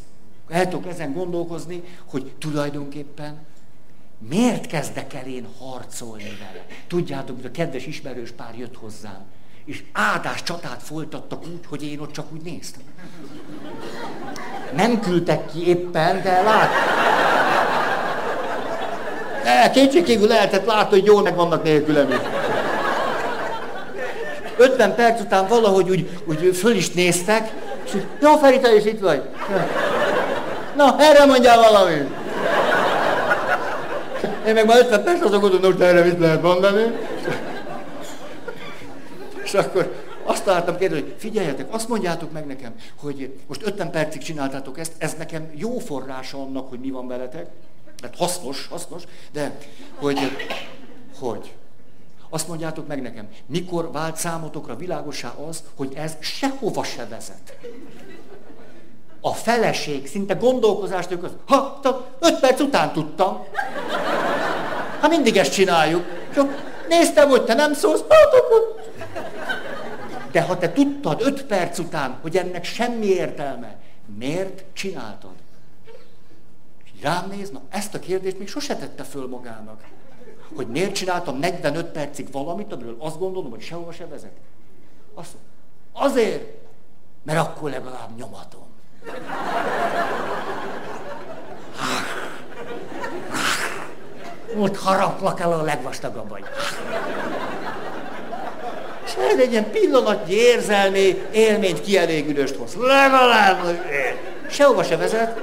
El 0.49 0.69
tudok 0.69 0.87
ezen 0.87 1.13
gondolkozni, 1.13 1.83
hogy 2.05 2.33
tulajdonképpen 2.39 3.39
miért 4.29 4.67
kezdek 4.67 5.15
el 5.15 5.27
én 5.27 5.47
harcolni 5.59 6.23
vele? 6.39 6.67
Tudjátok, 6.89 7.37
hogy 7.37 7.47
a 7.47 7.51
kedves 7.51 7.87
ismerős 7.87 8.31
pár 8.31 8.55
jött 8.59 8.77
hozzám, 8.77 9.25
és 9.65 9.83
áldás 9.93 10.43
csatát 10.43 10.83
folytattak 10.83 11.43
úgy, 11.43 11.67
hogy 11.69 11.85
én 11.85 12.01
ott 12.01 12.13
csak 12.13 12.27
úgy 12.33 12.41
néztem. 12.41 12.83
Nem 14.75 15.01
küldtek 15.01 15.53
ki 15.53 15.67
éppen, 15.67 16.23
de 16.23 16.43
lát. 16.43 16.71
De 19.43 19.71
kétségkívül 19.71 20.29
lehetett 20.29 20.67
látni, 20.67 20.99
hogy 20.99 21.07
jól 21.07 21.23
meg 21.23 21.35
vannak 21.35 21.63
nélkülem 21.63 22.11
is. 22.11 22.17
50 24.57 24.95
perc 24.95 25.21
után 25.21 25.47
valahogy 25.49 25.91
úgy, 25.91 26.21
úgy 26.25 26.57
föl 26.57 26.75
is 26.75 26.91
néztek, 26.91 27.53
és 27.85 27.95
úgy, 27.95 28.07
jó 28.21 28.37
Feri, 28.37 28.61
te 28.61 28.75
is 28.77 28.85
itt 28.85 29.01
vagy. 29.01 29.23
Na, 30.77 30.97
erre 30.99 31.25
mondjál 31.25 31.59
valamit. 31.59 32.24
Én 34.47 34.55
meg 34.55 34.67
már 34.67 34.79
50 34.79 35.05
perc 35.05 35.25
azon 35.25 35.41
gondolom, 35.41 35.73
hogy 35.73 35.83
erre 35.83 36.05
mit 36.05 36.19
lehet 36.19 36.43
mondani. 36.43 36.83
És 39.45 39.55
akkor 39.55 40.03
azt 40.25 40.45
találtam 40.45 40.77
kérdezni, 40.77 41.05
hogy 41.05 41.15
figyeljetek, 41.19 41.75
azt 41.75 41.89
mondjátok 41.89 42.33
meg 42.33 42.47
nekem, 42.47 42.75
hogy 42.97 43.39
most 43.47 43.67
50 43.67 43.91
percig 43.91 44.23
csináltátok 44.23 44.79
ezt, 44.79 44.93
ez 44.99 45.15
nekem 45.15 45.51
jó 45.55 45.79
forrása 45.79 46.39
annak, 46.39 46.69
hogy 46.69 46.79
mi 46.81 46.91
van 46.91 47.07
veletek. 47.07 47.47
Tehát 48.01 48.17
hasznos, 48.17 48.67
hasznos, 48.67 49.03
de 49.33 49.59
hogy, 49.95 50.19
hogy 51.19 51.53
azt 52.29 52.49
mondjátok 52.49 52.87
meg 52.87 53.03
nekem, 53.03 53.29
mikor 53.47 53.93
vált 53.93 54.17
számotokra 54.17 54.77
világosá 54.77 55.35
az, 55.49 55.63
hogy 55.75 55.93
ez 55.95 56.17
sehova 56.21 56.85
se 56.85 57.07
vezet. 57.07 57.57
A 59.27 59.33
feleség 59.33 60.07
szinte 60.07 60.35
gondolkozást 60.35 61.11
ők 61.11 61.27
ha, 61.47 61.81
öt 62.19 62.41
perc 62.41 62.61
után 62.61 62.93
tudtam. 62.93 63.45
Ha 65.01 65.09
mindig 65.09 65.37
ezt 65.37 65.53
csináljuk. 65.53 66.05
Csak 66.35 66.73
néztem, 66.89 67.29
hogy 67.29 67.45
te 67.45 67.55
nem 67.55 67.75
szólsz, 67.75 68.05
hát 68.09 68.35
akkor... 68.35 68.83
De 70.33 70.43
ha 70.43 70.59
te 70.59 70.73
tudtad 70.73 71.21
öt 71.23 71.45
perc 71.45 71.79
után, 71.79 72.19
hogy 72.23 72.37
ennek 72.37 72.65
semmi 72.65 73.07
értelme, 73.07 73.77
miért 74.19 74.65
csináltad? 74.73 75.33
rám 77.05 77.29
néz, 77.29 77.51
na 77.51 77.61
ezt 77.69 77.95
a 77.95 77.99
kérdést 77.99 78.39
még 78.39 78.49
sose 78.49 78.77
tette 78.77 79.03
föl 79.03 79.29
magának. 79.29 79.85
Hogy 80.55 80.67
miért 80.67 80.95
csináltam 80.95 81.39
45 81.39 81.87
percig 81.87 82.33
valamit, 82.33 82.73
amiről 82.73 82.97
azt 82.99 83.19
gondolom, 83.19 83.51
hogy 83.51 83.61
sehova 83.61 83.93
se 83.93 84.07
vezet. 84.07 84.37
Azt, 85.15 85.33
azért, 85.93 86.45
mert 87.23 87.39
akkor 87.39 87.71
legalább 87.71 88.17
nyomatom. 88.17 88.74
Ott 94.57 94.77
haraplak 94.77 95.41
el 95.41 95.53
a 95.53 95.63
legvastagabb 95.63 96.29
vagy. 96.29 96.45
És 99.05 99.13
ez 99.33 99.39
egy 99.39 99.51
ilyen 99.51 99.71
pillanatnyi 99.71 100.35
érzelmi 100.35 101.27
élményt 101.33 101.81
kielégülőst 101.81 102.57
hoz. 102.57 102.77
Legalább, 102.81 103.59
sehova 104.51 104.83
se 104.83 104.97
vezet, 104.97 105.41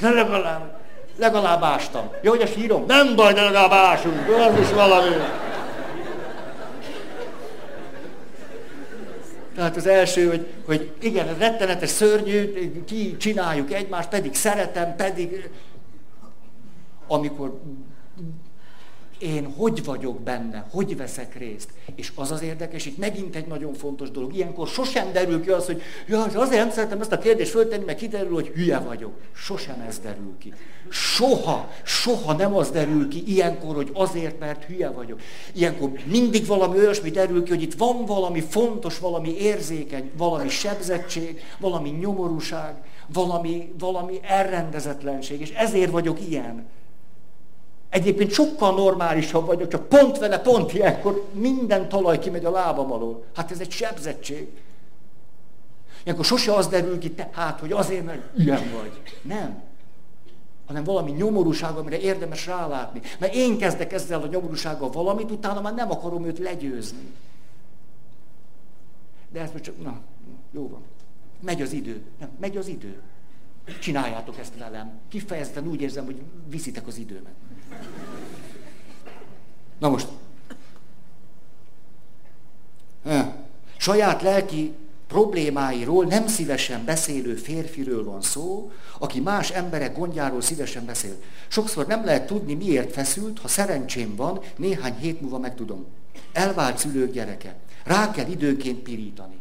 de 0.00 0.10
legalább, 0.10 0.78
legalább 1.18 1.62
ástam. 1.62 2.10
Jó, 2.20 2.30
hogy 2.30 2.42
a 2.42 2.46
sírom? 2.46 2.84
Nem 2.86 3.16
baj, 3.16 3.32
de 3.32 3.42
legalább 3.42 3.72
ásunk. 3.72 4.28
Az 4.28 4.60
is 4.60 4.72
valami. 4.72 5.16
Tehát 9.60 9.76
az 9.76 9.86
első, 9.86 10.28
hogy, 10.28 10.46
hogy 10.64 10.92
igen, 11.00 11.38
rettenetes, 11.38 11.88
szörnyű, 11.90 12.52
ki 12.84 13.16
csináljuk 13.16 13.72
egymást, 13.72 14.08
pedig 14.08 14.34
szeretem, 14.34 14.96
pedig 14.96 15.50
amikor 17.06 17.60
én 19.20 19.52
hogy 19.56 19.84
vagyok 19.84 20.20
benne, 20.20 20.66
hogy 20.70 20.96
veszek 20.96 21.38
részt. 21.38 21.70
És 21.94 22.12
az 22.14 22.30
az 22.30 22.42
érdekes, 22.42 22.86
itt 22.86 22.98
megint 22.98 23.36
egy 23.36 23.46
nagyon 23.46 23.74
fontos 23.74 24.10
dolog. 24.10 24.34
Ilyenkor 24.34 24.68
sosem 24.68 25.12
derül 25.12 25.42
ki 25.42 25.50
az, 25.50 25.66
hogy 25.66 25.82
ja, 26.08 26.22
azért 26.22 26.62
nem 26.62 26.70
szeretem 26.70 27.00
ezt 27.00 27.12
a 27.12 27.18
kérdést 27.18 27.50
föltenni, 27.50 27.84
mert 27.84 27.98
kiderül, 27.98 28.34
hogy 28.34 28.46
hülye 28.46 28.78
vagyok. 28.78 29.12
Sosem 29.32 29.84
ez 29.88 29.98
derül 29.98 30.34
ki. 30.38 30.52
Soha, 30.88 31.70
soha 31.82 32.32
nem 32.32 32.54
az 32.54 32.70
derül 32.70 33.08
ki 33.08 33.22
ilyenkor, 33.26 33.74
hogy 33.74 33.90
azért, 33.92 34.38
mert 34.38 34.64
hülye 34.64 34.90
vagyok. 34.90 35.20
Ilyenkor 35.52 35.90
mindig 36.04 36.46
valami 36.46 36.78
olyasmi 36.78 37.10
derül 37.10 37.42
ki, 37.42 37.50
hogy 37.50 37.62
itt 37.62 37.74
van 37.74 38.04
valami 38.04 38.40
fontos, 38.40 38.98
valami 38.98 39.36
érzékeny, 39.40 40.10
valami 40.16 40.48
sebzettség, 40.48 41.40
valami 41.58 41.88
nyomorúság, 41.88 42.74
valami, 43.12 43.72
valami 43.78 44.20
elrendezetlenség, 44.22 45.40
és 45.40 45.50
ezért 45.50 45.90
vagyok 45.90 46.18
ilyen. 46.28 46.66
Egyébként 47.90 48.30
sokkal 48.30 48.74
normálisabb 48.74 49.46
vagyok, 49.46 49.68
csak 49.68 49.88
pont 49.88 50.18
vele, 50.18 50.38
pont 50.38 50.72
ilyenkor 50.72 51.28
minden 51.32 51.88
talaj 51.88 52.18
kimegy 52.18 52.44
a 52.44 52.50
lábam 52.50 52.92
alól. 52.92 53.24
Hát 53.34 53.50
ez 53.50 53.60
egy 53.60 53.70
sebzettség. 53.70 54.48
Ilyenkor 56.04 56.24
sose 56.24 56.54
az 56.54 56.66
derül 56.68 56.98
ki, 56.98 57.14
hát, 57.32 57.60
hogy 57.60 57.72
azért, 57.72 58.04
mert 58.04 58.38
ilyen 58.38 58.70
vagy. 58.80 59.02
Nem. 59.22 59.62
Hanem 60.66 60.84
valami 60.84 61.10
nyomorúság, 61.10 61.76
amire 61.76 61.98
érdemes 61.98 62.46
rálátni. 62.46 63.00
Mert 63.18 63.34
én 63.34 63.58
kezdek 63.58 63.92
ezzel 63.92 64.22
a 64.22 64.26
nyomorúsággal 64.26 64.90
valamit, 64.90 65.30
utána 65.30 65.60
már 65.60 65.74
nem 65.74 65.90
akarom 65.90 66.24
őt 66.24 66.38
legyőzni. 66.38 67.14
De 69.32 69.40
ez 69.40 69.50
most 69.52 69.64
csak, 69.64 69.82
na, 69.82 70.00
jó 70.50 70.68
van. 70.68 70.82
Megy 71.40 71.62
az 71.62 71.72
idő. 71.72 72.02
Nem, 72.18 72.28
megy 72.40 72.56
az 72.56 72.68
idő. 72.68 73.00
Csináljátok 73.80 74.38
ezt 74.38 74.58
velem. 74.58 74.90
Kifejezetten 75.08 75.68
úgy 75.68 75.80
érzem, 75.80 76.04
hogy 76.04 76.20
viszitek 76.48 76.86
az 76.86 76.96
időmet. 76.98 77.34
Na 79.78 79.88
most. 79.88 80.08
Saját 83.76 84.22
lelki 84.22 84.74
problémáiról 85.08 86.04
nem 86.04 86.26
szívesen 86.26 86.84
beszélő 86.84 87.34
férfiről 87.34 88.04
van 88.04 88.22
szó, 88.22 88.70
aki 88.98 89.20
más 89.20 89.50
emberek 89.50 89.98
gondjáról 89.98 90.40
szívesen 90.40 90.84
beszél. 90.84 91.16
Sokszor 91.48 91.86
nem 91.86 92.04
lehet 92.04 92.26
tudni, 92.26 92.54
miért 92.54 92.92
feszült, 92.92 93.38
ha 93.38 93.48
szerencsém 93.48 94.16
van, 94.16 94.40
néhány 94.56 94.94
hét 94.98 95.20
múlva 95.20 95.38
megtudom. 95.38 95.86
Elvált 96.32 96.78
szülők 96.78 97.12
gyereke. 97.12 97.56
Rá 97.84 98.10
kell 98.10 98.30
időnként 98.30 98.78
pirítani. 98.78 99.39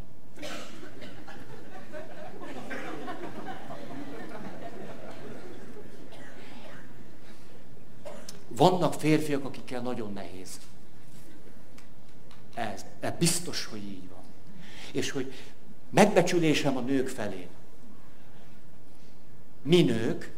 Vannak 8.60 8.94
férfiak, 8.94 9.46
akikkel 9.46 9.82
nagyon 9.82 10.14
nehéz. 10.14 10.60
Ez, 12.54 12.86
ez 13.00 13.12
biztos, 13.20 13.66
hogy 13.66 13.84
így 13.84 14.10
van. 14.10 14.22
És 14.92 15.12
hogy 15.12 15.34
megbecsülésem 15.90 16.78
a 16.78 16.80
nők 16.80 17.08
felé. 17.08 17.48
Mi 19.62 19.82
nők, 19.82 20.32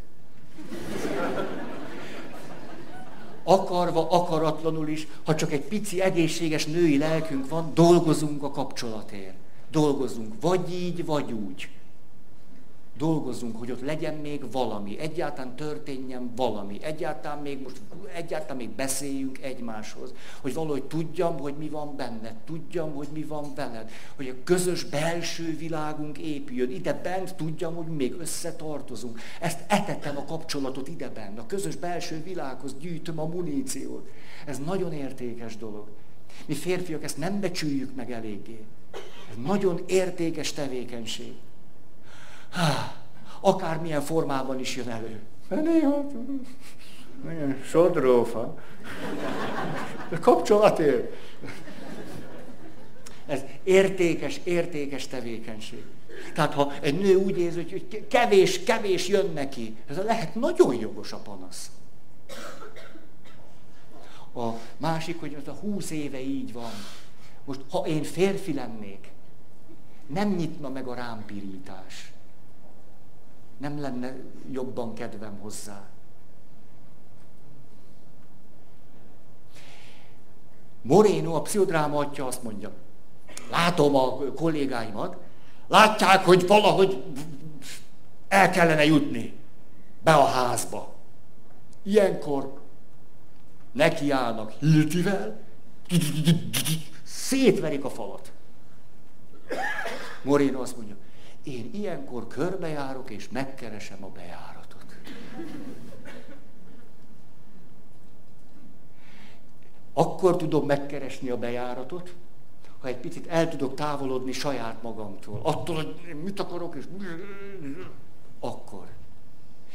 akarva, 3.43 4.09
akaratlanul 4.09 4.87
is, 4.87 5.07
ha 5.23 5.35
csak 5.35 5.51
egy 5.51 5.63
pici 5.63 6.01
egészséges 6.01 6.65
női 6.65 6.97
lelkünk 6.97 7.49
van, 7.49 7.71
dolgozunk 7.73 8.43
a 8.43 8.51
kapcsolatért. 8.51 9.35
Dolgozunk, 9.71 10.33
vagy 10.41 10.73
így, 10.73 11.05
vagy 11.05 11.31
úgy 11.31 11.69
dolgozzunk, 13.01 13.57
hogy 13.57 13.71
ott 13.71 13.81
legyen 13.81 14.15
még 14.15 14.51
valami, 14.51 14.99
egyáltalán 14.99 15.55
történjen 15.55 16.31
valami, 16.35 16.77
egyáltalán 16.83 17.41
még 17.41 17.61
most, 17.61 17.81
egyáltalán 18.13 18.57
még 18.57 18.69
beszéljünk 18.69 19.41
egymáshoz, 19.41 20.13
hogy 20.41 20.53
valahogy 20.53 20.83
tudjam, 20.83 21.39
hogy 21.39 21.53
mi 21.57 21.69
van 21.69 21.95
benned, 21.95 22.35
tudjam, 22.45 22.93
hogy 22.93 23.07
mi 23.13 23.23
van 23.23 23.53
veled, 23.55 23.91
hogy 24.15 24.27
a 24.27 24.43
közös 24.43 24.83
belső 24.83 25.57
világunk 25.57 26.17
épüljön, 26.17 26.71
ide 26.71 26.93
bent 26.93 27.35
tudjam, 27.35 27.75
hogy 27.75 27.85
még 27.85 28.13
összetartozunk. 28.19 29.19
Ezt 29.39 29.59
etetem 29.67 30.17
a 30.17 30.25
kapcsolatot 30.25 30.87
ide 30.87 31.09
bent, 31.09 31.39
a 31.39 31.45
közös 31.45 31.75
belső 31.75 32.23
világhoz 32.23 32.75
gyűjtöm 32.79 33.19
a 33.19 33.25
muníciót. 33.25 34.09
Ez 34.45 34.59
nagyon 34.65 34.93
értékes 34.93 35.57
dolog. 35.57 35.87
Mi 36.45 36.53
férfiak 36.53 37.03
ezt 37.03 37.17
nem 37.17 37.39
becsüljük 37.39 37.95
meg 37.95 38.11
eléggé. 38.11 38.63
Ez 39.29 39.35
nagyon 39.45 39.81
értékes 39.85 40.53
tevékenység 40.53 41.33
akármilyen 43.39 44.01
formában 44.01 44.59
is 44.59 44.75
jön 44.75 44.89
elő. 44.89 45.19
Néha, 45.49 46.05
sodrófa. 47.63 48.57
Kapcsolatért. 50.21 51.13
Ez 53.25 53.41
értékes, 53.63 54.39
értékes 54.43 55.07
tevékenység. 55.07 55.83
Tehát 56.33 56.53
ha 56.53 56.73
egy 56.81 56.99
nő 56.99 57.15
úgy 57.15 57.37
érzi, 57.37 57.61
hogy 57.69 58.07
kevés, 58.07 58.63
kevés 58.63 59.07
jön 59.07 59.31
neki, 59.33 59.75
ez 59.87 59.97
lehet 59.97 60.35
nagyon 60.35 60.75
jogos 60.75 61.11
a 61.11 61.17
panasz. 61.17 61.71
A 64.35 64.49
másik, 64.77 65.19
hogy 65.19 65.37
az 65.41 65.47
a 65.47 65.51
húsz 65.51 65.91
éve 65.91 66.21
így 66.21 66.53
van. 66.53 66.71
Most, 67.45 67.59
ha 67.69 67.87
én 67.87 68.03
férfi 68.03 68.53
lennék, 68.53 69.11
nem 70.07 70.29
nyitna 70.29 70.69
meg 70.69 70.87
a 70.87 70.93
rámpirítás 70.93 72.10
nem 73.61 73.81
lenne 73.81 74.15
jobban 74.51 74.93
kedvem 74.93 75.39
hozzá. 75.39 75.89
Moreno, 80.81 81.35
a 81.35 81.41
pszichodráma 81.41 81.99
atya 81.99 82.25
azt 82.25 82.43
mondja, 82.43 82.71
látom 83.49 83.95
a 83.95 84.17
kollégáimat, 84.17 85.17
látják, 85.67 86.25
hogy 86.25 86.47
valahogy 86.47 87.03
el 88.27 88.49
kellene 88.49 88.85
jutni 88.85 89.37
be 90.03 90.13
a 90.13 90.25
házba. 90.25 90.93
Ilyenkor 91.83 92.61
nekiállnak 93.71 94.51
hiltivel, 94.51 95.39
szétverik 97.03 97.83
a 97.83 97.89
falat. 97.89 98.31
Moreno 100.23 100.61
azt 100.61 100.75
mondja, 100.75 100.95
én 101.43 101.69
ilyenkor 101.73 102.27
körbejárok 102.27 103.09
és 103.09 103.29
megkeresem 103.29 104.03
a 104.03 104.09
bejáratot. 104.09 104.85
Akkor 109.93 110.37
tudom 110.37 110.65
megkeresni 110.65 111.29
a 111.29 111.37
bejáratot, 111.37 112.15
ha 112.79 112.87
egy 112.87 112.97
picit 112.97 113.27
el 113.27 113.49
tudok 113.49 113.75
távolodni 113.75 114.31
saját 114.31 114.81
magamtól. 114.81 115.39
Attól, 115.43 115.75
hogy 115.75 116.21
mit 116.23 116.39
akarok, 116.39 116.75
és 116.75 116.85
akkor. 118.39 118.87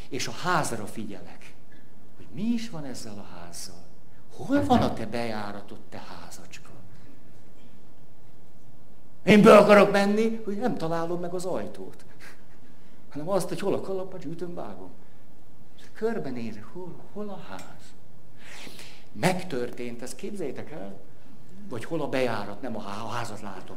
És 0.08 0.26
a 0.26 0.32
házra 0.32 0.86
figyelek, 0.86 1.54
hogy 2.16 2.26
mi 2.32 2.42
is 2.42 2.70
van 2.70 2.84
ezzel 2.84 3.18
a 3.18 3.36
házzal. 3.36 3.84
Hol 4.36 4.64
van 4.64 4.82
a 4.82 4.92
te 4.92 5.06
bejáratot, 5.06 5.80
te 5.88 5.98
házacska? 5.98 6.65
Én 9.26 9.42
be 9.42 9.56
akarok 9.56 9.92
menni, 9.92 10.40
hogy 10.44 10.56
nem 10.56 10.76
találom 10.76 11.20
meg 11.20 11.34
az 11.34 11.44
ajtót. 11.44 12.04
Hanem 13.10 13.28
azt, 13.28 13.48
hogy 13.48 13.60
hol 13.60 13.74
a 13.74 13.80
kalapacs, 13.80 14.24
ütöm, 14.24 14.54
vágom. 14.54 14.90
Körbenézek, 15.92 16.64
hol, 16.72 16.94
hol 17.12 17.28
a 17.28 17.44
ház. 17.48 17.94
Megtörtént, 19.12 20.02
ezt 20.02 20.16
képzeljétek 20.16 20.70
el, 20.70 20.98
vagy 21.68 21.84
hol 21.84 22.00
a 22.00 22.08
bejárat, 22.08 22.60
nem 22.62 22.76
a, 22.76 22.78
a 22.78 23.08
házat 23.08 23.40
látom. 23.40 23.76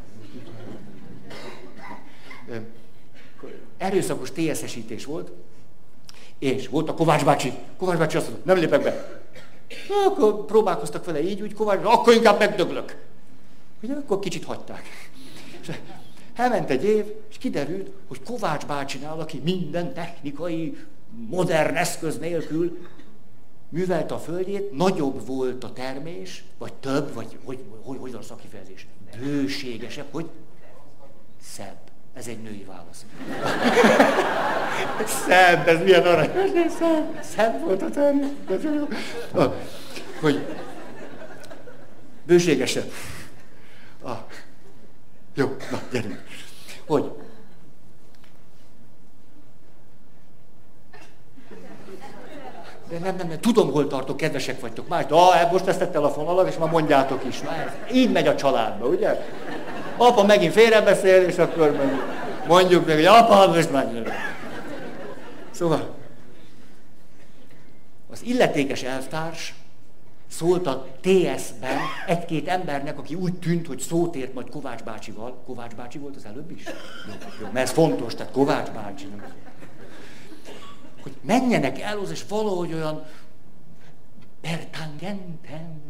Erőszakos 3.78 4.32
TSZ-esítés 4.32 5.06
volt, 5.06 5.32
és 6.38 6.68
volt 6.68 6.90
a 6.90 6.94
Kovács 6.94 7.26
bácsi. 7.26 7.54
Kovács 7.78 7.98
bácsi 7.98 8.18
azt 8.18 8.30
mondta, 8.30 8.54
nem 8.54 8.58
lépek 8.58 8.84
be. 8.84 9.22
Akkor 10.06 10.46
próbálkoztak 10.46 11.06
vele 11.06 11.22
így, 11.22 11.42
úgy 11.42 11.54
Kovács, 11.54 11.80
akkor 11.84 12.14
inkább 12.14 12.40
megdöglök. 12.40 12.96
Ugye, 13.82 13.94
akkor 13.94 14.20
kicsit 14.20 14.46
hagyták. 14.46 14.84
Elment 16.36 16.70
egy 16.70 16.84
év, 16.84 17.06
és 17.30 17.38
kiderült, 17.38 17.90
hogy 18.08 18.24
Kovács 18.24 18.66
bácsinál, 18.66 19.20
aki 19.20 19.42
minden 19.44 19.94
technikai, 19.94 20.78
modern 21.30 21.76
eszköz 21.76 22.18
nélkül 22.18 22.78
művelte 23.70 24.14
a 24.14 24.20
földjét, 24.20 24.72
nagyobb 24.72 25.26
volt 25.26 25.64
a 25.64 25.74
termés, 25.74 26.44
vagy 26.58 26.74
több, 26.74 27.14
vagy 27.14 27.38
hogy, 27.44 27.60
hogy, 27.84 27.98
hogy 28.00 28.12
van 28.12 28.22
a 28.22 28.24
szakifejezés? 28.24 28.88
Bőségesebb, 29.20 30.08
hogy 30.12 30.30
szebb. 31.42 31.78
Ez 32.14 32.28
egy 32.28 32.42
női 32.42 32.66
válasz. 32.68 33.06
szebb, 35.28 35.68
ez 35.68 35.84
milyen 35.84 36.04
aranyos, 36.04 36.72
szebb, 36.80 37.24
szebb 37.24 37.64
volt 37.64 37.82
a 37.82 37.90
termés. 37.90 38.30
Hogy 40.22 40.46
bőségesebb. 42.26 42.92
Ah. 44.02 44.18
Jó, 45.40 45.56
na, 45.72 45.80
gyerünk. 45.92 46.24
Hogy? 46.88 47.12
De 52.90 53.00
nem, 53.00 53.16
nem, 53.16 53.28
nem, 53.28 53.40
tudom, 53.40 53.72
hol 53.72 53.88
tartok, 53.88 54.18
kedvesek 54.18 54.60
vagytok. 54.60 54.88
Más, 54.88 55.06
de 55.06 55.16
ah, 55.16 55.52
most 55.52 55.66
vesztettel 55.66 56.04
a 56.04 56.10
fonalat, 56.10 56.48
és 56.48 56.58
már 56.58 56.70
mondjátok 56.70 57.26
is. 57.26 57.42
Már 57.42 57.88
így 57.94 58.12
megy 58.12 58.28
a 58.28 58.36
családba, 58.36 58.88
ugye? 58.88 59.26
Apa 59.98 60.24
megint 60.24 60.54
félrebeszél, 60.54 61.24
és 61.24 61.38
akkor 61.38 61.80
mondjuk 62.48 62.86
meg, 62.86 62.96
hogy 62.96 63.06
apa, 63.06 63.48
most 63.48 63.72
már. 63.72 63.88
Szóval, 65.52 65.96
az 68.12 68.24
illetékes 68.24 68.84
elvtárs 68.84 69.54
szólt 70.30 70.68
a 70.68 70.88
TS-ben 71.02 71.78
egy-két 72.08 72.48
embernek, 72.48 73.00
aki 73.00 73.16
úgy 73.16 73.34
tűnt, 73.34 73.68
hogy 73.68 73.80
szót 73.80 74.16
ért 74.16 74.34
majd 74.34 74.50
Kovács 74.50 74.84
bácsival. 74.84 75.42
Kovács 75.46 75.76
bácsi 75.76 75.98
volt 75.98 76.16
az 76.16 76.26
előbb 76.26 76.52
is? 76.52 76.64
Jó, 77.08 77.14
jó, 77.42 77.46
mert 77.52 77.68
ez 77.68 77.72
fontos, 77.72 78.16
tehát 78.16 78.32
Kovács 78.32 78.70
bácsi. 78.70 79.06
Nem. 79.06 79.34
Hogy 81.02 81.14
menjenek 81.22 81.80
el 81.80 82.00
és 82.12 82.26
valahogy 82.28 82.74
olyan 82.74 83.06
pertangenten 84.42 85.82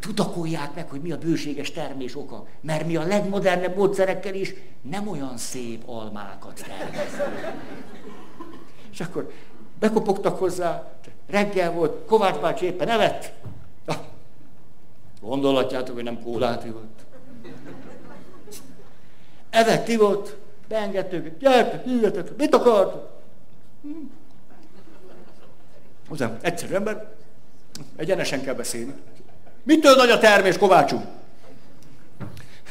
tudakolják 0.00 0.74
meg, 0.74 0.90
hogy 0.90 1.00
mi 1.00 1.12
a 1.12 1.18
bőséges 1.18 1.70
termés 1.70 2.16
oka. 2.16 2.46
Mert 2.60 2.86
mi 2.86 2.96
a 2.96 3.06
legmodernebb 3.06 3.76
módszerekkel 3.76 4.34
is 4.34 4.54
nem 4.80 5.08
olyan 5.08 5.36
szép 5.36 5.82
almákat 5.88 6.64
termesztünk. 6.66 7.52
És 8.92 9.00
akkor 9.00 9.32
bekopogtak 9.78 10.38
hozzá, 10.38 10.98
reggel 11.26 11.72
volt, 11.72 12.06
Kovács 12.06 12.36
bácsi 12.36 12.64
éppen 12.64 12.88
evett. 12.88 13.32
Gondolhatjátok, 15.20 15.94
hogy 15.94 16.04
nem 16.04 16.22
kólát 16.22 16.64
ivott. 16.64 17.00
Evett, 19.50 19.88
ivott, 19.88 20.36
beengedtük, 20.68 21.38
gyertek, 21.38 21.84
hívjatok, 21.84 22.36
mit 22.36 22.54
akart? 22.54 23.10
Hozzám, 26.08 26.38
egyszerű 26.40 26.74
ember, 26.74 27.14
egyenesen 27.96 28.42
kell 28.42 28.54
beszélni. 28.54 28.94
Mitől 29.62 29.94
nagy 29.94 30.10
a 30.10 30.18
termés, 30.18 30.58
Kovácsú? 30.58 30.96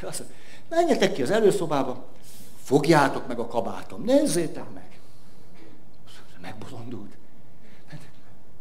Azt 0.02 0.20
mondja, 0.20 0.38
menjetek 0.70 1.14
ki 1.14 1.22
az 1.22 1.32
előszobába, 1.32 2.06
fogjátok 2.64 3.28
meg 3.28 3.40
a 3.40 3.48
kabátom, 3.48 4.04
nézzétek 4.04 4.74
meg. 4.74 5.00
Megbolondult. 6.42 7.12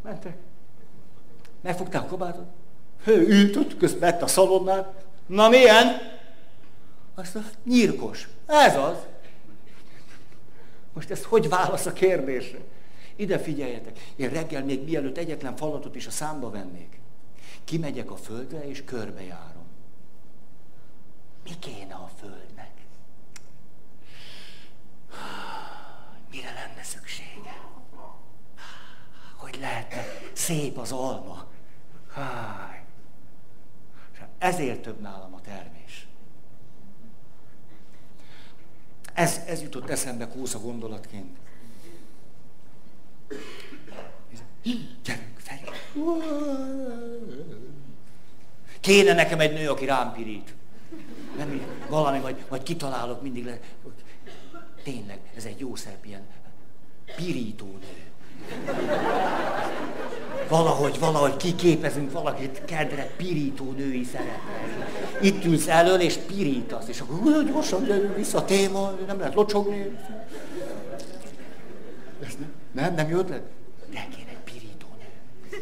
Mentek. 0.02 0.36
Megfogták 1.60 2.02
a 2.02 2.06
kabátot. 2.06 2.46
Ő 3.04 3.26
ült 3.28 3.56
ott, 3.56 3.76
közben 3.76 4.22
a 4.22 4.26
szalonnál. 4.26 4.94
Na 5.26 5.48
milyen? 5.48 5.86
Azt 7.14 7.34
mondja, 7.34 7.52
nyírkos. 7.64 8.28
Ez 8.46 8.76
az. 8.76 8.96
Most 10.92 11.10
ezt 11.10 11.24
hogy 11.24 11.48
válasz 11.48 11.86
a 11.86 11.92
kérdésre? 11.92 12.58
Ide 13.16 13.38
figyeljetek. 13.38 13.98
Én 14.16 14.28
reggel 14.28 14.64
még 14.64 14.84
mielőtt 14.84 15.16
egyetlen 15.16 15.56
falatot 15.56 15.94
is 15.94 16.06
a 16.06 16.10
számba 16.10 16.50
vennék. 16.50 17.00
Kimegyek 17.64 18.10
a 18.10 18.16
földre 18.16 18.68
és 18.68 18.84
körbejárom. 18.84 19.66
Mi 21.44 21.58
kéne 21.58 21.94
a 21.94 22.10
földnek? 22.18 22.70
Mire 26.30 26.52
lenne 26.52 26.82
szüksége? 26.82 27.29
Lehetne 29.60 30.04
szép 30.32 30.78
az 30.78 30.92
alma? 30.92 31.46
Háj. 32.12 32.82
Ezért 34.38 34.82
több 34.82 35.00
nálam 35.00 35.34
a 35.34 35.40
termés. 35.40 36.06
Ez, 39.14 39.40
ez 39.46 39.62
jutott 39.62 39.88
eszembe 39.88 40.28
kósza 40.28 40.60
gondolatként. 40.60 41.38
Gyerünk, 45.02 45.38
fel. 45.38 45.58
Kéne 48.80 49.12
nekem 49.12 49.40
egy 49.40 49.52
nő, 49.52 49.70
aki 49.70 49.84
rám 49.84 50.12
pirít. 50.12 50.54
Nem, 51.36 51.60
valami, 51.88 52.18
majd, 52.18 52.44
majd 52.48 52.62
kitalálok 52.62 53.22
mindig. 53.22 53.44
Le. 53.44 53.60
Tényleg, 54.82 55.20
ez 55.36 55.44
egy 55.44 55.60
jó 55.60 55.74
szép 55.74 56.04
ilyen 56.04 56.26
pirító 57.16 57.66
nő. 57.66 58.09
Valahogy, 60.48 60.98
valahogy 60.98 61.36
kiképezünk 61.36 62.12
valakit 62.12 62.64
kedre 62.64 63.10
pirító 63.16 63.72
női 63.76 64.04
szerepre. 64.04 64.88
Itt 65.20 65.44
ülsz 65.44 65.68
elől, 65.68 66.00
és 66.00 66.14
pirítasz, 66.16 66.88
és 66.88 67.00
akkor 67.00 67.44
gyorsan 67.44 67.84
gyerünk 67.84 68.16
vissza 68.16 68.38
a 68.38 68.44
téma, 68.44 68.92
nem 69.06 69.18
lehet 69.18 69.34
locsogni. 69.34 69.98
Ez 72.26 72.36
nem, 72.38 72.52
nem, 72.72 72.94
nem 72.94 73.08
jó 73.08 73.18
ötlet? 73.18 73.42
De 73.92 74.06
kéne 74.16 74.30
egy 74.30 74.52
pirító 74.52 74.86
nő. 74.98 75.58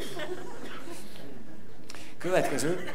Következő. 2.18 2.90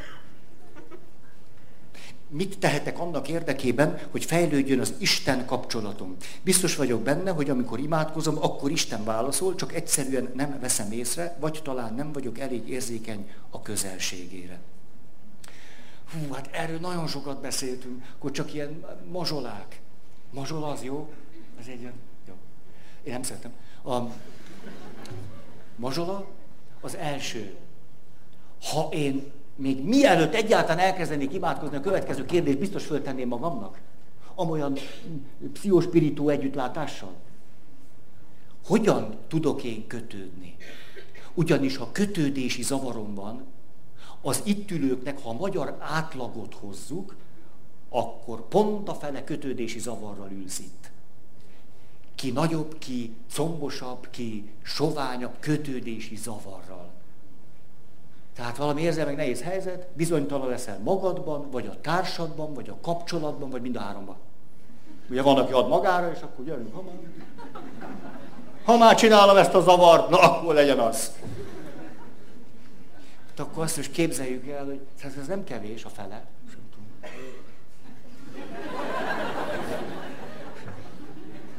Mit 2.36 2.60
tehetek 2.60 3.00
annak 3.00 3.28
érdekében, 3.28 4.00
hogy 4.12 4.26
fejlődjön 4.26 4.80
az 4.80 4.94
Isten 4.98 5.46
kapcsolatom? 5.46 6.16
Biztos 6.42 6.76
vagyok 6.76 7.02
benne, 7.02 7.32
hogy 7.32 7.50
amikor 7.50 7.80
imádkozom, 7.80 8.38
akkor 8.38 8.72
Isten 8.72 9.04
válaszol, 9.04 9.56
csak 9.56 9.74
egyszerűen 9.74 10.32
nem 10.36 10.60
veszem 10.60 10.92
észre, 10.92 11.38
vagy 11.40 11.60
talán 11.64 11.94
nem 11.94 12.12
vagyok 12.12 12.40
elég 12.40 12.70
érzékeny 12.70 13.30
a 13.50 13.62
közelségére. 13.62 14.60
Hú, 16.12 16.34
hát 16.34 16.50
erről 16.52 16.80
nagyon 16.80 17.08
sokat 17.08 17.42
beszéltünk, 17.42 18.04
hogy 18.18 18.32
csak 18.32 18.54
ilyen 18.54 18.86
mazsolák. 19.12 19.82
Mazsola 20.32 20.68
az 20.68 20.84
jó? 20.84 21.14
Ez 21.60 21.68
egy 21.68 21.80
olyan... 21.80 22.00
Jó. 22.28 22.34
Én 23.04 23.14
nem 23.14 23.24
szeretem. 23.24 23.52
A 23.86 24.00
mazsola 25.76 26.28
az 26.82 26.96
első. 26.96 27.56
Ha 28.62 28.90
én 28.92 29.32
még 29.56 29.84
mielőtt 29.84 30.34
egyáltalán 30.34 30.86
elkezdenék 30.86 31.34
imádkozni, 31.34 31.76
a 31.76 31.82
következő 31.82 32.26
kérdést 32.26 32.60
biztos 32.60 32.86
föltenném 32.86 33.28
magamnak. 33.28 33.80
Amolyan 34.36 34.74
pszichospiritó 35.54 36.30
együttlátással. 36.30 37.14
Hogyan 38.66 39.18
tudok 39.28 39.64
én 39.64 39.88
kötődni? 39.88 40.56
Ugyanis 41.34 41.78
ha 41.78 41.92
kötődési 41.92 42.64
zavarom 42.64 43.14
van, 43.14 43.44
az 44.22 44.42
itt 44.44 44.72
ülőknek, 44.72 45.24
ha 45.24 45.30
a 45.30 45.34
magyar 45.34 45.78
átlagot 45.80 46.54
hozzuk, 46.54 47.16
akkor 47.90 48.48
pont 48.48 48.90
a 48.90 48.94
fele 48.94 49.24
kötődési 49.24 49.80
zavarral 49.80 50.32
ülsz 50.32 50.60
itt. 50.60 50.92
Ki 52.16 52.32
nagyobb, 52.32 52.78
ki 52.78 53.16
combosabb, 53.34 54.10
ki 54.10 54.50
soványabb 54.62 55.36
kötődési 55.40 56.16
zavarral. 56.16 56.92
Tehát 58.36 58.58
valami 58.58 58.82
érzelmek 58.82 59.16
nehéz 59.16 59.42
helyzet, 59.42 59.88
bizonytalan 59.94 60.50
leszel 60.50 60.80
magadban, 60.84 61.52
vagy 61.52 61.68
a 61.68 61.82
társadban, 61.82 62.54
vagy 62.54 62.70
a 62.70 62.78
kapcsolatban, 62.82 63.50
vagy 63.50 63.62
mind 63.62 63.76
a 63.76 63.80
háromban. 63.80 64.16
Ugye 65.10 65.22
van, 65.22 65.38
aki 65.38 65.54
ad 65.54 65.68
magára, 65.68 66.12
és 66.12 66.22
akkor 66.22 66.46
gyerünk, 66.46 66.76
ha 66.76 66.82
már, 66.82 66.94
ha 68.64 68.78
már 68.78 68.96
csinálom 68.96 69.38
ezt 69.38 69.54
a 69.54 69.62
zavart, 69.62 70.10
na 70.10 70.20
akkor 70.20 70.54
legyen 70.54 70.80
az. 70.80 71.12
Hát 73.30 73.40
akkor 73.48 73.64
azt 73.64 73.78
is 73.78 73.90
képzeljük 73.90 74.48
el, 74.48 74.66
hogy 74.66 74.80
hát 75.02 75.18
ez 75.20 75.28
nem 75.28 75.44
kevés 75.44 75.86
a 75.86 75.90
fele. 75.90 76.26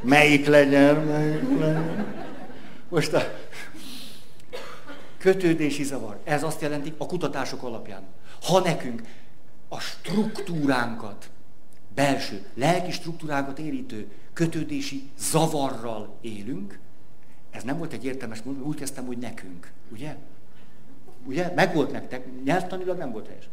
Melyik 0.00 0.46
legyen, 0.46 0.96
melyik 0.96 1.58
legyen. 1.58 2.06
Most 2.88 3.12
a 3.12 3.22
kötődési 5.24 5.82
zavar. 5.82 6.20
Ez 6.24 6.42
azt 6.42 6.60
jelenti 6.60 6.94
a 6.98 7.06
kutatások 7.06 7.62
alapján. 7.62 8.02
Ha 8.42 8.60
nekünk 8.60 9.02
a 9.68 9.80
struktúránkat, 9.80 11.30
belső, 11.94 12.46
lelki 12.54 12.90
struktúránkat 12.90 13.58
érítő 13.58 14.12
kötődési 14.32 15.10
zavarral 15.18 16.16
élünk, 16.20 16.78
ez 17.50 17.62
nem 17.62 17.78
volt 17.78 17.92
egy 17.92 18.04
értelmes 18.04 18.42
mondat, 18.42 18.64
úgy 18.64 18.76
kezdtem, 18.76 19.06
hogy 19.06 19.18
nekünk. 19.18 19.72
Ugye? 19.92 20.16
Ugye? 21.26 21.52
Meg 21.54 21.74
volt 21.74 21.92
nektek, 21.92 22.42
nyelvtanilag 22.44 22.98
nem 22.98 23.12
volt 23.12 23.26
helyes. 23.26 23.48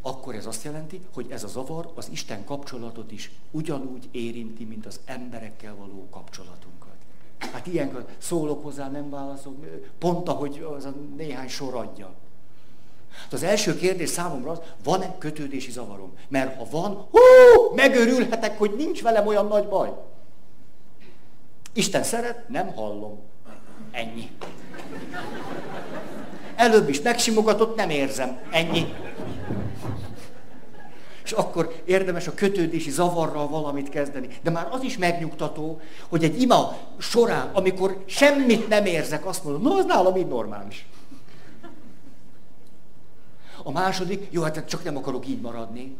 Akkor 0.00 0.34
ez 0.34 0.46
azt 0.46 0.64
jelenti, 0.64 1.00
hogy 1.14 1.30
ez 1.30 1.44
a 1.44 1.48
zavar 1.48 1.92
az 1.94 2.08
Isten 2.10 2.44
kapcsolatot 2.44 3.12
is 3.12 3.30
ugyanúgy 3.50 4.08
érinti, 4.10 4.64
mint 4.64 4.86
az 4.86 5.00
emberekkel 5.04 5.74
való 5.74 6.06
kapcsolatunkat. 6.10 6.75
Hát 7.38 7.66
ilyenkor 7.66 8.06
szólok 8.18 8.62
hozzá, 8.64 8.88
nem 8.88 9.10
válaszolok, 9.10 9.64
pont 9.98 10.28
ahogy 10.28 10.66
az 10.76 10.84
a 10.84 10.94
néhány 11.16 11.48
sor 11.48 11.74
adja. 11.74 12.14
Hát 13.22 13.32
az 13.32 13.42
első 13.42 13.76
kérdés 13.76 14.08
számomra 14.08 14.50
az, 14.50 14.60
van-e 14.84 15.18
kötődési 15.18 15.70
zavarom? 15.70 16.12
Mert 16.28 16.56
ha 16.56 16.66
van, 16.70 17.06
hú, 17.10 17.74
megörülhetek, 17.74 18.58
hogy 18.58 18.74
nincs 18.76 19.02
velem 19.02 19.26
olyan 19.26 19.46
nagy 19.46 19.68
baj. 19.68 19.92
Isten 21.72 22.02
szeret, 22.02 22.48
nem 22.48 22.74
hallom. 22.74 23.18
Ennyi. 23.90 24.30
Előbb 26.56 26.88
is 26.88 27.00
megsimogatott, 27.00 27.76
nem 27.76 27.90
érzem. 27.90 28.38
Ennyi. 28.50 28.94
És 31.26 31.32
akkor 31.32 31.82
érdemes 31.84 32.26
a 32.26 32.34
kötődési 32.34 32.90
zavarral 32.90 33.48
valamit 33.48 33.88
kezdeni. 33.88 34.28
De 34.42 34.50
már 34.50 34.68
az 34.70 34.82
is 34.82 34.98
megnyugtató, 34.98 35.80
hogy 36.08 36.24
egy 36.24 36.40
ima 36.40 36.76
során, 36.98 37.50
amikor 37.52 38.02
semmit 38.04 38.68
nem 38.68 38.84
érzek, 38.84 39.26
azt 39.26 39.44
mondom, 39.44 39.62
no, 39.62 39.78
az 39.78 39.84
nálam 39.84 40.16
így 40.16 40.26
normális. 40.26 40.86
A 43.62 43.70
második, 43.70 44.28
jó, 44.30 44.42
hát 44.42 44.68
csak 44.68 44.84
nem 44.84 44.96
akarok 44.96 45.28
így 45.28 45.40
maradni. 45.40 45.96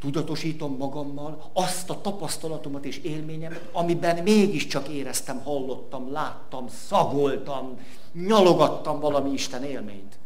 Tudatosítom 0.00 0.76
magammal 0.76 1.50
azt 1.52 1.90
a 1.90 2.00
tapasztalatomat 2.00 2.84
és 2.84 2.98
élményemet, 2.98 3.68
amiben 3.72 4.22
mégiscsak 4.22 4.88
éreztem, 4.88 5.42
hallottam, 5.42 6.12
láttam, 6.12 6.68
szagoltam, 6.68 7.78
nyalogattam 8.12 9.00
valami 9.00 9.30
Isten 9.30 9.64
élményt. 9.64 10.18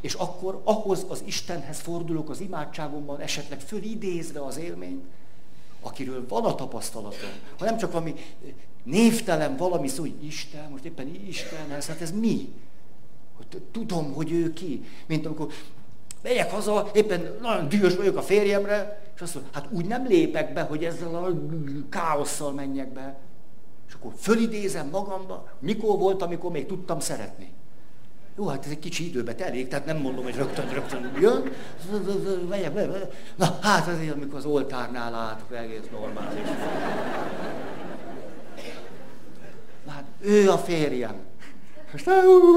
És 0.00 0.14
akkor 0.14 0.60
ahhoz 0.64 1.06
az 1.08 1.22
Istenhez 1.24 1.80
fordulok 1.80 2.30
az 2.30 2.40
imádságomban, 2.40 3.20
esetleg 3.20 3.60
fölidézve 3.60 4.44
az 4.44 4.56
élményt, 4.56 5.04
akiről 5.80 6.24
van 6.28 6.44
a 6.44 6.54
tapasztalatom, 6.54 7.30
ha 7.58 7.64
nem 7.64 7.76
csak 7.76 7.92
valami 7.92 8.14
névtelen 8.82 9.56
valami 9.56 9.88
szó, 9.88 10.00
hogy 10.00 10.24
Isten, 10.24 10.70
most 10.70 10.84
éppen 10.84 11.14
Isten, 11.28 11.68
hát 11.70 12.00
ez 12.00 12.12
mi? 12.12 12.52
Tudom, 13.70 14.12
hogy 14.12 14.32
ő 14.32 14.52
ki. 14.52 14.84
Mint 15.06 15.26
amikor 15.26 15.52
megyek 16.22 16.50
haza, 16.50 16.90
éppen 16.94 17.36
nagyon 17.40 17.68
dühös 17.68 17.96
vagyok 17.96 18.16
a 18.16 18.22
férjemre, 18.22 19.02
és 19.14 19.20
azt 19.20 19.34
mondom, 19.34 19.52
hát 19.54 19.68
úgy 19.70 19.86
nem 19.86 20.06
lépek 20.06 20.52
be, 20.52 20.62
hogy 20.62 20.84
ezzel 20.84 21.14
a 21.14 21.32
káosszal 21.88 22.52
menjek 22.52 22.92
be. 22.92 23.18
És 23.88 23.94
akkor 23.94 24.12
fölidézem 24.16 24.88
magamba, 24.88 25.48
mikor 25.58 25.98
volt, 25.98 26.22
amikor 26.22 26.50
még 26.50 26.66
tudtam 26.66 27.00
szeretni. 27.00 27.52
Jó, 28.38 28.46
hát 28.46 28.64
ez 28.64 28.70
egy 28.70 28.78
kicsi 28.78 29.08
időbe 29.08 29.34
telik, 29.34 29.68
tehát 29.68 29.86
nem 29.86 29.96
mondom, 29.96 30.24
hogy 30.24 30.34
rögtön, 30.34 30.68
rögtön 30.68 31.12
jön. 31.20 31.52
Megyek, 32.48 32.74
megyek. 32.74 33.32
Na, 33.36 33.58
hát 33.62 33.88
azért, 33.88 34.14
amikor 34.14 34.38
az 34.38 34.44
oltárnál 34.44 35.10
látok, 35.10 35.56
egész 35.56 35.88
normális. 35.90 36.48
Na, 39.84 39.90
hát 39.90 40.04
ő 40.20 40.50
a 40.50 40.58
férjem. 40.58 41.16
Most 41.92 42.10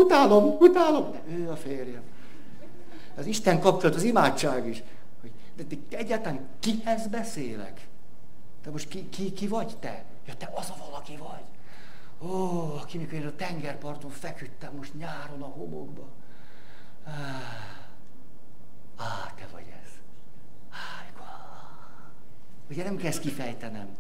utálom, 0.04 0.56
utálom, 0.60 1.12
de 1.12 1.22
ő 1.36 1.50
a 1.50 1.56
férjem. 1.56 2.02
Az 3.18 3.26
Isten 3.26 3.60
kapcsolat, 3.60 3.96
az 3.96 4.04
imádság 4.04 4.68
is. 4.68 4.84
Hogy, 5.22 5.32
de 5.56 5.98
egyáltalán 5.98 6.48
kihez 6.60 7.08
beszélek? 7.08 7.88
Te 8.64 8.70
most 8.70 8.88
ki, 8.88 9.10
ki, 9.10 9.34
ki 9.34 9.48
vagy 9.48 9.78
te? 9.80 10.04
Ja, 10.28 10.34
te 10.38 10.52
az 10.56 10.70
a 10.70 10.76
valaki 10.90 11.18
vagy. 11.18 11.49
Ó, 12.22 12.30
aki 12.76 12.98
mikor 12.98 13.14
én 13.14 13.26
a 13.26 13.36
tengerparton 13.36 14.12
feküdtem 14.12 14.76
most 14.76 14.94
nyáron 14.94 15.42
a 15.42 15.46
homokba. 15.46 16.08
Á, 18.96 19.34
te 19.36 19.48
vagy 19.52 19.74
ez. 19.84 19.90
Ugye 22.70 22.84
nem 22.84 22.98
kezd 22.98 23.22
kifejtenem. 23.22 23.98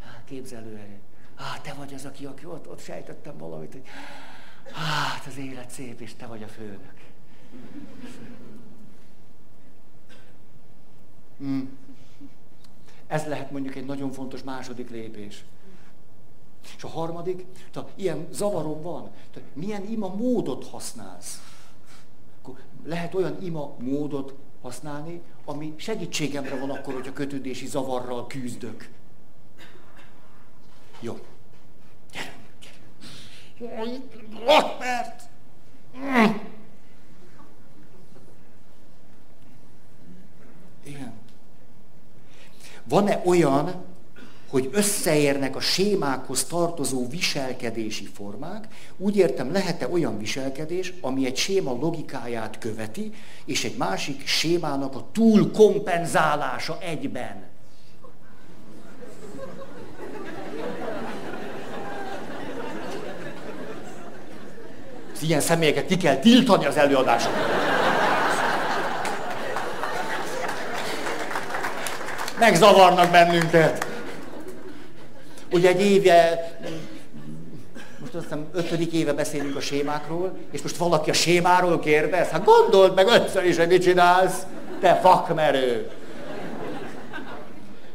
Á, 0.00 0.24
képzelő 0.24 1.00
Á, 1.34 1.58
te 1.62 1.72
vagy 1.72 1.94
az, 1.94 2.04
aki, 2.04 2.24
aki 2.24 2.44
ott, 2.44 2.68
ott 2.68 2.80
sejtettem 2.80 3.38
valamit, 3.38 3.72
hogy 3.72 3.86
hát 4.72 5.26
az 5.26 5.36
élet 5.36 5.70
szép, 5.70 6.00
és 6.00 6.14
te 6.14 6.26
vagy 6.26 6.42
a 6.42 6.48
főnök. 6.48 6.94
Hmm. 11.38 11.78
Ez 13.06 13.26
lehet 13.26 13.50
mondjuk 13.50 13.74
egy 13.74 13.86
nagyon 13.86 14.12
fontos 14.12 14.42
második 14.42 14.90
lépés. 14.90 15.44
És 16.76 16.84
a 16.84 16.88
harmadik, 16.88 17.44
tehát 17.72 17.92
ilyen 17.94 18.28
zavarom 18.32 18.82
van, 18.82 19.10
tehát 19.32 19.48
milyen 19.52 19.86
ima 19.86 20.14
módot 20.14 20.68
használsz. 20.68 21.42
Akkor 22.42 22.60
lehet 22.84 23.14
olyan 23.14 23.42
ima 23.42 23.74
módot 23.78 24.34
használni, 24.62 25.20
ami 25.44 25.74
segítségemre 25.76 26.58
van 26.58 26.70
akkor, 26.70 26.94
hogy 26.94 27.08
a 27.08 27.12
kötődési 27.12 27.66
zavarral 27.66 28.26
küzdök. 28.26 28.88
Jó. 31.00 31.18
Gyerünk, 32.12 32.34
gyerünk. 33.58 34.48
6 34.48 34.78
perc. 34.78 35.22
Igen. 40.84 41.12
Van-e 42.84 43.22
olyan, 43.24 43.84
hogy 44.48 44.68
összeérnek 44.72 45.56
a 45.56 45.60
sémákhoz 45.60 46.44
tartozó 46.44 47.08
viselkedési 47.08 48.08
formák, 48.14 48.68
úgy 48.96 49.16
értem, 49.16 49.52
lehet-e 49.52 49.88
olyan 49.88 50.18
viselkedés, 50.18 50.92
ami 51.00 51.26
egy 51.26 51.36
séma 51.36 51.78
logikáját 51.80 52.58
követi, 52.58 53.12
és 53.44 53.64
egy 53.64 53.76
másik 53.76 54.26
sémának 54.26 54.94
a 54.94 55.08
túlkompenzálása 55.12 56.78
egyben. 56.80 57.46
Az 65.14 65.22
ilyen 65.24 65.40
személyeket 65.40 65.86
ki 65.86 65.96
kell 65.96 66.16
tiltani 66.16 66.66
az 66.66 66.76
előadásokon. 66.76 67.42
Megzavarnak 72.38 73.10
bennünket. 73.10 73.97
Ugye 75.50 75.68
egy 75.68 75.80
éve, 75.80 76.50
most 77.98 78.14
azt 78.14 78.24
hiszem 78.24 78.46
ötödik 78.52 78.92
éve 78.92 79.12
beszélünk 79.12 79.56
a 79.56 79.60
sémákról, 79.60 80.36
és 80.50 80.62
most 80.62 80.76
valaki 80.76 81.10
a 81.10 81.12
sémáról 81.12 81.78
kérdez, 81.78 82.28
hát 82.28 82.44
gondold 82.44 82.94
meg 82.94 83.06
ötször 83.06 83.44
is, 83.44 83.56
hogy 83.56 83.68
mit 83.68 83.82
csinálsz, 83.82 84.46
te 84.80 84.94
fakmerő. 84.94 85.90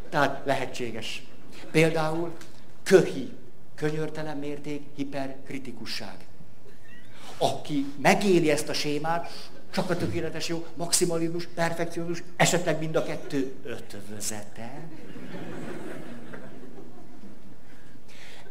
Tehát 0.10 0.42
lehetséges. 0.46 1.24
Például 1.72 2.32
köhi, 2.84 3.32
könyörtelen 3.76 4.38
mérték, 4.38 4.82
hiperkritikusság. 4.96 6.16
Aki 7.38 7.86
megéli 8.02 8.50
ezt 8.50 8.70
a 8.70 8.74
sémát, 8.74 9.32
csak 9.72 9.90
a 9.90 9.98
tökéletes 9.98 10.48
jó, 10.48 10.66
maximalizmus, 10.76 11.48
perfekcionizmus, 11.56 12.24
esetleg 12.36 12.80
mind 12.80 12.96
a 12.96 13.04
kettő 13.04 13.54
ötvözete. 13.64 14.72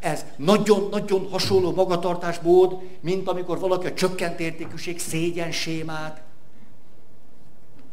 Ez 0.02 0.24
nagyon-nagyon 0.36 1.28
hasonló 1.30 1.72
magatartásmód, 1.72 2.78
mint 3.00 3.28
amikor 3.28 3.58
valaki 3.58 3.86
a 3.86 3.94
csökkent 3.94 4.40
értékűség 4.40 5.00
szégyen 5.00 5.52
sémát 5.52 6.22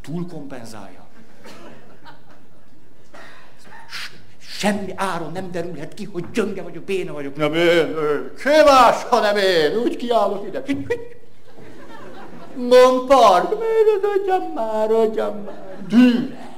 túlkompenzálja. 0.01 1.07
Semmi 4.38 4.93
áron 4.95 5.32
nem 5.32 5.51
derülhet 5.51 5.93
ki, 5.93 6.05
hogy 6.05 6.32
gyönge 6.34 6.62
vagyok, 6.62 6.84
béna 6.84 7.14
vagyok. 7.14 7.36
Nem 7.36 7.53
én, 7.53 7.95
ki 8.38 8.64
más, 8.66 9.03
hanem 9.03 9.38
én. 9.38 9.78
Úgy 9.78 9.95
kiállok 9.95 10.47
ide. 10.47 10.64
Mondd 12.55 13.07
miért 13.57 14.03
adjam 14.03 14.53
már, 14.53 14.91
adjam 14.91 15.43
már. 15.43 15.78
Dűre. 15.88 16.57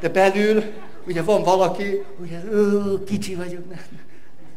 De 0.00 0.08
belül 0.08 0.64
Ugye 1.08 1.22
van 1.22 1.42
valaki, 1.42 2.04
ugye, 2.20 2.40
kicsi 3.04 3.34
vagyok, 3.34 3.68
nem. 3.68 3.80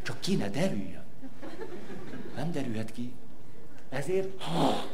csak 0.03 0.19
ki 0.19 0.35
ne 0.35 0.49
derüljön. 0.49 1.03
Nem 2.35 2.51
derülhet 2.51 2.91
ki. 2.91 3.13
Ezért, 3.89 4.41
ha, 4.41 4.85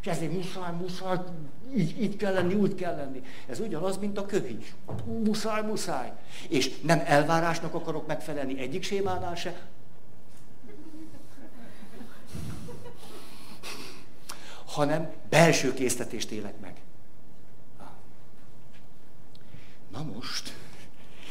és 0.00 0.06
ezért 0.06 0.32
muszáj, 0.32 0.72
muszáj, 0.80 1.18
így, 1.76 2.02
így 2.02 2.16
kell 2.16 2.32
lenni, 2.32 2.54
úgy 2.54 2.74
kell 2.74 2.96
lenni. 2.96 3.22
Ez 3.46 3.60
ugyanaz, 3.60 3.98
mint 3.98 4.18
a 4.18 4.26
köhés. 4.26 4.74
Muszáj, 5.04 5.62
muszáj. 5.62 6.12
És 6.48 6.80
nem 6.80 7.02
elvárásnak 7.04 7.74
akarok 7.74 8.06
megfelelni 8.06 8.60
egyik 8.60 8.82
sémánál 8.82 9.34
se, 9.34 9.60
hanem 14.64 15.12
belső 15.28 15.74
késztetést 15.74 16.30
élek 16.30 16.60
meg. 16.60 16.81
Na 19.92 20.02
most, 20.14 20.54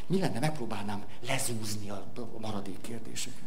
mi 0.07 0.20
lenne, 0.20 0.39
megpróbálnám 0.39 1.03
lezúzni 1.28 1.89
a 1.89 2.03
maradék 2.41 2.82
kérdéseket. 2.82 3.39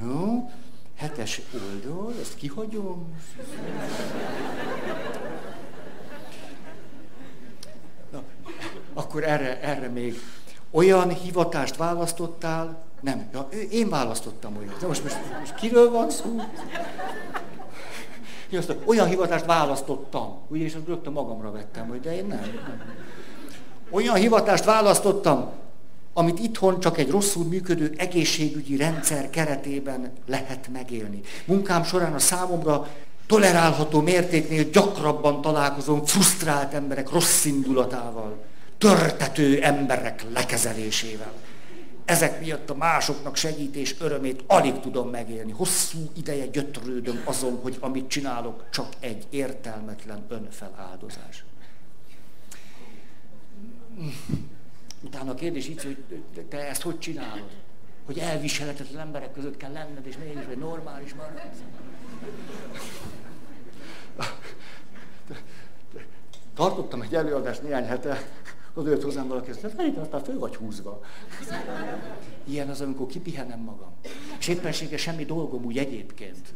Jó, 0.00 0.50
hetes 0.94 1.40
oldal, 1.54 2.14
ezt 2.20 2.34
kihagyom. 2.34 3.18
Na, 8.10 8.22
akkor 8.92 9.24
erre, 9.24 9.60
erre 9.60 9.88
még 9.88 10.20
olyan 10.70 11.14
hivatást 11.14 11.76
választottál, 11.76 12.84
nem, 13.00 13.28
ja, 13.32 13.48
én 13.70 13.88
választottam 13.88 14.56
olyat. 14.56 14.80
De 14.80 14.86
most, 14.86 15.02
most, 15.02 15.16
most 15.38 15.54
kiről 15.54 15.90
van 15.90 16.10
szó? 16.10 16.40
Én 18.52 18.58
azt 18.58 18.74
olyan 18.84 19.06
hivatást 19.06 19.44
választottam, 19.44 20.38
ugye, 20.48 20.64
és 20.64 20.74
azt 20.74 20.86
rögtön 20.86 21.12
magamra 21.12 21.50
vettem, 21.50 21.88
hogy 21.88 22.00
de 22.00 22.16
én 22.16 22.26
nem. 22.26 22.42
Olyan 23.90 24.14
hivatást 24.14 24.64
választottam, 24.64 25.50
amit 26.12 26.38
itthon 26.38 26.80
csak 26.80 26.98
egy 26.98 27.10
rosszul 27.10 27.44
működő 27.44 27.92
egészségügyi 27.96 28.76
rendszer 28.76 29.30
keretében 29.30 30.12
lehet 30.26 30.68
megélni. 30.72 31.20
Munkám 31.44 31.84
során 31.84 32.14
a 32.14 32.18
számomra 32.18 32.88
tolerálható 33.26 34.00
mértéknél 34.00 34.64
gyakrabban 34.64 35.40
találkozom 35.40 36.04
frusztrált 36.04 36.74
emberek 36.74 37.10
rossz 37.10 37.44
indulatával, 37.44 38.36
törtető 38.78 39.62
emberek 39.62 40.24
lekezelésével. 40.34 41.32
Ezek 42.04 42.40
miatt 42.40 42.70
a 42.70 42.74
másoknak 42.74 43.36
segítés 43.36 44.00
örömét 44.00 44.44
alig 44.46 44.80
tudom 44.80 45.10
megélni. 45.10 45.52
Hosszú 45.52 46.10
ideje 46.16 46.46
gyötrődöm 46.46 47.22
azon, 47.24 47.60
hogy 47.62 47.76
amit 47.80 48.08
csinálok, 48.08 48.64
csak 48.70 48.92
egy 49.00 49.26
értelmetlen 49.30 50.24
önfeláldozás. 50.28 51.44
Utána 55.00 55.30
a 55.30 55.34
kérdés 55.34 55.68
így, 55.68 55.82
hogy 55.82 56.22
te 56.48 56.68
ezt 56.68 56.82
hogy 56.82 56.98
csinálod? 56.98 57.50
Hogy 58.06 58.18
elviselhetetlen 58.18 59.00
emberek 59.00 59.32
között 59.32 59.56
kell 59.56 59.72
lenned, 59.72 60.06
és 60.06 60.16
mégis, 60.18 60.44
hogy 60.46 60.58
normális 60.58 61.14
maradsz. 61.14 61.58
Tartottam 66.54 67.02
egy 67.02 67.14
előadást 67.14 67.62
néhány 67.62 67.84
hete, 67.84 68.22
az 68.74 68.86
jött 68.86 69.02
hozzám 69.02 69.28
valaki, 69.28 69.50
azt 69.50 69.76
mondta, 69.76 70.00
aztán 70.00 70.24
fő 70.24 70.38
vagy 70.38 70.56
húzva. 70.56 71.00
Ilyen 72.44 72.68
az, 72.68 72.80
amikor 72.80 73.06
kipihenem 73.06 73.60
magam. 73.60 73.92
És 74.38 74.48
éppenséggel 74.48 74.98
semmi 74.98 75.24
dolgom 75.24 75.64
úgy 75.64 75.78
egyébként. 75.78 76.52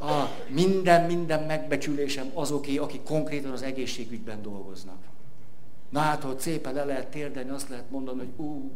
A 0.00 0.28
minden, 0.48 1.06
minden 1.06 1.42
megbecsülésem 1.42 2.30
azoké, 2.34 2.76
akik 2.76 3.02
konkrétan 3.02 3.52
az 3.52 3.62
egészségügyben 3.62 4.42
dolgoznak. 4.42 4.98
Na 5.90 6.00
hát, 6.00 6.22
hogy 6.22 6.38
szépen 6.38 6.74
le 6.74 6.84
lehet 6.84 7.10
térdelni, 7.10 7.50
azt 7.50 7.68
lehet 7.68 7.90
mondani, 7.90 8.18
hogy 8.18 8.46
ú, 8.46 8.72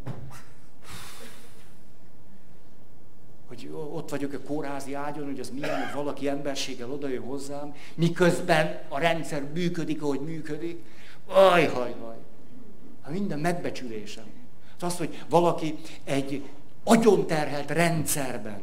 hogy 3.49 3.71
ott 3.93 4.11
vagyok 4.11 4.33
a 4.33 4.41
kórházi 4.41 4.95
ágyon, 4.95 5.27
hogy 5.27 5.41
az 5.41 5.51
milyen, 5.51 5.85
hogy 5.85 5.95
valaki 5.95 6.29
emberséggel 6.29 6.93
odajön 6.93 7.23
hozzám, 7.23 7.75
miközben 7.95 8.81
a 8.89 8.99
rendszer 8.99 9.43
működik, 9.55 10.03
ahogy 10.03 10.21
működik. 10.21 10.85
Aj, 11.27 11.67
haj, 11.67 11.95
haj. 12.01 12.17
Hát 13.03 13.13
minden 13.13 13.39
megbecsülésem. 13.39 14.25
Az, 14.81 14.97
hogy 14.97 15.25
valaki 15.29 15.79
egy 16.05 16.43
agyonterhelt 16.85 17.71
rendszerben 17.71 18.61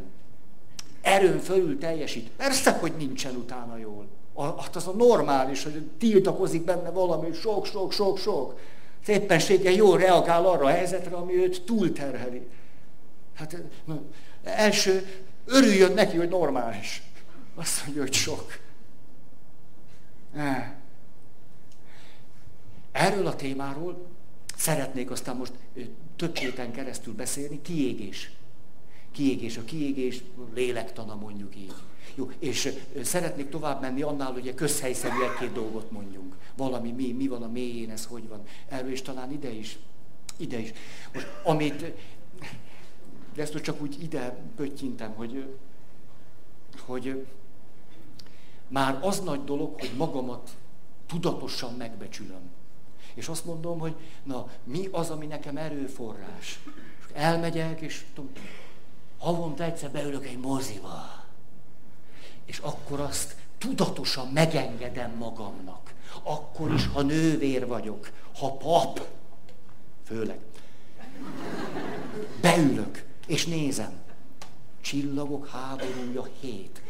erőn 1.02 1.40
fölül 1.40 1.78
teljesít. 1.78 2.30
Persze, 2.38 2.72
hogy 2.72 2.94
nincsen 2.98 3.36
utána 3.36 3.78
jól. 3.78 4.08
Hát 4.38 4.76
az 4.76 4.88
a 4.88 4.92
normális, 4.92 5.64
hogy 5.64 5.90
tiltakozik 5.98 6.64
benne 6.64 6.90
valami, 6.90 7.34
sok, 7.34 7.66
sok, 7.66 7.92
sok, 7.92 8.18
sok. 8.18 8.60
Az 9.02 9.10
éppenséggel 9.10 9.74
jól 9.74 9.98
reagál 9.98 10.46
arra 10.46 10.66
a 10.66 10.70
helyzetre, 10.70 11.16
ami 11.16 11.34
őt 11.34 11.62
túlterheli. 11.66 12.48
Hát 13.34 13.58
első, 14.46 15.24
örüljön 15.46 15.94
neki, 15.94 16.18
hogy 16.18 16.30
normális. 16.30 17.02
Azt 17.56 17.84
mondja, 17.84 18.02
hogy 18.02 18.14
sok. 18.14 18.58
Erről 22.92 23.28
a 23.28 23.36
témáról 23.36 24.08
szeretnék 24.58 25.12
aztán 25.12 25.36
most 25.36 25.54
több 26.16 26.36
héten 26.36 26.72
keresztül 26.72 27.14
beszélni, 27.14 27.62
kiégés. 27.62 28.32
Kiégés, 29.12 29.58
a 29.58 29.64
kiégés 29.64 30.22
lélektana 30.54 31.16
mondjuk 31.16 31.56
így. 31.56 31.74
Jó, 32.16 32.32
és 32.40 32.74
szeretnék 33.04 33.50
tovább 33.50 33.82
menni 33.82 34.02
annál, 34.02 34.32
hogy 34.32 34.48
a 34.48 34.54
közhelyszerű 34.54 35.16
egy-két 35.24 35.52
dolgot 35.52 35.92
mondjunk. 35.92 36.36
Valami, 36.56 36.92
mi, 36.92 37.12
mi 37.12 37.28
van 37.28 37.44
a 37.44 37.48
mélyén, 37.48 37.90
ez 37.90 38.06
hogy 38.06 38.28
van. 38.28 38.44
Erről 38.70 38.92
is 38.92 39.02
talán 39.02 39.32
ide 39.32 39.50
is. 39.50 39.78
Ide 40.38 40.60
is. 40.60 40.74
Most, 41.14 41.28
amit, 41.44 41.86
de 43.36 43.42
ezt 43.42 43.62
csak 43.62 43.82
úgy 43.82 44.04
ide 44.04 44.38
pöttyintem, 44.56 45.14
hogy, 45.14 45.56
hogy 46.86 47.26
már 48.68 49.00
az 49.02 49.20
nagy 49.20 49.44
dolog, 49.44 49.80
hogy 49.80 49.92
magamat 49.98 50.56
tudatosan 51.08 51.74
megbecsülöm. 51.74 52.50
És 53.14 53.28
azt 53.28 53.46
mondom, 53.46 53.80
hogy 53.80 53.96
na, 54.24 54.48
mi 54.64 54.88
az, 54.92 55.10
ami 55.10 55.26
nekem 55.26 55.58
erőforrás. 55.58 56.60
És 57.00 57.06
elmegyek, 57.14 57.82
és 57.82 58.06
tudom, 58.14 58.32
havonta 59.18 59.64
egyszer 59.64 59.92
beülök 59.92 60.26
egy 60.26 60.40
moziba. 60.40 61.24
És 62.46 62.58
akkor 62.58 63.00
azt 63.00 63.36
tudatosan 63.58 64.28
megengedem 64.28 65.12
magamnak. 65.12 65.94
Akkor 66.24 66.74
is, 66.74 66.88
ha 66.88 67.02
nővér 67.02 67.68
vagyok, 67.68 68.12
ha 68.40 68.52
pap, 68.52 69.08
főleg. 70.04 70.40
Beülök, 72.42 73.06
és 73.26 73.46
nézem. 73.46 73.94
Csillagok 74.82 75.48
háborúja 75.48 76.28
hét. 76.40 76.82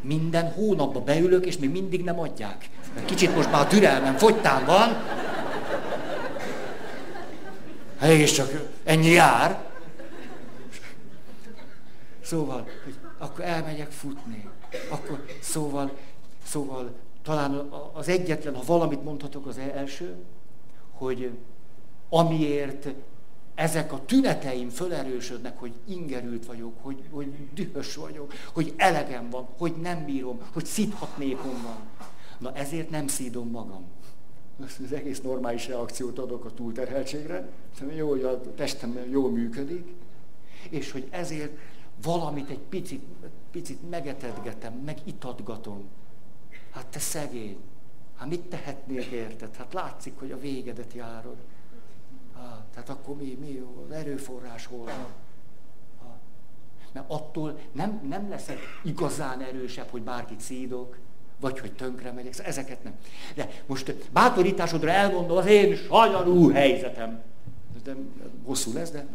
Minden 0.00 0.52
hónapban 0.52 1.04
beülök, 1.04 1.46
és 1.46 1.58
még 1.58 1.70
mindig 1.70 2.04
nem 2.04 2.20
adják. 2.20 2.70
Kicsit 3.04 3.34
most 3.34 3.50
már 3.50 3.66
türelmem 3.66 4.16
fogytán 4.16 4.64
van. 4.64 4.88
Hát 7.98 8.10
és 8.10 8.32
csak 8.32 8.68
ennyi 8.84 9.08
jár. 9.08 9.66
Szóval, 12.20 12.68
hogy 12.84 12.94
akkor 13.18 13.44
elmegyek 13.44 13.90
futni. 13.90 14.48
Akkor 14.88 15.26
szóval, 15.40 15.96
szóval 16.44 16.92
talán 17.22 17.70
az 17.92 18.08
egyetlen, 18.08 18.54
ha 18.54 18.62
valamit 18.66 19.04
mondhatok 19.04 19.46
az 19.46 19.58
első, 19.74 20.14
hogy 20.90 21.30
amiért 22.08 22.88
ezek 23.58 23.92
a 23.92 24.04
tüneteim 24.04 24.68
fölerősödnek, 24.68 25.58
hogy 25.58 25.72
ingerült 25.84 26.46
vagyok, 26.46 26.72
hogy, 26.80 27.02
hogy 27.10 27.34
dühös 27.54 27.94
vagyok, 27.94 28.32
hogy 28.52 28.74
elegem 28.76 29.30
van, 29.30 29.48
hogy 29.56 29.74
nem 29.76 30.04
bírom, 30.04 30.40
hogy 30.52 30.64
szíthatnékom 30.64 31.62
van. 31.62 31.76
Na 32.38 32.54
ezért 32.54 32.90
nem 32.90 33.06
szídom 33.06 33.50
magam. 33.50 33.84
Az 34.60 34.92
egész 34.92 35.20
normális 35.20 35.66
reakciót 35.66 36.18
adok 36.18 36.44
a 36.44 36.50
túlterheltségre, 36.50 37.48
jó, 37.96 38.08
hogy 38.08 38.22
a 38.22 38.54
testem 38.54 38.98
jól 39.10 39.30
működik, 39.30 39.94
és 40.70 40.90
hogy 40.90 41.08
ezért 41.10 41.58
valamit 42.02 42.50
egy 42.50 42.62
picit, 42.68 43.02
picit 43.50 43.90
megetedgetem, 43.90 44.72
megitatgatom. 44.72 45.88
Hát 46.70 46.86
te 46.86 46.98
szegény, 46.98 47.56
hát 48.16 48.28
mit 48.28 48.40
tehetnék 48.40 49.04
érted? 49.04 49.56
Hát 49.56 49.72
látszik, 49.72 50.18
hogy 50.18 50.30
a 50.30 50.40
végedet 50.40 50.92
járod. 50.92 51.36
Tehát 52.74 52.88
akkor 52.88 53.16
mi, 53.16 53.38
mi 53.40 53.62
az 53.86 53.90
erőforrás 53.94 54.66
hol 54.66 54.84
van? 54.84 55.06
Mert 56.92 57.10
attól 57.10 57.58
nem, 57.72 58.00
nem 58.08 58.28
leszek 58.28 58.58
igazán 58.84 59.40
erősebb, 59.40 59.88
hogy 59.90 60.02
bárkit 60.02 60.40
szídok, 60.40 60.98
vagy 61.40 61.58
hogy 61.58 61.72
tönkre 61.72 62.12
megyek, 62.12 62.32
szóval 62.32 62.50
ezeket 62.50 62.82
nem. 62.82 62.94
De 63.34 63.48
most 63.66 63.94
bátorításodra 64.10 64.90
elmondom 64.90 65.36
az 65.36 65.46
én 65.46 65.76
sajnáló 65.76 66.48
helyzetem. 66.48 67.20
De 67.84 67.96
hosszú 68.44 68.72
lesz, 68.72 68.90
de... 68.90 69.06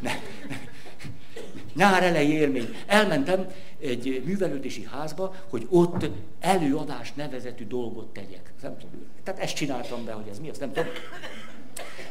Ne. 0.00 0.10
Nyár 1.74 2.02
elejé 2.02 2.32
élmény. 2.32 2.74
Elmentem 2.86 3.46
egy 3.80 4.22
művelődési 4.24 4.84
házba, 4.84 5.34
hogy 5.48 5.66
ott 5.70 6.10
előadás 6.40 7.12
nevezetű 7.12 7.66
dolgot 7.66 8.12
tegyek. 8.12 8.52
Nem 8.62 8.78
tudom. 8.78 9.06
Tehát 9.22 9.40
ezt 9.40 9.54
csináltam 9.54 10.04
be, 10.04 10.12
hogy 10.12 10.28
ez 10.28 10.38
mi, 10.38 10.50
azt 10.50 10.60
nem 10.60 10.72
tudom. 10.72 10.88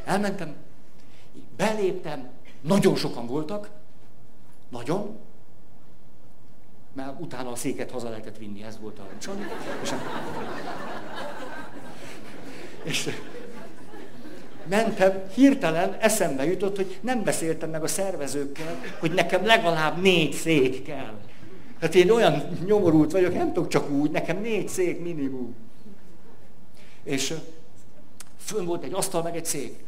Elmentem, 0.07 0.55
beléptem, 1.57 2.29
nagyon 2.61 2.95
sokan 2.95 3.27
voltak, 3.27 3.69
nagyon, 4.69 5.17
mert 6.93 7.19
utána 7.19 7.51
a 7.51 7.55
széket 7.55 7.91
haza 7.91 8.09
lehetett 8.09 8.37
vinni, 8.37 8.63
ez 8.63 8.79
volt 8.79 8.99
a 8.99 9.07
csony. 9.17 9.45
És, 9.81 9.91
és 12.83 13.09
mentem, 14.67 15.23
hirtelen 15.33 15.93
eszembe 15.93 16.45
jutott, 16.45 16.75
hogy 16.75 16.99
nem 17.01 17.23
beszéltem 17.23 17.69
meg 17.69 17.83
a 17.83 17.87
szervezőkkel, 17.87 18.81
hogy 18.99 19.13
nekem 19.13 19.45
legalább 19.45 20.01
négy 20.01 20.33
szék 20.33 20.83
kell. 20.83 21.19
Hát 21.81 21.95
én 21.95 22.11
olyan 22.11 22.59
nyomorult 22.65 23.11
vagyok, 23.11 23.33
nem 23.33 23.53
tudok 23.53 23.69
csak 23.69 23.89
úgy, 23.89 24.11
nekem 24.11 24.41
négy 24.41 24.67
szék 24.67 25.01
minimum. 25.01 25.55
És 27.03 27.33
fönn 28.37 28.65
volt 28.65 28.83
egy 28.83 28.93
asztal, 28.93 29.21
meg 29.21 29.35
egy 29.35 29.45
szék. 29.45 29.85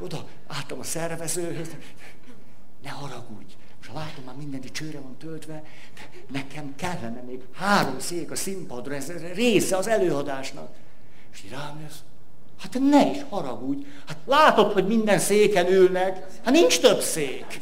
És 0.00 0.06
oda 0.06 0.24
álltam 0.46 0.78
a 0.78 0.82
szervezőhöz, 0.82 1.68
ne 2.82 2.90
haragudj, 2.90 3.54
most 3.78 3.92
látom, 3.94 4.24
már 4.24 4.34
minden 4.34 4.60
csőre 4.72 5.00
van 5.00 5.16
töltve, 5.18 5.62
de 5.94 6.08
nekem 6.32 6.74
kellene 6.76 7.22
még 7.26 7.40
három 7.52 7.98
szék 7.98 8.30
a 8.30 8.36
színpadra, 8.36 8.94
ez 8.94 9.12
része 9.34 9.76
az 9.76 9.86
előadásnak. 9.86 10.68
És 11.32 11.42
így 11.44 11.50
rám 11.50 11.80
jössz, 11.82 11.98
hát 12.58 12.78
ne 12.90 13.10
is 13.10 13.18
haragudj, 13.28 13.86
hát 14.06 14.16
látod, 14.24 14.72
hogy 14.72 14.86
minden 14.86 15.18
széken 15.18 15.66
ülnek, 15.72 16.26
hát 16.44 16.54
nincs 16.54 16.80
több 16.80 17.00
szék. 17.00 17.60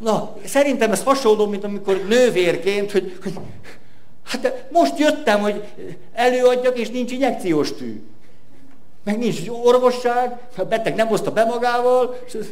Na, 0.00 0.36
szerintem 0.44 0.92
ez 0.92 1.02
hasonló, 1.02 1.46
mint 1.46 1.64
amikor 1.64 2.04
nővérként, 2.08 2.90
hogy, 2.90 3.18
hogy 3.22 3.38
hát 4.24 4.68
most 4.70 4.98
jöttem, 4.98 5.40
hogy 5.40 5.64
előadjak, 6.12 6.78
és 6.78 6.90
nincs 6.90 7.10
injekciós 7.10 7.72
tű. 7.72 8.02
Meg 9.04 9.18
nincs 9.18 9.48
orvosság, 9.48 10.38
a 10.56 10.64
beteg 10.64 10.94
nem 10.94 11.06
hozta 11.06 11.32
be 11.32 11.44
magával. 11.44 12.18
És 12.26 12.34
ez... 12.34 12.46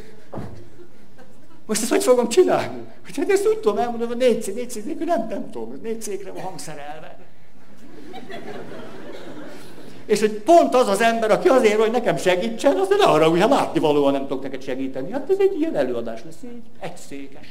Most 1.67 1.83
ezt 1.83 1.91
hogy 1.91 2.03
fogom 2.03 2.29
csinálni? 2.29 2.83
Hogy 3.05 3.17
hát 3.17 3.31
ezt 3.31 3.49
úgy 3.49 3.59
tudom 3.59 3.79
elmondani, 3.79 4.11
hogy 4.11 4.21
négy 4.21 4.43
szék, 4.43 4.55
négy 4.55 4.71
szék 4.71 4.85
nélkül 4.85 5.07
nem, 5.07 5.27
nem 5.29 5.51
tudom, 5.51 5.81
négy 5.83 6.03
székre 6.03 6.33
van 6.33 6.43
hangszerelve. 6.43 7.17
És 10.07 10.21
hogy 10.21 10.33
pont 10.33 10.75
az 10.75 10.89
az 10.89 11.01
ember, 11.01 11.31
aki 11.31 11.49
azért, 11.49 11.81
hogy 11.81 11.91
nekem 11.91 12.17
segítsen, 12.17 12.77
az 12.77 12.89
ne 12.89 13.05
arra, 13.05 13.29
hogy 13.29 13.41
hát 13.41 13.51
látni 13.51 13.81
valóan 13.81 14.13
nem 14.13 14.23
tudok 14.23 14.43
neked 14.43 14.63
segíteni. 14.63 15.11
Hát 15.11 15.31
ez 15.31 15.37
egy 15.39 15.61
ilyen 15.61 15.77
előadás 15.77 16.21
lesz, 16.25 16.37
így 16.45 16.63
egy 16.81 16.97
székes. 17.09 17.47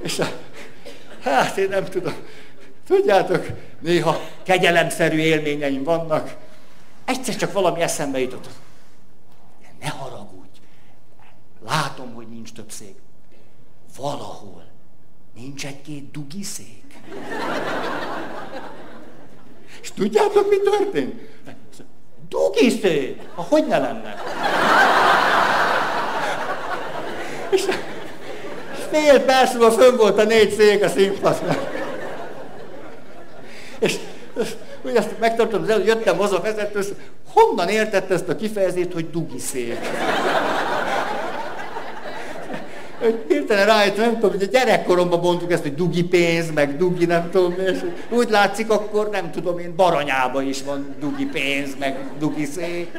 És 0.00 0.18
a, 0.18 0.26
hát 1.20 1.56
én 1.56 1.68
nem 1.68 1.84
tudom. 1.84 2.14
Tudjátok, 2.86 3.46
néha 3.80 4.20
kegyelemszerű 4.42 5.16
élményeim 5.16 5.82
vannak. 5.82 6.36
Egyszer 7.04 7.36
csak 7.36 7.52
valami 7.52 7.80
eszembe 7.80 8.20
jutott. 8.20 8.48
Ne 9.80 9.88
haragudj. 9.88 10.58
Látom, 11.66 12.14
hogy 12.14 12.28
nincs 12.28 12.52
több 12.52 12.70
szék. 12.70 12.96
Valahol 13.96 14.64
nincs 15.34 15.66
egy-két 15.66 16.10
dugiszék. 16.10 16.98
És 19.82 19.90
tudjátok, 19.90 20.48
mi 20.48 20.56
történt? 20.60 21.20
Dugiszék! 22.28 23.20
Hogy 23.34 23.66
ne 23.66 23.78
lenne? 23.78 24.22
És 27.50 27.64
fél 28.90 29.20
perc 29.20 29.52
múlva 29.52 29.70
fönn 29.70 29.96
volt 29.96 30.18
a 30.18 30.24
négy 30.24 30.52
szék 30.52 30.82
a 30.82 30.88
színpadon. 30.88 31.56
És 33.78 33.96
úgy 34.82 34.96
azt 34.96 35.18
megtartom, 35.18 35.66
hogy 35.66 35.86
jöttem 35.86 36.16
haza 36.16 36.40
vezető, 36.40 36.80
honnan 37.32 37.68
értette 37.68 38.14
ezt 38.14 38.28
a 38.28 38.36
kifejezést, 38.36 38.92
hogy 38.92 39.10
dugiszék? 39.10 39.78
hirtelen 43.28 43.66
rájött, 43.66 43.96
nem 43.96 44.14
tudom, 44.14 44.30
hogy 44.30 44.42
a 44.42 44.46
gyerekkoromban 44.46 45.20
mondtuk 45.20 45.52
ezt, 45.52 45.62
hogy 45.62 45.74
dugi 45.74 46.04
pénz, 46.04 46.52
meg 46.54 46.76
dugi 46.76 47.04
nem 47.04 47.30
tudom, 47.30 47.54
és 47.58 47.78
úgy 48.10 48.30
látszik, 48.30 48.70
akkor 48.70 49.08
nem 49.10 49.30
tudom 49.30 49.58
én, 49.58 49.74
baranyába 49.76 50.42
is 50.42 50.62
van 50.62 50.94
dugi 51.00 51.24
pénz, 51.24 51.76
meg 51.78 51.96
dugi 52.18 52.44
szék. 52.44 52.90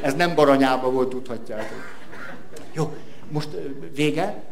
Ez 0.00 0.14
nem 0.14 0.34
baranyába 0.34 0.90
volt, 0.90 1.08
tudhatjátok. 1.08 1.92
Jó, 2.72 2.94
most 3.28 3.48
vége. 3.94 4.42